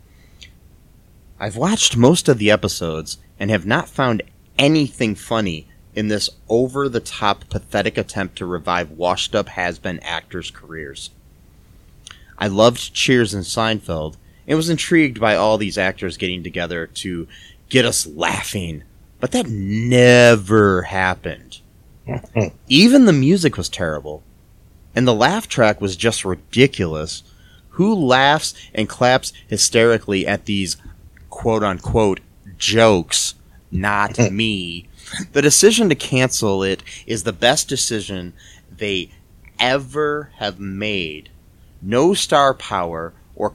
I've 1.44 1.58
watched 1.58 1.98
most 1.98 2.30
of 2.30 2.38
the 2.38 2.50
episodes 2.50 3.18
and 3.38 3.50
have 3.50 3.66
not 3.66 3.90
found 3.90 4.24
anything 4.58 5.14
funny 5.14 5.68
in 5.94 6.08
this 6.08 6.30
over 6.48 6.88
the 6.88 7.02
top, 7.02 7.50
pathetic 7.50 7.98
attempt 7.98 8.38
to 8.38 8.46
revive 8.46 8.92
washed 8.92 9.36
up 9.36 9.50
has 9.50 9.78
been 9.78 10.00
actors' 10.04 10.50
careers. 10.50 11.10
I 12.38 12.48
loved 12.48 12.94
Cheers 12.94 13.34
and 13.34 13.44
Seinfeld 13.44 14.16
and 14.48 14.56
was 14.56 14.70
intrigued 14.70 15.20
by 15.20 15.36
all 15.36 15.58
these 15.58 15.78
actors 15.78 16.16
getting 16.16 16.44
together 16.44 16.88
to 16.88 17.28
get 17.68 17.84
us 17.84 18.08
laughing, 18.08 18.84
but 19.20 19.32
that 19.32 19.48
never 19.50 20.84
happened. 20.84 21.60
Even 22.70 23.04
the 23.04 23.12
music 23.12 23.58
was 23.58 23.68
terrible, 23.68 24.24
and 24.96 25.06
the 25.06 25.14
laugh 25.14 25.50
track 25.50 25.82
was 25.82 25.98
just 25.98 26.24
ridiculous. 26.24 27.22
Who 27.72 27.94
laughs 27.94 28.54
and 28.74 28.88
claps 28.88 29.34
hysterically 29.50 30.26
at 30.26 30.46
these 30.46 30.78
quote 31.34 31.64
unquote 31.64 32.20
jokes? 32.60 33.34
Not 33.72 34.18
hmm. 34.18 34.36
me. 34.36 34.88
The 35.32 35.42
decision 35.42 35.90
to 35.90 35.96
cancel 35.96 36.64
it 36.64 36.84
is 37.08 37.24
the 37.24 37.34
best 37.34 37.68
decision 37.68 38.34
they 38.70 39.10
ever 39.60 40.32
have 40.38 40.60
made. 40.60 41.30
No 41.82 42.14
star 42.14 42.54
power 42.54 43.14
or 43.36 43.54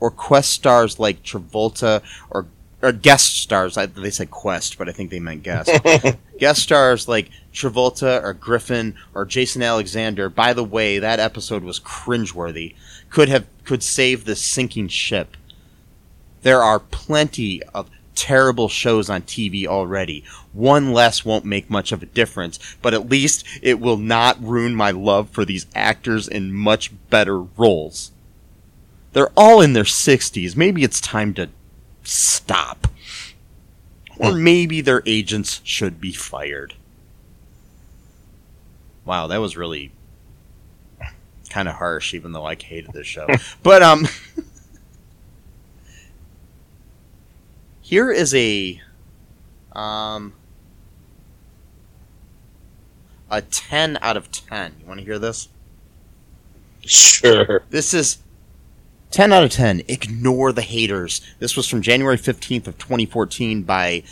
or 0.00 0.10
quest 0.10 0.50
stars 0.50 0.98
like 0.98 1.22
Travolta 1.22 2.02
or 2.30 2.46
or 2.80 2.90
guest 2.90 3.40
stars. 3.40 3.76
I, 3.76 3.86
they 3.86 4.10
said 4.10 4.30
quest, 4.30 4.78
but 4.78 4.88
I 4.88 4.92
think 4.92 5.10
they 5.10 5.20
meant 5.20 5.42
guest. 5.42 5.70
guest 6.38 6.62
stars 6.62 7.06
like 7.06 7.30
Travolta 7.52 8.22
or 8.22 8.32
Griffin 8.32 8.96
or 9.14 9.26
Jason 9.26 9.62
Alexander. 9.62 10.30
By 10.30 10.54
the 10.54 10.64
way, 10.64 10.98
that 10.98 11.20
episode 11.20 11.64
was 11.64 11.78
cringeworthy. 11.78 12.74
Could 13.10 13.28
have 13.28 13.46
could 13.64 13.82
save 13.82 14.24
the 14.24 14.34
sinking 14.34 14.88
ship. 14.88 15.36
There 16.42 16.62
are 16.62 16.78
plenty 16.80 17.62
of 17.74 17.88
terrible 18.14 18.68
shows 18.68 19.08
on 19.08 19.22
TV 19.22 19.66
already. 19.66 20.24
One 20.52 20.92
less 20.92 21.24
won't 21.24 21.44
make 21.44 21.70
much 21.70 21.92
of 21.92 22.02
a 22.02 22.06
difference, 22.06 22.58
but 22.82 22.94
at 22.94 23.08
least 23.08 23.44
it 23.62 23.80
will 23.80 23.96
not 23.96 24.42
ruin 24.42 24.74
my 24.74 24.90
love 24.90 25.30
for 25.30 25.44
these 25.44 25.66
actors 25.74 26.28
in 26.28 26.52
much 26.52 26.92
better 27.10 27.40
roles. 27.40 28.12
They're 29.12 29.32
all 29.36 29.60
in 29.60 29.72
their 29.72 29.84
60s. 29.84 30.56
Maybe 30.56 30.84
it's 30.84 31.00
time 31.00 31.34
to 31.34 31.48
stop. 32.02 32.88
Or 34.18 34.32
maybe 34.32 34.80
their 34.80 35.02
agents 35.04 35.60
should 35.64 36.00
be 36.00 36.12
fired. 36.12 36.74
Wow, 39.04 39.26
that 39.26 39.38
was 39.38 39.56
really 39.56 39.90
kind 41.50 41.68
of 41.68 41.74
harsh, 41.74 42.14
even 42.14 42.32
though 42.32 42.44
I 42.44 42.54
hated 42.54 42.92
this 42.92 43.06
show. 43.06 43.26
but, 43.62 43.82
um, 43.82 44.06
here 47.92 48.10
is 48.10 48.34
a, 48.34 48.80
um, 49.72 50.32
a 53.30 53.42
10 53.42 53.98
out 54.00 54.16
of 54.16 54.30
10. 54.32 54.76
You 54.80 54.86
want 54.86 55.00
to 55.00 55.04
hear 55.04 55.18
this? 55.18 55.50
Sure. 56.86 57.64
This 57.68 57.92
is 57.92 58.16
10 59.10 59.30
out 59.34 59.44
of 59.44 59.50
10. 59.50 59.82
Ignore 59.88 60.52
the 60.52 60.62
haters. 60.62 61.20
This 61.38 61.54
was 61.54 61.68
from 61.68 61.82
January 61.82 62.16
15th 62.16 62.66
of 62.66 62.78
2014 62.78 63.62
by 63.62 64.04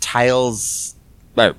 Tiles 0.00 0.96
uh, 1.36 1.52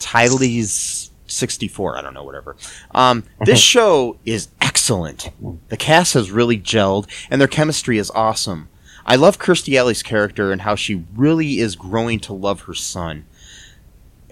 Tiles 0.00 1.12
64, 1.28 1.96
I 1.96 2.02
don't 2.02 2.14
know 2.14 2.24
whatever. 2.24 2.56
Um, 2.90 3.22
this 3.44 3.60
show 3.60 4.18
is 4.24 4.48
excellent. 4.60 5.30
The 5.68 5.76
cast 5.76 6.14
has 6.14 6.32
really 6.32 6.58
gelled 6.58 7.06
and 7.30 7.40
their 7.40 7.46
chemistry 7.46 7.98
is 7.98 8.10
awesome. 8.10 8.68
I 9.10 9.16
love 9.16 9.40
Kirstie 9.40 9.74
Alley's 9.74 10.04
character 10.04 10.52
and 10.52 10.60
how 10.60 10.76
she 10.76 11.02
really 11.16 11.58
is 11.58 11.74
growing 11.74 12.20
to 12.20 12.32
love 12.32 12.60
her 12.60 12.74
son. 12.74 13.24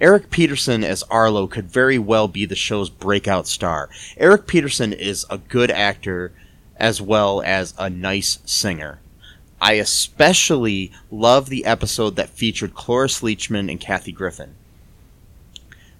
Eric 0.00 0.30
Petersen 0.30 0.84
as 0.84 1.02
Arlo 1.10 1.48
could 1.48 1.68
very 1.68 1.98
well 1.98 2.28
be 2.28 2.46
the 2.46 2.54
show's 2.54 2.88
breakout 2.88 3.48
star. 3.48 3.90
Eric 4.16 4.46
Petersen 4.46 4.92
is 4.92 5.26
a 5.28 5.38
good 5.38 5.72
actor 5.72 6.30
as 6.76 7.02
well 7.02 7.42
as 7.44 7.74
a 7.76 7.90
nice 7.90 8.38
singer. 8.44 9.00
I 9.60 9.72
especially 9.72 10.92
love 11.10 11.48
the 11.48 11.64
episode 11.64 12.14
that 12.14 12.30
featured 12.30 12.76
Cloris 12.76 13.20
Leachman 13.20 13.68
and 13.68 13.80
Kathy 13.80 14.12
Griffin. 14.12 14.54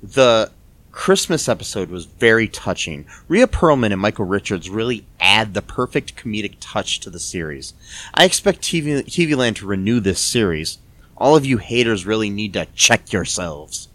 The 0.01 0.53
Christmas 0.99 1.49
episode 1.49 1.91
was 1.91 2.07
very 2.07 2.49
touching. 2.49 3.07
Rhea 3.29 3.47
Perlman 3.47 3.93
and 3.93 4.01
Michael 4.01 4.25
Richards 4.25 4.69
really 4.69 5.07
add 5.21 5.55
the 5.55 5.63
perfect 5.63 6.17
comedic 6.17 6.57
touch 6.59 6.99
to 6.99 7.09
the 7.09 7.21
series. 7.21 7.73
I 8.15 8.25
expect 8.25 8.63
TV, 8.63 9.05
TV 9.05 9.37
Land 9.37 9.55
to 9.59 9.67
renew 9.67 10.01
this 10.01 10.19
series. 10.19 10.79
All 11.17 11.37
of 11.37 11.47
you 11.47 11.59
haters 11.59 12.05
really 12.05 12.31
need 12.31 12.53
to 12.55 12.67
check 12.75 13.13
yourselves. 13.13 13.89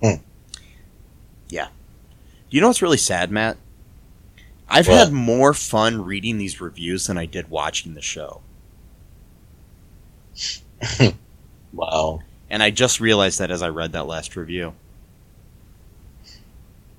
Hmm. 0.00 0.22
Yeah. 1.48 1.66
You 2.50 2.60
know 2.60 2.68
what's 2.68 2.80
really 2.80 2.98
sad, 2.98 3.32
Matt? 3.32 3.56
I've 4.68 4.86
What? 4.86 4.96
had 5.08 5.12
more 5.12 5.52
fun 5.52 6.04
reading 6.04 6.38
these 6.38 6.60
reviews 6.60 7.08
than 7.08 7.18
I 7.18 7.26
did 7.26 7.50
watching 7.50 7.94
the 7.94 8.00
show. 8.00 8.42
Wow. 11.72 12.20
And 12.50 12.62
I 12.62 12.70
just 12.70 13.00
realized 13.00 13.38
that 13.40 13.50
as 13.50 13.62
I 13.62 13.68
read 13.68 13.92
that 13.92 14.06
last 14.06 14.36
review. 14.36 14.74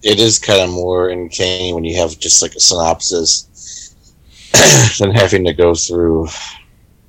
It 0.04 0.20
is 0.20 0.40
kind 0.40 0.62
of 0.62 0.70
more 0.70 1.10
entertaining 1.10 1.76
when 1.76 1.84
you 1.84 1.98
have 2.00 2.18
just 2.20 2.42
like 2.42 2.54
a 2.56 2.60
synopsis 2.60 3.94
than 5.00 5.12
having 5.12 5.44
to 5.46 5.54
go 5.54 5.74
through. 5.76 6.28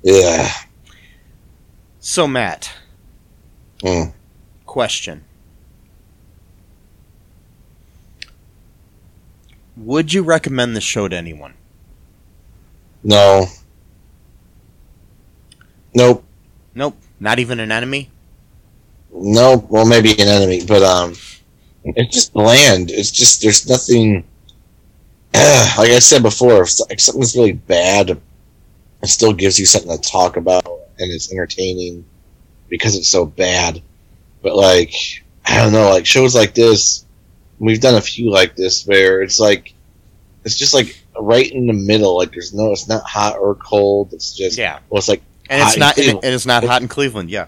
Yeah. 0.03 0.51
So, 1.99 2.27
Matt, 2.27 2.71
Mm. 3.83 4.13
question. 4.65 5.23
Would 9.77 10.13
you 10.13 10.21
recommend 10.21 10.75
this 10.75 10.83
show 10.83 11.07
to 11.07 11.15
anyone? 11.15 11.53
No. 13.03 13.45
Nope. 15.95 16.23
Nope. 16.75 16.97
Not 17.19 17.39
even 17.39 17.59
an 17.59 17.71
enemy? 17.71 18.09
Nope. 19.13 19.65
Well, 19.69 19.85
maybe 19.85 20.11
an 20.13 20.27
enemy, 20.27 20.65
but 20.65 20.81
um, 20.83 21.13
it's 21.83 22.13
just 22.13 22.33
bland. 22.33 22.91
It's 22.91 23.11
just 23.11 23.41
there's 23.41 23.67
nothing. 23.67 24.23
like 25.33 25.89
I 25.91 25.99
said 25.99 26.21
before, 26.23 26.63
if 26.63 26.69
something's 26.99 27.35
really 27.35 27.53
bad, 27.53 28.09
it 28.11 29.07
still 29.07 29.33
gives 29.33 29.59
you 29.59 29.65
something 29.65 29.95
to 29.97 30.09
talk 30.09 30.37
about, 30.37 30.65
and 30.65 31.11
it's 31.11 31.31
entertaining 31.31 32.05
because 32.69 32.95
it's 32.95 33.07
so 33.09 33.25
bad. 33.25 33.81
But 34.41 34.55
like, 34.55 34.93
I 35.45 35.57
don't 35.57 35.71
know, 35.73 35.89
like 35.89 36.05
shows 36.05 36.35
like 36.35 36.53
this, 36.53 37.05
we've 37.59 37.79
done 37.81 37.95
a 37.95 38.01
few 38.01 38.29
like 38.31 38.55
this 38.55 38.85
where 38.87 39.21
it's 39.21 39.39
like, 39.39 39.73
it's 40.43 40.57
just 40.57 40.73
like 40.73 41.01
right 41.19 41.49
in 41.51 41.67
the 41.67 41.73
middle. 41.73 42.17
Like 42.17 42.31
there's 42.31 42.53
no, 42.53 42.71
it's 42.71 42.87
not 42.87 43.03
hot 43.03 43.37
or 43.37 43.55
cold. 43.55 44.13
It's 44.13 44.33
just, 44.35 44.57
Yeah. 44.57 44.79
well, 44.89 44.97
it's 44.99 45.07
like 45.07 45.21
And 45.49 45.61
it's 45.61 45.77
not 45.77 45.97
and 45.97 46.05
Cleveland. 46.05 46.25
it's 46.35 46.45
not 46.45 46.63
hot 46.63 46.81
in 46.81 46.87
Cleveland, 46.87 47.29
yeah. 47.29 47.45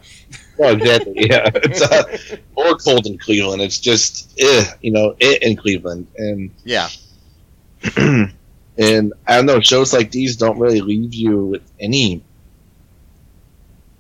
Oh, 0.63 0.73
exactly. 0.73 1.13
Yeah, 1.17 1.49
it's 1.55 1.81
uh, 1.81 2.17
or 2.55 2.75
cold 2.77 3.05
in 3.05 3.17
Cleveland. 3.17 3.61
It's 3.61 3.79
just, 3.79 4.33
eh, 4.39 4.65
you 4.81 4.91
know, 4.91 5.15
it 5.19 5.43
in 5.43 5.55
Cleveland, 5.57 6.07
and 6.17 6.51
Yeah. 6.63 6.89
and 7.97 8.33
I 8.77 9.35
don't 9.35 9.45
know. 9.45 9.59
Shows 9.59 9.93
like 9.93 10.11
these 10.11 10.37
don't 10.37 10.57
really 10.59 10.81
leave 10.81 11.13
you 11.13 11.45
with 11.45 11.71
any. 11.79 12.23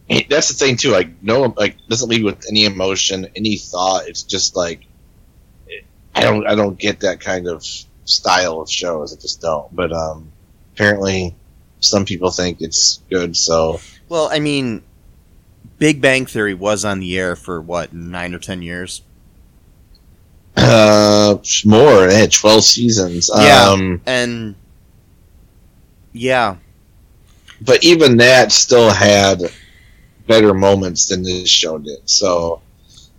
eh, 0.09 0.23
That's 0.29 0.47
the 0.49 0.53
thing 0.55 0.77
too. 0.77 0.91
Like 0.91 1.21
no, 1.21 1.53
like 1.57 1.75
doesn't 1.89 2.09
leave 2.09 2.19
you 2.19 2.25
with 2.25 2.45
any 2.49 2.65
emotion, 2.65 3.27
any 3.35 3.57
thought. 3.57 4.07
It's 4.07 4.23
just 4.23 4.55
like 4.55 4.85
eh, 5.69 5.81
I 6.15 6.21
don't, 6.21 6.47
I 6.47 6.55
don't 6.55 6.77
get 6.79 7.01
that 7.01 7.19
kind 7.19 7.47
of 7.47 7.65
style 8.05 8.61
of 8.61 8.69
shows. 8.69 9.15
I 9.15 9.19
just 9.21 9.41
don't. 9.41 9.73
But 9.75 9.91
um, 9.91 10.31
apparently, 10.75 11.35
some 11.79 12.05
people 12.05 12.31
think 12.31 12.61
it's 12.61 13.01
good. 13.09 13.35
So 13.35 13.79
Well, 14.09 14.29
I 14.31 14.39
mean, 14.39 14.81
Big 15.83 15.99
Bang 15.99 16.25
Theory 16.25 16.53
was 16.53 16.85
on 16.85 17.01
the 17.01 17.19
air 17.19 17.35
for 17.35 17.59
what, 17.59 17.91
nine 17.91 18.33
or 18.33 18.39
ten 18.39 18.61
years? 18.61 19.01
uh, 20.55 21.35
more. 21.65 22.07
It 22.07 22.13
had 22.13 22.31
twelve 22.31 22.63
seasons. 22.63 23.29
Yeah. 23.35 23.65
Um, 23.67 23.99
And 24.05 24.55
yeah. 26.13 26.55
but 27.59 27.83
even 27.83 28.15
that 28.15 28.53
still 28.53 28.91
had 28.91 29.41
better 30.25 30.53
moments 30.53 31.07
than 31.09 31.21
this 31.21 31.49
show 31.49 31.77
did. 31.79 32.09
So, 32.09 32.61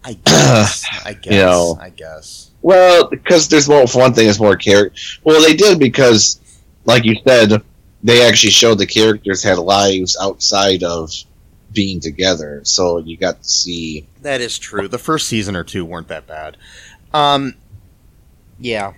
I 0.03 0.15
guess. 0.25 0.87
I 1.05 1.12
guess. 1.21 1.33
know. 1.33 1.77
I 1.79 1.91
guess. 1.91 2.51
well, 2.62 3.11
because 3.11 3.47
there's 3.47 3.69
more. 3.69 3.87
For 3.87 3.99
one 3.99 4.15
thing, 4.15 4.27
it's 4.27 4.41
more 4.41 4.57
character. 4.57 4.99
Well, 5.23 5.43
they 5.43 5.55
did 5.55 5.79
because, 5.79 6.41
like 6.87 7.05
you 7.05 7.17
said, 7.29 7.62
they 8.03 8.27
actually 8.27 8.53
showed 8.53 8.79
the 8.79 8.87
characters 8.87 9.43
had 9.43 9.59
lives 9.59 10.17
outside 10.19 10.83
of 10.83 11.11
being 11.75 12.01
together. 12.01 12.61
So 12.64 12.99
you 12.99 13.16
got 13.16 13.43
to 13.43 13.49
see. 13.49 14.07
That 14.22 14.41
is 14.41 14.59
true. 14.59 14.89
The 14.89 14.99
first 14.99 15.29
season 15.29 15.57
or 15.57 15.64
two 15.64 15.85
weren't 15.85 16.09
that 16.09 16.27
bad. 16.27 16.57
Um, 17.12 17.55
yeah. 18.59 18.95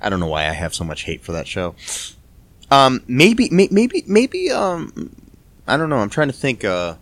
I 0.00 0.10
don't 0.10 0.20
know 0.20 0.26
why 0.26 0.46
I 0.46 0.52
have 0.52 0.74
so 0.74 0.84
much 0.84 1.04
hate 1.04 1.22
for 1.22 1.32
that 1.32 1.48
show. 1.48 1.74
Um, 2.70 3.02
maybe, 3.08 3.48
may, 3.50 3.68
maybe, 3.70 4.04
maybe. 4.06 4.50
Um, 4.50 5.16
I 5.66 5.76
don't 5.76 5.88
know. 5.88 5.98
I'm 5.98 6.10
trying 6.10 6.28
to 6.28 6.34
think. 6.34 6.64
Uh, 6.64 6.96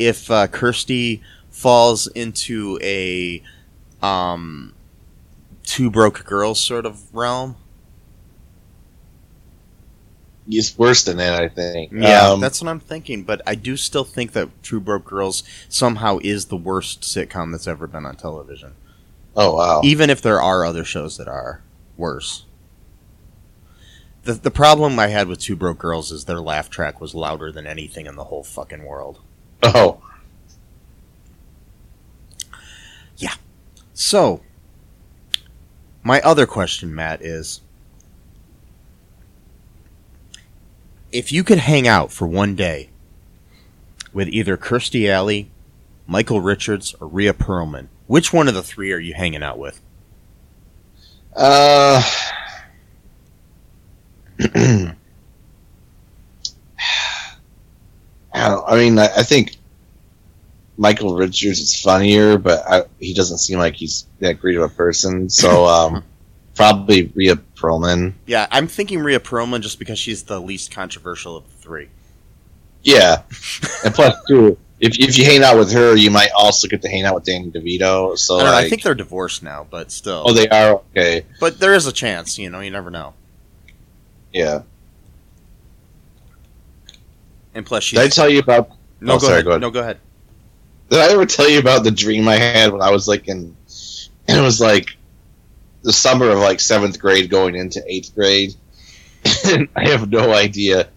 if 0.00 0.30
uh, 0.30 0.46
Kirstie 0.46 1.20
falls 1.50 2.06
into 2.08 2.78
a 2.82 3.42
um, 4.02 4.72
two 5.62 5.90
broke 5.90 6.24
girls 6.24 6.58
sort 6.58 6.86
of 6.86 7.14
realm. 7.14 7.56
It's 10.50 10.76
worse 10.76 11.04
than 11.04 11.18
that, 11.18 11.40
I 11.40 11.48
think. 11.48 11.92
Yeah, 11.92 12.30
Um, 12.30 12.40
that's 12.40 12.60
what 12.60 12.68
I'm 12.68 12.80
thinking. 12.80 13.22
But 13.22 13.40
I 13.46 13.54
do 13.54 13.76
still 13.76 14.04
think 14.04 14.32
that 14.32 14.48
Two 14.62 14.80
Broke 14.80 15.04
Girls 15.04 15.42
somehow 15.68 16.18
is 16.22 16.46
the 16.46 16.56
worst 16.56 17.02
sitcom 17.02 17.52
that's 17.52 17.68
ever 17.68 17.86
been 17.86 18.04
on 18.04 18.16
television. 18.16 18.74
oh 19.36 19.54
wow. 19.54 19.80
even 19.84 20.10
if 20.10 20.20
there 20.20 20.40
are 20.40 20.64
other 20.64 20.84
shows 20.84 21.16
that 21.18 21.28
are 21.28 21.62
worse. 21.96 22.44
The 24.24 24.34
the 24.34 24.50
problem 24.50 24.98
I 24.98 25.06
had 25.06 25.28
with 25.28 25.38
Two 25.40 25.56
Broke 25.56 25.78
Girls 25.78 26.10
is 26.10 26.24
their 26.24 26.40
laugh 26.40 26.68
track 26.68 27.00
was 27.00 27.14
louder 27.14 27.50
than 27.52 27.66
anything 27.66 28.06
in 28.06 28.16
the 28.16 28.24
whole 28.24 28.42
fucking 28.44 28.84
world. 28.84 29.20
Oh, 29.62 30.02
Yeah. 33.16 33.34
So, 33.94 34.40
my 36.02 36.20
other 36.22 36.46
question, 36.46 36.94
Matt, 36.94 37.22
is 37.22 37.60
if 41.12 41.32
you 41.32 41.44
could 41.44 41.58
hang 41.58 41.88
out 41.88 42.12
for 42.12 42.26
one 42.26 42.54
day 42.54 42.90
with 44.12 44.28
either 44.28 44.56
Kirstie 44.56 45.08
Alley, 45.08 45.50
Michael 46.06 46.40
Richards, 46.40 46.94
or 47.00 47.08
Rhea 47.08 47.32
Perlman, 47.32 47.88
which 48.06 48.32
one 48.32 48.48
of 48.48 48.54
the 48.54 48.62
three 48.62 48.92
are 48.92 48.98
you 48.98 49.14
hanging 49.14 49.42
out 49.42 49.58
with? 49.58 49.80
Uh, 51.34 52.02
I, 58.32 58.54
I 58.66 58.76
mean, 58.76 58.98
I, 58.98 59.04
I 59.04 59.22
think 59.22 59.56
Michael 60.76 61.14
Richards 61.14 61.60
is 61.60 61.80
funnier, 61.80 62.38
but 62.38 62.64
I, 62.66 62.84
he 62.98 63.14
doesn't 63.14 63.38
seem 63.38 63.58
like 63.58 63.76
he's 63.76 64.06
that 64.20 64.40
great 64.40 64.56
of 64.56 64.62
a 64.62 64.68
person. 64.68 65.28
So, 65.28 65.66
um, 65.66 66.04
probably 66.60 67.10
Rhea 67.14 67.36
Perlman. 67.56 68.12
Yeah, 68.26 68.46
I'm 68.50 68.66
thinking 68.66 69.00
Rhea 69.00 69.18
Perlman 69.18 69.62
just 69.62 69.78
because 69.78 69.98
she's 69.98 70.24
the 70.24 70.38
least 70.38 70.70
controversial 70.70 71.36
of 71.38 71.44
the 71.48 71.56
three. 71.56 71.88
Yeah, 72.82 73.22
and 73.84 73.94
plus 73.94 74.14
too, 74.28 74.58
if 74.78 74.98
if 74.98 75.16
you 75.16 75.24
hang 75.24 75.42
out 75.42 75.56
with 75.56 75.72
her, 75.72 75.96
you 75.96 76.10
might 76.10 76.30
also 76.36 76.68
get 76.68 76.82
to 76.82 76.88
hang 76.88 77.04
out 77.04 77.14
with 77.14 77.24
Danny 77.24 77.50
DeVito. 77.50 78.18
So, 78.18 78.36
I, 78.36 78.38
know, 78.38 78.44
like, 78.44 78.66
I 78.66 78.68
think 78.68 78.82
they're 78.82 78.94
divorced 78.94 79.42
now, 79.42 79.66
but 79.70 79.90
still. 79.90 80.22
oh, 80.26 80.34
they 80.34 80.48
are 80.48 80.82
okay. 80.90 81.24
but 81.40 81.58
there 81.60 81.72
is 81.72 81.86
a 81.86 81.92
chance, 81.92 82.38
you 82.38 82.50
know. 82.50 82.60
You 82.60 82.70
never 82.70 82.90
know. 82.90 83.14
Yeah. 84.32 84.62
And 87.54 87.64
plus, 87.64 87.84
she's 87.84 87.98
Did 87.98 88.04
I 88.04 88.08
tell 88.08 88.28
you 88.28 88.38
about 88.38 88.70
no. 89.00 89.14
oh, 89.14 89.18
go 89.18 89.26
sorry, 89.26 89.32
ahead. 89.36 89.44
go 89.44 89.50
ahead. 89.50 89.60
No, 89.62 89.70
go 89.70 89.80
ahead. 89.80 89.98
Did 90.90 90.98
I 90.98 91.12
ever 91.12 91.24
tell 91.24 91.48
you 91.48 91.58
about 91.58 91.84
the 91.84 91.90
dream 91.90 92.28
I 92.28 92.36
had 92.36 92.70
when 92.70 92.82
I 92.82 92.90
was 92.90 93.08
like 93.08 93.28
in? 93.28 93.56
And 94.28 94.38
it 94.38 94.42
was 94.42 94.60
like 94.60 94.96
the 95.82 95.92
summer 95.92 96.30
of 96.30 96.38
like 96.38 96.60
seventh 96.60 96.98
grade 96.98 97.30
going 97.30 97.54
into 97.54 97.82
eighth 97.86 98.14
grade, 98.14 98.54
I 99.76 99.88
have 99.88 100.10
no 100.10 100.32
idea 100.32 100.88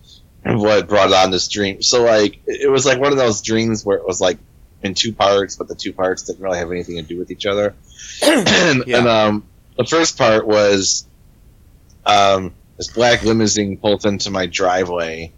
what 0.46 0.88
brought 0.88 1.14
on 1.14 1.32
this 1.32 1.48
dream. 1.48 1.82
So 1.82 2.04
like 2.04 2.40
it 2.48 2.70
was 2.70 2.86
like 2.86 3.00
one 3.00 3.12
of 3.12 3.18
those 3.18 3.42
dreams 3.42 3.86
where 3.86 3.98
it 3.98 4.06
was 4.06 4.20
like 4.20 4.38
in 4.82 4.94
two 4.94 5.14
parts, 5.14 5.56
but 5.56 5.68
the 5.68 5.76
two 5.76 5.94
parts 5.94 6.24
didn't 6.24 6.44
really 6.44 6.58
have 6.58 6.72
anything 6.72 6.98
to 6.98 7.02
do 7.02 7.18
with 7.18 7.32
each 7.32 7.46
other. 7.46 7.74
and, 8.24 8.84
Yeah. 8.86 8.98
and 9.00 9.08
um, 9.08 9.44
the 9.78 9.86
first 9.86 10.18
part 10.18 10.46
was 10.46 11.08
um, 12.06 12.54
this 12.78 12.92
black 12.92 13.24
limousine 13.24 13.78
pulled 13.78 14.06
into 14.06 14.30
my 14.32 14.46
driveway, 14.46 15.32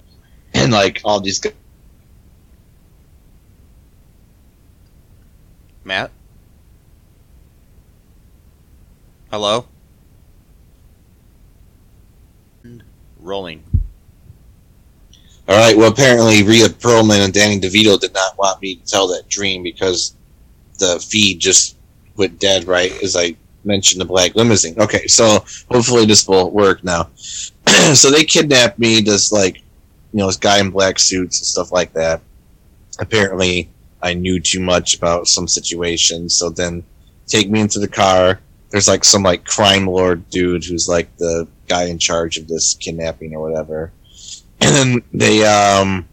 and 0.54 0.72
like 0.72 1.02
all 1.04 1.20
these 1.20 1.40
guys 1.40 1.54
Matt. 5.84 6.10
Hello. 9.36 9.66
Rolling. 13.20 13.62
All 15.50 15.58
right. 15.58 15.76
Well, 15.76 15.92
apparently 15.92 16.42
Rhea 16.42 16.70
Perlman 16.70 17.20
and 17.20 17.34
Danny 17.34 17.60
DeVito 17.60 18.00
did 18.00 18.14
not 18.14 18.38
want 18.38 18.62
me 18.62 18.76
to 18.76 18.86
tell 18.86 19.10
that 19.10 19.28
dream 19.28 19.62
because 19.62 20.16
the 20.80 21.06
feed 21.06 21.40
just 21.40 21.76
went 22.16 22.40
dead 22.40 22.64
right 22.64 22.94
as 23.04 23.18
I 23.18 23.36
mentioned 23.66 24.00
the 24.00 24.06
black 24.06 24.36
limousine. 24.36 24.80
Okay, 24.80 25.06
so 25.06 25.44
hopefully 25.70 26.06
this 26.06 26.26
will 26.30 26.50
work 26.52 26.82
now. 26.86 27.10
so 27.94 28.10
they 28.10 28.24
kidnapped 28.24 28.80
me, 28.80 29.02
this 29.02 29.34
like, 29.34 29.58
you 30.14 30.20
know, 30.20 30.28
this 30.28 30.38
guy 30.38 30.60
in 30.60 30.72
black 30.72 30.98
suits 30.98 31.42
and 31.42 31.46
stuff 31.46 31.74
like 31.74 31.92
that. 31.92 32.22
Apparently, 33.00 33.70
I 34.02 34.14
knew 34.14 34.40
too 34.40 34.62
much 34.62 34.96
about 34.96 35.28
some 35.28 35.50
situation, 35.50 36.30
so 36.30 36.50
then 36.50 36.86
take 37.28 37.50
me 37.50 37.60
into 37.60 37.80
the 37.80 37.90
car. 37.90 38.40
There's 38.76 38.90
like 38.90 39.06
some 39.06 39.24
like 39.24 39.46
crime 39.46 39.88
lord 39.88 40.30
dude 40.30 40.66
who's 40.66 40.90
like 40.90 41.16
the 41.16 41.48
guy 41.68 41.86
in 41.86 41.98
charge 41.98 42.38
of 42.38 42.48
this 42.50 42.74
kidnapping 42.76 43.34
or 43.34 43.40
whatever 43.40 43.94
and 44.62 44.76
then 44.76 45.04
they 45.14 45.46
um 45.46 46.08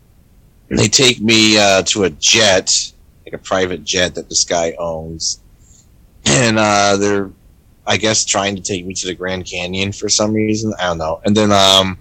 they 0.68 0.88
take 0.88 1.20
me 1.20 1.58
uh, 1.58 1.82
to 1.82 2.04
a 2.04 2.10
jet, 2.10 2.92
like 3.26 3.34
a 3.34 3.38
private 3.38 3.84
jet 3.84 4.14
that 4.14 4.28
this 4.30 4.44
guy 4.44 4.74
owns, 4.78 5.40
and 6.24 6.58
uh, 6.58 6.96
they're 6.96 7.30
I 7.86 7.96
guess 7.96 8.24
trying 8.24 8.56
to 8.56 8.62
take 8.62 8.86
me 8.86 8.94
to 8.94 9.06
the 9.06 9.14
Grand 9.14 9.44
Canyon 9.44 9.92
for 9.92 10.08
some 10.08 10.32
reason. 10.32 10.72
I 10.78 10.84
don't 10.84 10.98
know. 10.98 11.20
And 11.24 11.36
then 11.36 11.52
um 11.52 11.98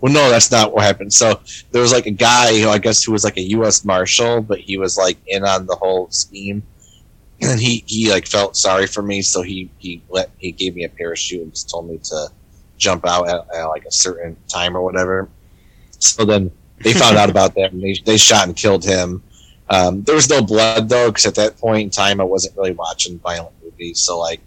well 0.00 0.12
no, 0.12 0.30
that's 0.30 0.50
not 0.50 0.72
what 0.72 0.82
happened. 0.82 1.12
So 1.12 1.40
there 1.70 1.82
was 1.82 1.92
like 1.92 2.06
a 2.06 2.10
guy 2.10 2.60
who 2.60 2.68
I 2.68 2.78
guess 2.78 3.04
who 3.04 3.12
was 3.12 3.24
like 3.24 3.36
a 3.36 3.48
U.S. 3.56 3.84
Marshal, 3.84 4.42
but 4.42 4.58
he 4.58 4.76
was 4.76 4.98
like 4.98 5.16
in 5.26 5.44
on 5.44 5.66
the 5.66 5.76
whole 5.76 6.10
scheme. 6.10 6.62
And 7.42 7.60
he, 7.60 7.82
he 7.86 8.10
like 8.10 8.26
felt 8.26 8.56
sorry 8.56 8.86
for 8.86 9.02
me, 9.02 9.20
so 9.22 9.42
he, 9.42 9.68
he 9.78 10.02
let 10.08 10.30
he 10.38 10.52
gave 10.52 10.76
me 10.76 10.84
a 10.84 10.88
parachute 10.88 11.42
and 11.42 11.50
just 11.52 11.68
told 11.68 11.88
me 11.88 11.98
to 12.04 12.28
jump 12.78 13.06
out 13.06 13.28
at, 13.28 13.46
at 13.54 13.64
like 13.64 13.84
a 13.84 13.92
certain 13.92 14.36
time 14.48 14.76
or 14.76 14.82
whatever. 14.82 15.28
So 15.98 16.24
then 16.24 16.50
they 16.82 16.92
found 16.92 17.16
out 17.16 17.30
about 17.30 17.54
that 17.54 17.72
and 17.72 17.82
they, 17.82 17.96
they 18.04 18.16
shot 18.16 18.46
and 18.46 18.56
killed 18.56 18.84
him. 18.84 19.22
Um, 19.70 20.02
there 20.02 20.14
was 20.14 20.28
no 20.28 20.42
blood 20.42 20.88
though, 20.88 21.10
because 21.10 21.26
at 21.26 21.34
that 21.36 21.56
point 21.58 21.82
in 21.84 21.90
time 21.90 22.20
I 22.20 22.24
wasn't 22.24 22.56
really 22.56 22.72
watching 22.72 23.18
violent 23.18 23.54
movies. 23.62 24.00
So 24.00 24.18
like, 24.18 24.40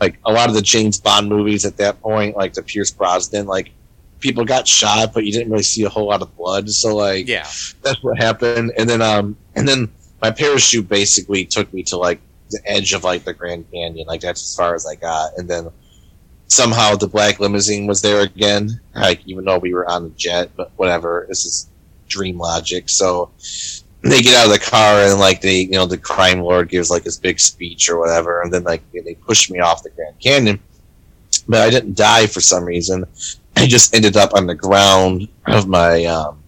like 0.00 0.18
a 0.24 0.32
lot 0.32 0.48
of 0.48 0.54
the 0.54 0.62
James 0.62 0.98
Bond 0.98 1.28
movies 1.28 1.64
at 1.64 1.76
that 1.78 2.00
point, 2.00 2.36
like 2.36 2.54
the 2.54 2.62
Pierce 2.62 2.90
Brosnan, 2.90 3.46
like 3.46 3.70
people 4.20 4.44
got 4.44 4.68
shot, 4.68 5.12
but 5.12 5.24
you 5.24 5.32
didn't 5.32 5.50
really 5.50 5.62
see 5.62 5.84
a 5.84 5.88
whole 5.88 6.06
lot 6.06 6.22
of 6.22 6.34
blood. 6.36 6.70
So 6.70 6.94
like, 6.96 7.28
Yeah. 7.28 7.46
that's 7.82 8.02
what 8.02 8.18
happened. 8.18 8.72
And 8.78 8.88
then 8.88 9.02
um, 9.02 9.36
and 9.56 9.66
then 9.66 9.90
my 10.22 10.30
parachute 10.30 10.88
basically 10.88 11.44
took 11.44 11.72
me 11.72 11.82
to 11.84 11.96
like 11.96 12.20
the 12.50 12.60
edge 12.64 12.92
of 12.92 13.04
like 13.04 13.24
the 13.24 13.34
Grand 13.34 13.70
Canyon. 13.70 14.06
Like 14.06 14.20
that's 14.20 14.42
as 14.42 14.54
far 14.54 14.74
as 14.74 14.86
I 14.86 14.94
got. 14.94 15.32
And 15.36 15.48
then 15.48 15.68
somehow 16.48 16.96
the 16.96 17.08
black 17.08 17.40
limousine 17.40 17.86
was 17.86 18.02
there 18.02 18.20
again. 18.20 18.80
Like 18.94 19.20
even 19.26 19.44
though 19.44 19.58
we 19.58 19.74
were 19.74 19.88
on 19.88 20.04
the 20.04 20.10
jet, 20.10 20.50
but 20.56 20.72
whatever. 20.76 21.26
This 21.28 21.44
is 21.44 21.68
dream 22.08 22.38
logic. 22.38 22.88
So 22.88 23.30
they 24.02 24.22
get 24.22 24.34
out 24.34 24.46
of 24.46 24.52
the 24.52 24.58
car 24.58 25.02
and 25.02 25.18
like 25.18 25.40
they, 25.40 25.60
you 25.60 25.72
know, 25.72 25.86
the 25.86 25.98
crime 25.98 26.40
lord 26.40 26.68
gives 26.68 26.90
like 26.90 27.04
his 27.04 27.18
big 27.18 27.38
speech 27.38 27.88
or 27.88 27.98
whatever, 27.98 28.42
and 28.42 28.52
then 28.52 28.64
like 28.64 28.82
they 28.92 29.14
push 29.14 29.50
me 29.50 29.60
off 29.60 29.82
the 29.82 29.90
Grand 29.90 30.18
Canyon. 30.20 30.60
But 31.48 31.62
I 31.62 31.70
didn't 31.70 31.96
die 31.96 32.26
for 32.26 32.40
some 32.40 32.64
reason. 32.64 33.04
I 33.56 33.66
just 33.66 33.94
ended 33.94 34.16
up 34.16 34.34
on 34.34 34.46
the 34.46 34.54
ground 34.54 35.28
of 35.46 35.68
my 35.68 36.04
um, 36.04 36.42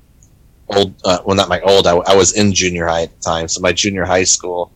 old, 0.69 0.95
uh, 1.05 1.19
well, 1.25 1.37
not 1.37 1.49
my 1.49 1.61
old. 1.61 1.87
I, 1.87 1.97
I 1.97 2.15
was 2.15 2.37
in 2.37 2.53
junior 2.53 2.87
high 2.87 3.03
at 3.03 3.17
the 3.17 3.23
time, 3.23 3.49
so 3.49 3.61
my 3.61 3.73
junior 3.73 4.05
high 4.05 4.25
school, 4.25 4.73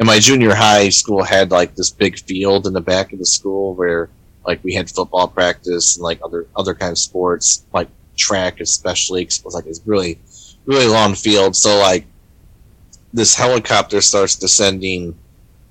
and 0.00 0.06
my 0.06 0.18
junior 0.18 0.54
high 0.54 0.88
school 0.88 1.22
had 1.22 1.50
like 1.50 1.74
this 1.74 1.90
big 1.90 2.18
field 2.18 2.66
in 2.66 2.72
the 2.72 2.80
back 2.80 3.12
of 3.12 3.18
the 3.18 3.26
school 3.26 3.74
where 3.74 4.08
like 4.46 4.64
we 4.64 4.72
had 4.72 4.90
football 4.90 5.28
practice 5.28 5.96
and 5.96 6.02
like 6.02 6.18
other 6.24 6.46
other 6.56 6.74
kind 6.74 6.90
of 6.90 6.98
sports, 6.98 7.66
like 7.74 7.88
track 8.16 8.60
especially 8.60 9.24
cause 9.24 9.38
it 9.38 9.44
was 9.44 9.54
like 9.54 9.66
this 9.66 9.82
really 9.84 10.18
really 10.64 10.86
long 10.86 11.14
field. 11.14 11.54
So 11.54 11.78
like 11.78 12.06
this 13.12 13.34
helicopter 13.34 14.00
starts 14.00 14.36
descending, 14.36 15.18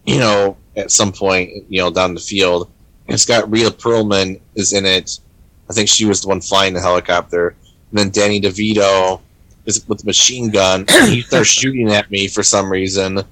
you 0.05 0.19
know, 0.19 0.57
at 0.77 0.91
some 0.91 1.11
point, 1.11 1.65
you 1.67 1.81
know, 1.81 1.89
down 1.89 2.13
the 2.13 2.19
field. 2.19 2.69
And 3.07 3.15
it's 3.15 3.25
got 3.25 3.51
Rhea 3.51 3.71
Perlman 3.71 4.39
is 4.53 4.73
in 4.73 4.85
it. 4.85 5.19
I 5.67 5.73
think 5.73 5.89
she 5.89 6.05
was 6.05 6.21
the 6.21 6.27
one 6.27 6.41
flying 6.41 6.75
the 6.75 6.81
helicopter. 6.81 7.55
And 7.89 7.97
then 7.97 8.11
Danny 8.11 8.39
DeVito 8.39 9.21
is 9.65 9.87
with 9.87 9.99
the 9.99 10.05
machine 10.05 10.51
gun. 10.51 10.85
And 10.87 11.09
he 11.09 11.23
starts 11.23 11.49
shooting 11.59 11.91
at 11.91 12.11
me 12.11 12.27
for 12.27 12.43
some 12.43 12.71
reason. 12.71 13.23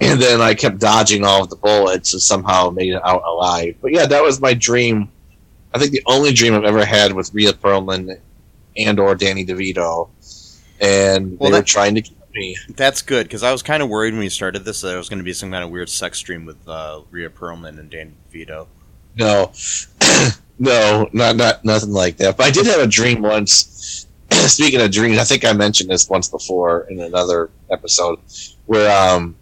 And 0.00 0.20
then 0.20 0.40
I 0.40 0.54
kept 0.54 0.78
dodging 0.78 1.24
all 1.24 1.42
of 1.42 1.50
the 1.50 1.56
bullets 1.56 2.12
and 2.12 2.22
somehow 2.22 2.70
made 2.70 2.92
it 2.92 3.04
out 3.04 3.22
alive. 3.24 3.76
But 3.80 3.92
yeah, 3.92 4.06
that 4.06 4.22
was 4.22 4.40
my 4.40 4.54
dream. 4.54 5.10
I 5.74 5.78
think 5.78 5.92
the 5.92 6.02
only 6.06 6.32
dream 6.32 6.54
I've 6.54 6.64
ever 6.64 6.84
had 6.84 7.12
with 7.12 7.34
Rhea 7.34 7.52
Perlman 7.52 8.18
and 8.76 9.00
or 9.00 9.14
Danny 9.14 9.44
DeVito. 9.44 10.08
And 10.80 11.38
Well, 11.38 11.50
they 11.50 11.58
were 11.58 11.64
trying 11.64 11.96
to 11.96 12.02
kill 12.02 12.16
me. 12.32 12.56
That's 12.68 13.02
good 13.02 13.24
because 13.24 13.42
I 13.42 13.50
was 13.50 13.62
kind 13.62 13.82
of 13.82 13.88
worried 13.88 14.12
when 14.12 14.20
we 14.20 14.28
started 14.28 14.64
this 14.64 14.82
that 14.82 14.94
it 14.94 14.98
was 14.98 15.08
going 15.08 15.18
to 15.18 15.24
be 15.24 15.32
some 15.32 15.50
kind 15.50 15.64
of 15.64 15.70
weird 15.70 15.88
sex 15.88 16.18
stream 16.18 16.46
with 16.46 16.56
uh, 16.68 17.00
Rhea 17.10 17.28
Perlman 17.28 17.80
and 17.80 17.90
Danny 17.90 18.12
DeVito. 18.32 18.68
No, 19.16 19.50
no, 20.60 21.08
not 21.12 21.34
not 21.34 21.64
nothing 21.64 21.92
like 21.92 22.18
that. 22.18 22.36
But 22.36 22.46
I 22.46 22.50
did 22.50 22.66
have 22.66 22.80
a 22.80 22.86
dream 22.86 23.20
once 23.20 24.06
speaking 24.46 24.80
of 24.80 24.90
dreams, 24.90 25.18
I 25.18 25.24
think 25.24 25.44
I 25.44 25.52
mentioned 25.52 25.90
this 25.90 26.08
once 26.08 26.28
before 26.28 26.86
in 26.90 27.00
another 27.00 27.50
episode, 27.70 28.18
where 28.66 28.90
um, 28.90 29.36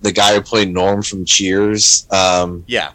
the 0.00 0.12
guy 0.12 0.34
who 0.34 0.40
played 0.40 0.72
Norm 0.72 1.02
from 1.02 1.24
Cheers, 1.24 2.06
um, 2.10 2.64
Yeah. 2.66 2.92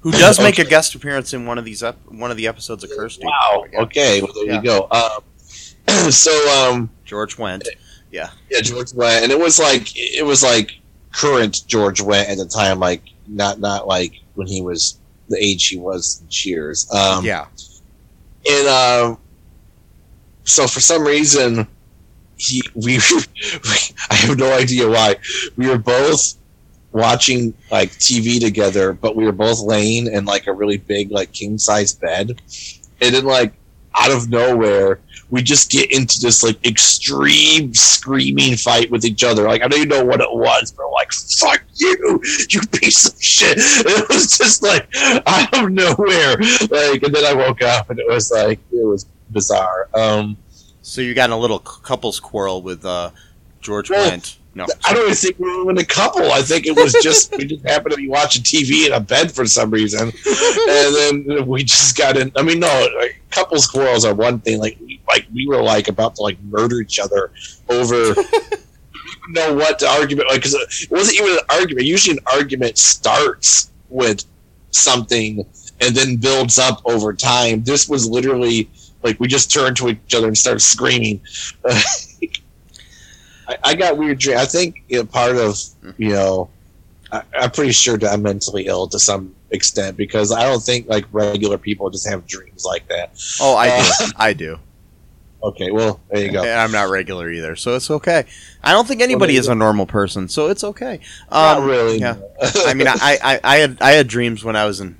Who 0.00 0.12
does 0.12 0.38
make 0.38 0.58
a 0.60 0.64
guest 0.64 0.94
appearance 0.94 1.32
in 1.34 1.46
one 1.46 1.58
of 1.58 1.64
these 1.64 1.82
ep- 1.82 1.98
one 2.08 2.30
of 2.30 2.36
the 2.36 2.46
episodes 2.46 2.84
of 2.84 2.90
Kirstie? 2.90 3.24
wow, 3.24 3.64
Yeah. 3.72 3.80
okay, 3.80 4.22
well, 4.22 4.32
there 4.34 4.44
Yeah. 4.46 4.56
you 4.56 4.62
go. 4.62 4.88
Um, 4.90 6.10
so 6.12 6.32
um, 6.70 6.90
George 7.04 7.36
Wendt. 7.36 7.66
yeah, 8.12 8.30
Yeah, 8.50 8.60
George 8.60 8.92
Wendt, 8.92 9.22
and 9.24 9.32
it 9.32 9.38
was 9.38 9.58
like 9.58 9.88
it 9.96 10.24
was 10.24 10.42
like 10.44 10.72
current 11.12 11.62
George 11.66 12.00
Wendt 12.00 12.28
at 12.28 12.38
the 12.38 12.46
time, 12.46 12.78
like 12.78 13.02
not 13.26 13.58
not 13.58 13.88
like 13.88 14.12
when 14.34 14.46
he 14.46 14.62
was 14.62 14.98
the 15.28 15.38
age 15.44 15.66
he 15.68 15.76
was 15.78 16.20
in 16.22 16.28
Cheers. 16.28 16.88
Um, 16.92 17.24
yeah. 17.24 17.46
and 18.48 18.68
um, 18.68 19.18
so 20.44 20.68
for 20.68 20.78
some 20.80 21.02
reason, 21.04 21.66
he 22.36 22.62
we, 22.76 22.98
I 24.10 24.14
have 24.14 24.38
no 24.38 24.52
idea 24.52 24.88
why 24.88 25.16
we 25.56 25.68
were 25.68 25.78
both 25.78 26.34
watching 26.92 27.52
like 27.70 27.90
TV 27.92 28.40
together, 28.40 28.92
but 28.92 29.16
we 29.16 29.24
were 29.24 29.32
both 29.32 29.60
laying 29.60 30.06
in 30.06 30.24
like 30.24 30.46
a 30.46 30.52
really 30.52 30.78
big 30.78 31.10
like 31.10 31.32
king 31.32 31.58
size 31.58 31.92
bed, 31.92 32.40
and 33.00 33.14
then 33.14 33.24
like 33.24 33.54
out 33.98 34.10
of 34.10 34.28
nowhere. 34.28 35.00
We 35.28 35.42
just 35.42 35.70
get 35.72 35.90
into 35.90 36.20
this 36.20 36.44
like 36.44 36.64
extreme 36.64 37.74
screaming 37.74 38.56
fight 38.56 38.88
with 38.92 39.04
each 39.04 39.24
other. 39.24 39.42
Like 39.48 39.62
I 39.62 39.66
don't 39.68 39.80
even 39.80 39.88
know 39.88 40.04
what 40.04 40.20
it 40.20 40.30
was, 40.32 40.70
but 40.70 40.88
like 40.92 41.12
"fuck 41.12 41.64
you, 41.74 42.20
you 42.48 42.60
piece 42.72 43.08
of 43.08 43.20
shit!" 43.20 43.58
And 43.58 43.86
it 43.86 44.08
was 44.08 44.38
just 44.38 44.62
like 44.62 44.88
out 45.26 45.64
of 45.64 45.70
nowhere. 45.72 46.36
Like, 46.70 47.02
and 47.02 47.12
then 47.12 47.24
I 47.24 47.34
woke 47.34 47.60
up 47.62 47.90
and 47.90 47.98
it 47.98 48.06
was 48.08 48.30
like 48.30 48.60
it 48.72 48.86
was 48.86 49.06
bizarre. 49.30 49.88
Um, 49.94 50.36
So 50.82 51.00
you 51.00 51.12
got 51.14 51.24
in 51.24 51.32
a 51.32 51.38
little 51.38 51.58
couples 51.58 52.20
quarrel 52.20 52.62
with 52.62 52.84
uh, 52.84 53.10
George 53.60 53.90
Well, 53.90 54.10
Wendt. 54.10 54.36
No. 54.54 54.66
I 54.86 54.94
don't 54.94 55.02
even 55.02 55.14
think 55.14 55.38
we 55.38 55.64
were 55.64 55.70
in 55.70 55.76
a 55.76 55.84
couple. 55.84 56.32
I 56.32 56.40
think 56.40 56.66
it 56.66 56.74
was 56.74 56.94
just 57.02 57.36
we 57.36 57.44
just 57.44 57.62
happened 57.66 57.90
to 57.90 57.98
be 57.98 58.08
watching 58.08 58.42
TV 58.42 58.86
in 58.86 58.92
a 58.94 59.00
bed 59.00 59.30
for 59.30 59.44
some 59.44 59.70
reason, 59.70 60.00
and 60.00 61.26
then 61.26 61.46
we 61.46 61.62
just 61.62 61.94
got 61.94 62.16
in. 62.16 62.32
I 62.36 62.42
mean, 62.42 62.60
no, 62.60 62.88
like, 62.98 63.20
couples 63.30 63.66
quarrels 63.66 64.06
are 64.06 64.14
one 64.14 64.40
thing. 64.40 64.58
Like, 64.58 64.78
we, 64.80 64.98
like 65.06 65.26
we 65.34 65.46
were 65.46 65.62
like 65.62 65.88
about 65.88 66.14
to 66.16 66.22
like 66.22 66.40
murder 66.44 66.80
each 66.80 66.98
other 66.98 67.32
over. 67.68 68.14
know 69.28 69.54
what 69.54 69.80
the 69.80 69.88
argument 69.88 70.28
like 70.28 70.38
because 70.42 70.54
it 70.54 70.90
wasn't 70.90 71.18
even 71.18 71.32
an 71.32 71.44
argument. 71.50 71.86
Usually, 71.86 72.16
an 72.16 72.24
argument 72.32 72.78
starts 72.78 73.70
with 73.88 74.24
something 74.70 75.44
and 75.80 75.94
then 75.94 76.16
builds 76.16 76.58
up 76.58 76.80
over 76.84 77.12
time. 77.12 77.62
This 77.64 77.88
was 77.88 78.08
literally 78.08 78.70
like 79.02 79.18
we 79.20 79.28
just 79.28 79.52
turned 79.52 79.76
to 79.78 79.88
each 79.88 80.14
other 80.14 80.28
and 80.28 80.38
started 80.38 80.60
screaming. 80.60 81.20
I, 83.48 83.56
I 83.64 83.74
got 83.74 83.96
weird 83.96 84.18
dreams. 84.18 84.40
I 84.40 84.46
think 84.46 84.82
you 84.88 84.98
know, 84.98 85.04
part 85.06 85.36
of 85.36 85.56
you 85.98 86.10
know, 86.10 86.50
I, 87.12 87.22
I'm 87.38 87.50
pretty 87.50 87.72
sure 87.72 87.96
that 87.98 88.12
I'm 88.12 88.22
mentally 88.22 88.66
ill 88.66 88.86
to 88.88 88.98
some 88.98 89.34
extent 89.50 89.96
because 89.96 90.32
I 90.32 90.42
don't 90.42 90.62
think 90.62 90.88
like 90.88 91.04
regular 91.12 91.56
people 91.58 91.88
just 91.90 92.08
have 92.08 92.26
dreams 92.26 92.64
like 92.64 92.88
that. 92.88 93.10
Oh, 93.40 93.54
I 93.56 93.68
Uh, 93.68 93.82
do. 94.06 94.12
I 94.16 94.32
do. 94.32 94.58
Okay, 95.42 95.70
well 95.70 96.00
there 96.10 96.24
you 96.24 96.32
go. 96.32 96.40
And 96.42 96.58
I'm 96.58 96.72
not 96.72 96.88
regular 96.88 97.30
either, 97.30 97.54
so 97.54 97.76
it's 97.76 97.90
okay. 97.90 98.24
I 98.64 98.72
don't 98.72 98.88
think 98.88 99.00
anybody 99.00 99.34
you 99.34 99.38
is 99.40 99.46
a 99.48 99.54
normal 99.54 99.86
person, 99.86 100.28
so 100.28 100.48
it's 100.48 100.64
okay. 100.64 100.98
Not 101.30 101.58
Um, 101.58 101.66
really. 101.66 101.98
yeah. 101.98 102.16
I 102.66 102.74
mean, 102.74 102.88
I, 102.88 103.18
I, 103.22 103.40
I 103.44 103.56
had 103.58 103.78
I 103.80 103.92
had 103.92 104.08
dreams 104.08 104.42
when 104.42 104.56
I 104.56 104.64
was 104.64 104.80
in 104.80 104.96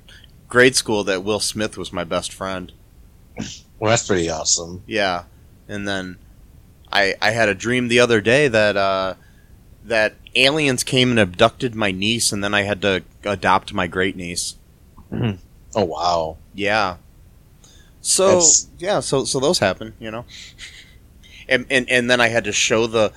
grade 0.47 0.75
school 0.77 1.03
that 1.05 1.23
Will 1.23 1.41
Smith 1.41 1.77
was 1.77 1.91
my 1.91 2.05
best 2.05 2.31
friend. 2.31 2.71
well, 3.79 3.89
that's 3.89 4.07
pretty 4.07 4.29
awesome. 4.29 4.83
Yeah, 4.87 5.23
and 5.67 5.85
then 5.85 6.17
I 6.91 7.15
I 7.21 7.31
had 7.31 7.49
a 7.49 7.53
dream 7.55 7.87
the 7.87 7.99
other 7.99 8.21
day 8.21 8.47
that 8.47 8.77
uh, 8.77 9.15
that 9.83 10.15
aliens 10.35 10.83
came 10.83 11.09
and 11.11 11.19
abducted 11.19 11.75
my 11.75 11.91
niece, 11.91 12.31
and 12.31 12.43
then 12.43 12.53
I 12.53 12.63
had 12.63 12.81
to 12.83 13.03
adopt 13.23 13.73
my 13.73 13.87
great 13.87 14.15
niece. 14.15 14.55
Oh 15.11 15.85
wow. 15.85 16.37
Yeah. 16.53 16.97
So 18.01 18.27
That's- 18.27 18.67
yeah, 18.79 18.99
so 19.01 19.25
so 19.25 19.39
those 19.39 19.59
happen, 19.59 19.93
you 19.99 20.11
know. 20.11 20.25
And 21.49 21.65
and 21.69 21.89
and 21.89 22.09
then 22.09 22.19
I 22.21 22.27
had 22.29 22.43
to 22.45 22.51
show 22.51 22.87
the 22.87 23.11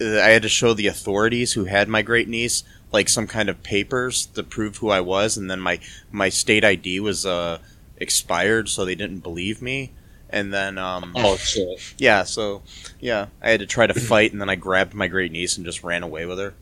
I 0.00 0.30
had 0.30 0.42
to 0.42 0.48
show 0.48 0.72
the 0.74 0.86
authorities 0.86 1.52
who 1.52 1.64
had 1.64 1.88
my 1.88 2.02
great 2.02 2.28
niece 2.28 2.64
like 2.92 3.08
some 3.08 3.26
kind 3.28 3.48
of 3.48 3.62
papers 3.62 4.26
to 4.34 4.42
prove 4.42 4.78
who 4.78 4.90
I 4.90 5.00
was, 5.00 5.36
and 5.36 5.50
then 5.50 5.60
my 5.60 5.78
my 6.10 6.28
state 6.28 6.64
ID 6.64 7.00
was 7.00 7.24
uh 7.26 7.58
expired, 7.98 8.68
so 8.68 8.84
they 8.84 8.94
didn't 8.94 9.20
believe 9.20 9.60
me. 9.62 9.92
And 10.32 10.54
then 10.54 10.78
um 10.78 11.12
Oh 11.16 11.36
shit. 11.36 11.94
yeah, 11.98 12.22
so 12.22 12.62
yeah, 13.00 13.26
I 13.42 13.50
had 13.50 13.60
to 13.60 13.66
try 13.66 13.86
to 13.86 13.94
fight, 13.94 14.32
and 14.32 14.40
then 14.40 14.48
I 14.48 14.54
grabbed 14.54 14.94
my 14.94 15.08
great 15.08 15.32
niece 15.32 15.56
and 15.56 15.66
just 15.66 15.82
ran 15.82 16.02
away 16.02 16.26
with 16.26 16.38
her. 16.38 16.54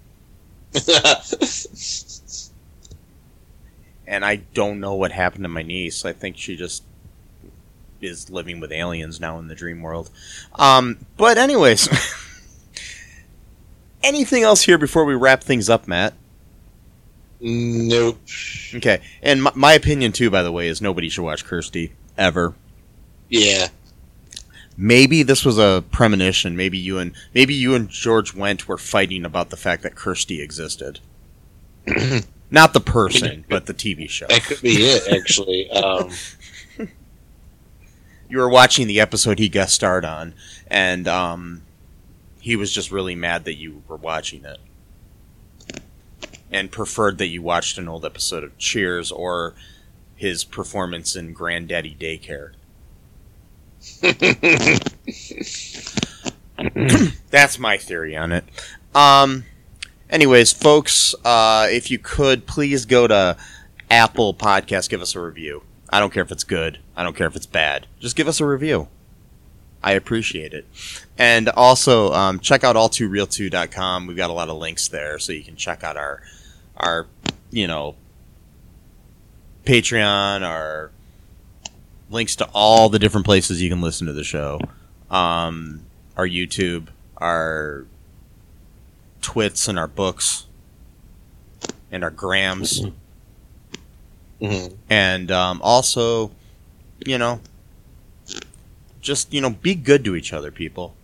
And 4.07 4.25
I 4.25 4.37
don't 4.55 4.81
know 4.81 4.95
what 4.95 5.13
happened 5.13 5.45
to 5.45 5.51
my 5.51 5.63
niece. 5.63 6.07
I 6.07 6.15
think 6.15 6.39
she 6.39 6.57
just 6.57 6.83
is 8.01 8.31
living 8.31 8.59
with 8.59 8.73
aliens 8.73 9.21
now 9.21 9.39
in 9.39 9.49
the 9.49 9.55
dream 9.55 9.83
world. 9.83 10.09
Um, 10.55 11.05
but 11.19 11.37
anyways, 11.37 11.91
anything 14.03 14.45
else 14.45 14.63
here 14.63 14.79
before 14.79 15.05
we 15.05 15.15
wrap 15.15 15.43
things 15.43 15.69
up, 15.69 15.87
Matt? 15.87 16.15
nope. 17.41 18.19
Okay, 18.75 19.01
and 19.23 19.43
my, 19.43 19.53
my 19.55 19.73
opinion 19.75 20.13
too, 20.13 20.31
by 20.31 20.43
the 20.43 20.53
way, 20.53 20.69
is 20.69 20.81
nobody 20.81 21.11
should 21.11 21.25
watch 21.25 21.45
Kirstie 21.45 21.91
ever. 22.17 22.55
Yeah. 23.29 23.69
Maybe 24.77 25.23
this 25.23 25.45
was 25.45 25.59
a 25.59 25.85
premonition. 25.91 26.57
Maybe 26.57 26.79
you 26.79 26.99
and 26.99 27.13
maybe 27.35 27.55
you 27.55 27.75
and 27.75 27.89
George 27.89 28.35
Wendt 28.35 28.67
were 28.67 28.79
fighting 28.79 29.25
about 29.25 29.51
the 29.51 29.57
fact 29.57 29.83
that 29.83 29.97
Kirstie 29.97 30.41
existed. 30.41 31.01
Not 32.51 32.73
the 32.73 32.81
person, 32.81 33.45
but 33.49 33.67
the 33.67 33.75
TV 33.75 34.09
show. 34.09 34.27
That 34.29 34.43
could 34.43 34.63
be 34.63 34.77
it 34.77 35.13
actually. 35.13 35.71
Um, 35.71 36.11
You 38.31 38.39
were 38.39 38.49
watching 38.49 38.87
the 38.87 39.01
episode 39.01 39.39
he 39.39 39.49
guest 39.49 39.75
starred 39.75 40.05
on, 40.05 40.35
and 40.67 41.09
um, 41.09 41.63
he 42.41 42.57
was 42.57 42.71
just 42.71 42.93
really 42.93 43.15
mad 43.15 43.45
that 43.45 43.55
you 43.57 43.83
were 43.89 43.97
watching 43.97 44.45
it, 44.45 44.59
and 46.51 46.71
preferred 46.71 47.17
that 47.19 47.29
you 47.29 47.41
watched 47.41 47.79
an 47.79 47.89
old 47.89 48.05
episode 48.05 48.45
of 48.45 48.59
Cheers 48.59 49.11
or 49.11 49.55
his 50.15 50.45
performance 50.45 51.17
in 51.17 51.33
Granddaddy 51.33 51.97
Daycare. 51.99 52.53
That's 57.31 57.59
my 57.59 57.77
theory 57.77 58.17
on 58.17 58.33
it. 58.33 58.45
Um, 58.95 59.45
anyways, 60.11 60.53
folks, 60.53 61.15
uh, 61.25 61.69
if 61.71 61.91
you 61.91 61.99
could 61.99 62.47
please 62.47 62.85
go 62.85 63.07
to 63.07 63.37
Apple 63.91 64.35
Podcast, 64.35 64.89
give 64.89 65.01
us 65.01 65.15
a 65.15 65.21
review. 65.21 65.63
I 65.91 66.01
don't 66.01 66.13
care 66.13 66.23
if 66.23 66.33
it's 66.33 66.45
good. 66.45 66.79
I 66.97 67.03
don't 67.03 67.17
care 67.17 67.27
if 67.27 67.37
it's 67.37 67.47
bad. 67.47 67.87
Just 68.01 68.17
give 68.17 68.29
us 68.29 68.41
a 68.41 68.47
review. 68.47 68.89
I 69.83 69.93
appreciate 69.93 70.53
it. 70.53 70.67
And 71.17 71.49
also, 71.51 72.13
um, 72.13 72.41
check 72.41 72.65
out 72.65 72.77
all2real2.com. 72.77 74.07
We've 74.07 74.17
got 74.17 74.31
a 74.31 74.33
lot 74.33 74.49
of 74.49 74.57
links 74.57 74.89
there, 74.89 75.19
so 75.19 75.33
you 75.33 75.43
can 75.43 75.57
check 75.57 75.85
out 75.85 75.97
our, 75.97 76.21
our, 76.77 77.07
you 77.51 77.67
know, 77.67 77.95
Patreon, 79.65 80.43
our 80.43 80.91
links 82.11 82.37
to 82.37 82.49
all 82.55 82.89
the 82.89 82.99
different 82.99 83.27
places 83.27 83.61
you 83.63 83.69
can 83.69 83.81
listen 83.81 84.07
to 84.07 84.13
the 84.13 84.25
show, 84.25 84.61
um, 85.11 85.83
our 86.17 86.27
YouTube, 86.27 86.89
our 87.17 87.87
twits, 89.21 89.69
and 89.69 89.79
our 89.79 89.89
books, 89.89 90.47
and 91.91 92.05
our 92.05 92.11
grams 92.11 92.83
mhm. 94.41 94.77
and 94.89 95.31
um, 95.31 95.61
also, 95.63 96.31
you 97.05 97.19
know, 97.19 97.41
just 99.01 99.33
you 99.33 99.41
know, 99.41 99.51
be 99.51 99.75
good 99.75 100.05
to 100.05 100.17
each 100.17 100.33
other, 100.33 100.51
people. 100.51 100.95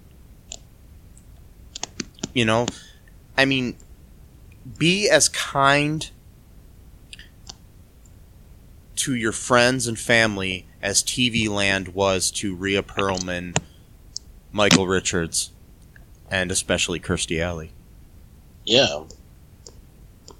You 2.32 2.44
know, 2.44 2.66
I 3.36 3.44
mean, 3.44 3.76
be 4.78 5.08
as 5.08 5.28
kind 5.28 6.10
to 8.96 9.14
your 9.14 9.32
friends 9.32 9.86
and 9.86 9.98
family 9.98 10.66
as 10.82 11.02
TV 11.02 11.48
Land 11.48 11.88
was 11.88 12.30
to 12.32 12.54
Rhea 12.54 12.82
Perlman, 12.82 13.56
Michael 14.52 14.86
Richards, 14.86 15.50
and 16.30 16.50
especially 16.50 17.00
Kirstie 17.00 17.40
Alley. 17.40 17.72
Yeah. 18.64 19.04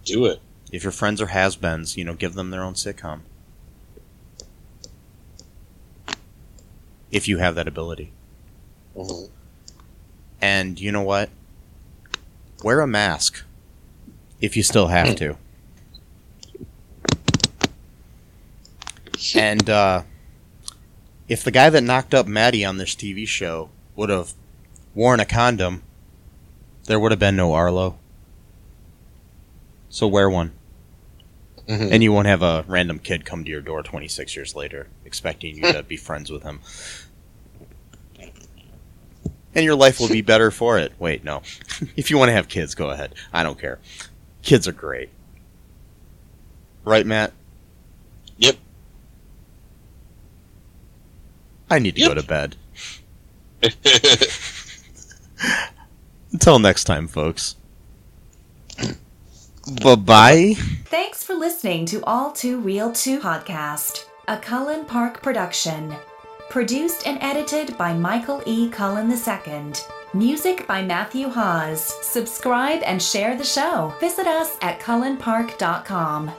Do 0.05 0.27
it. 0.27 0.41
If 0.73 0.83
your 0.83 0.93
friends 0.93 1.21
are 1.21 1.27
has-beens, 1.27 1.97
you 1.97 2.05
know, 2.05 2.15
give 2.15 2.35
them 2.35 2.51
their 2.51 2.63
own 2.63 2.75
sitcom. 2.75 3.21
If 7.11 7.29
you 7.29 7.39
have 7.39 7.55
that 7.55 7.69
ability. 7.69 8.13
Mhm. 8.97 9.31
And 10.41 10.81
you 10.81 10.91
know 10.91 11.03
what? 11.03 11.31
Wear 12.63 12.81
a 12.81 12.87
mask. 12.87 13.45
If 14.41 14.57
you 14.57 14.63
still 14.63 14.89
have 14.89 15.17
to. 15.17 15.37
And 19.35 19.71
uh, 19.71 20.03
if 21.29 21.45
the 21.45 21.51
guy 21.51 21.71
that 21.71 21.81
knocked 21.83 22.15
up 22.15 22.27
Maddie 22.27 22.65
on 22.65 22.77
this 22.77 22.95
TV 22.95 23.27
show 23.27 23.71
would 23.97 24.11
have 24.11 24.33
worn 24.95 25.21
a 25.21 25.25
condom, 25.25 25.83
there 26.85 26.99
would 27.01 27.13
have 27.13 27.19
been 27.19 27.37
no 27.37 27.53
Arlo. 27.55 27.99
So 29.89 30.07
wear 30.07 30.29
one. 30.29 30.53
Mhm. 31.69 31.93
And 31.93 32.03
you 32.03 32.13
won't 32.13 32.27
have 32.27 32.43
a 32.43 32.65
random 32.69 32.99
kid 32.99 33.25
come 33.25 33.45
to 33.45 33.51
your 33.51 33.63
door 33.63 33.83
26 33.83 34.37
years 34.37 34.55
later 34.55 34.89
expecting 35.05 35.57
you 35.57 35.73
to 35.73 35.83
be 35.83 35.97
friends 35.97 36.31
with 36.31 36.43
him. 36.43 36.61
And 39.55 39.65
your 39.65 39.77
life 39.77 40.01
will 40.01 40.09
be 40.09 40.21
better 40.21 40.51
for 40.51 40.79
it. 40.79 40.93
Wait, 40.99 41.23
no. 41.25 41.43
if 41.97 42.11
you 42.11 42.19
want 42.19 42.29
to 42.29 42.33
have 42.33 42.49
kids, 42.49 42.75
go 42.75 42.91
ahead. 42.91 43.15
I 43.33 43.43
don't 43.45 43.59
care. 43.59 43.79
Kids 44.43 44.67
are 44.67 44.73
great. 44.73 45.09
Right, 46.85 47.07
Matt? 47.07 47.33
Yep. 48.37 48.57
I 51.71 51.79
need 51.79 51.97
to 51.97 52.03
go 52.09 52.15
to 52.15 52.23
bed. 52.23 52.57
Until 56.33 56.59
next 56.59 56.85
time, 56.85 57.09
folks. 57.09 57.57
Bye 59.83 59.95
bye. 59.95 60.55
Thanks 60.87 61.25
for 61.25 61.35
listening 61.35 61.87
to 61.87 62.05
All 62.05 62.33
Too 62.33 62.61
Real 62.61 62.93
2 62.93 63.21
podcast, 63.21 64.05
a 64.29 64.37
Cullen 64.37 64.85
Park 64.85 65.23
production. 65.23 65.95
Produced 66.51 67.07
and 67.07 67.19
edited 67.23 67.77
by 67.79 67.95
Michael 67.95 68.43
E. 68.47 68.69
Cullen 68.69 69.11
II. 69.11 69.73
Music 70.13 70.67
by 70.67 70.83
Matthew 70.83 71.29
Hawes. 71.29 71.95
Subscribe 72.07 72.83
and 72.85 73.03
share 73.03 73.37
the 73.37 73.45
show. 73.45 73.95
Visit 74.01 74.27
us 74.27 74.57
at 74.61 74.79
cullenpark.com. 74.81 76.31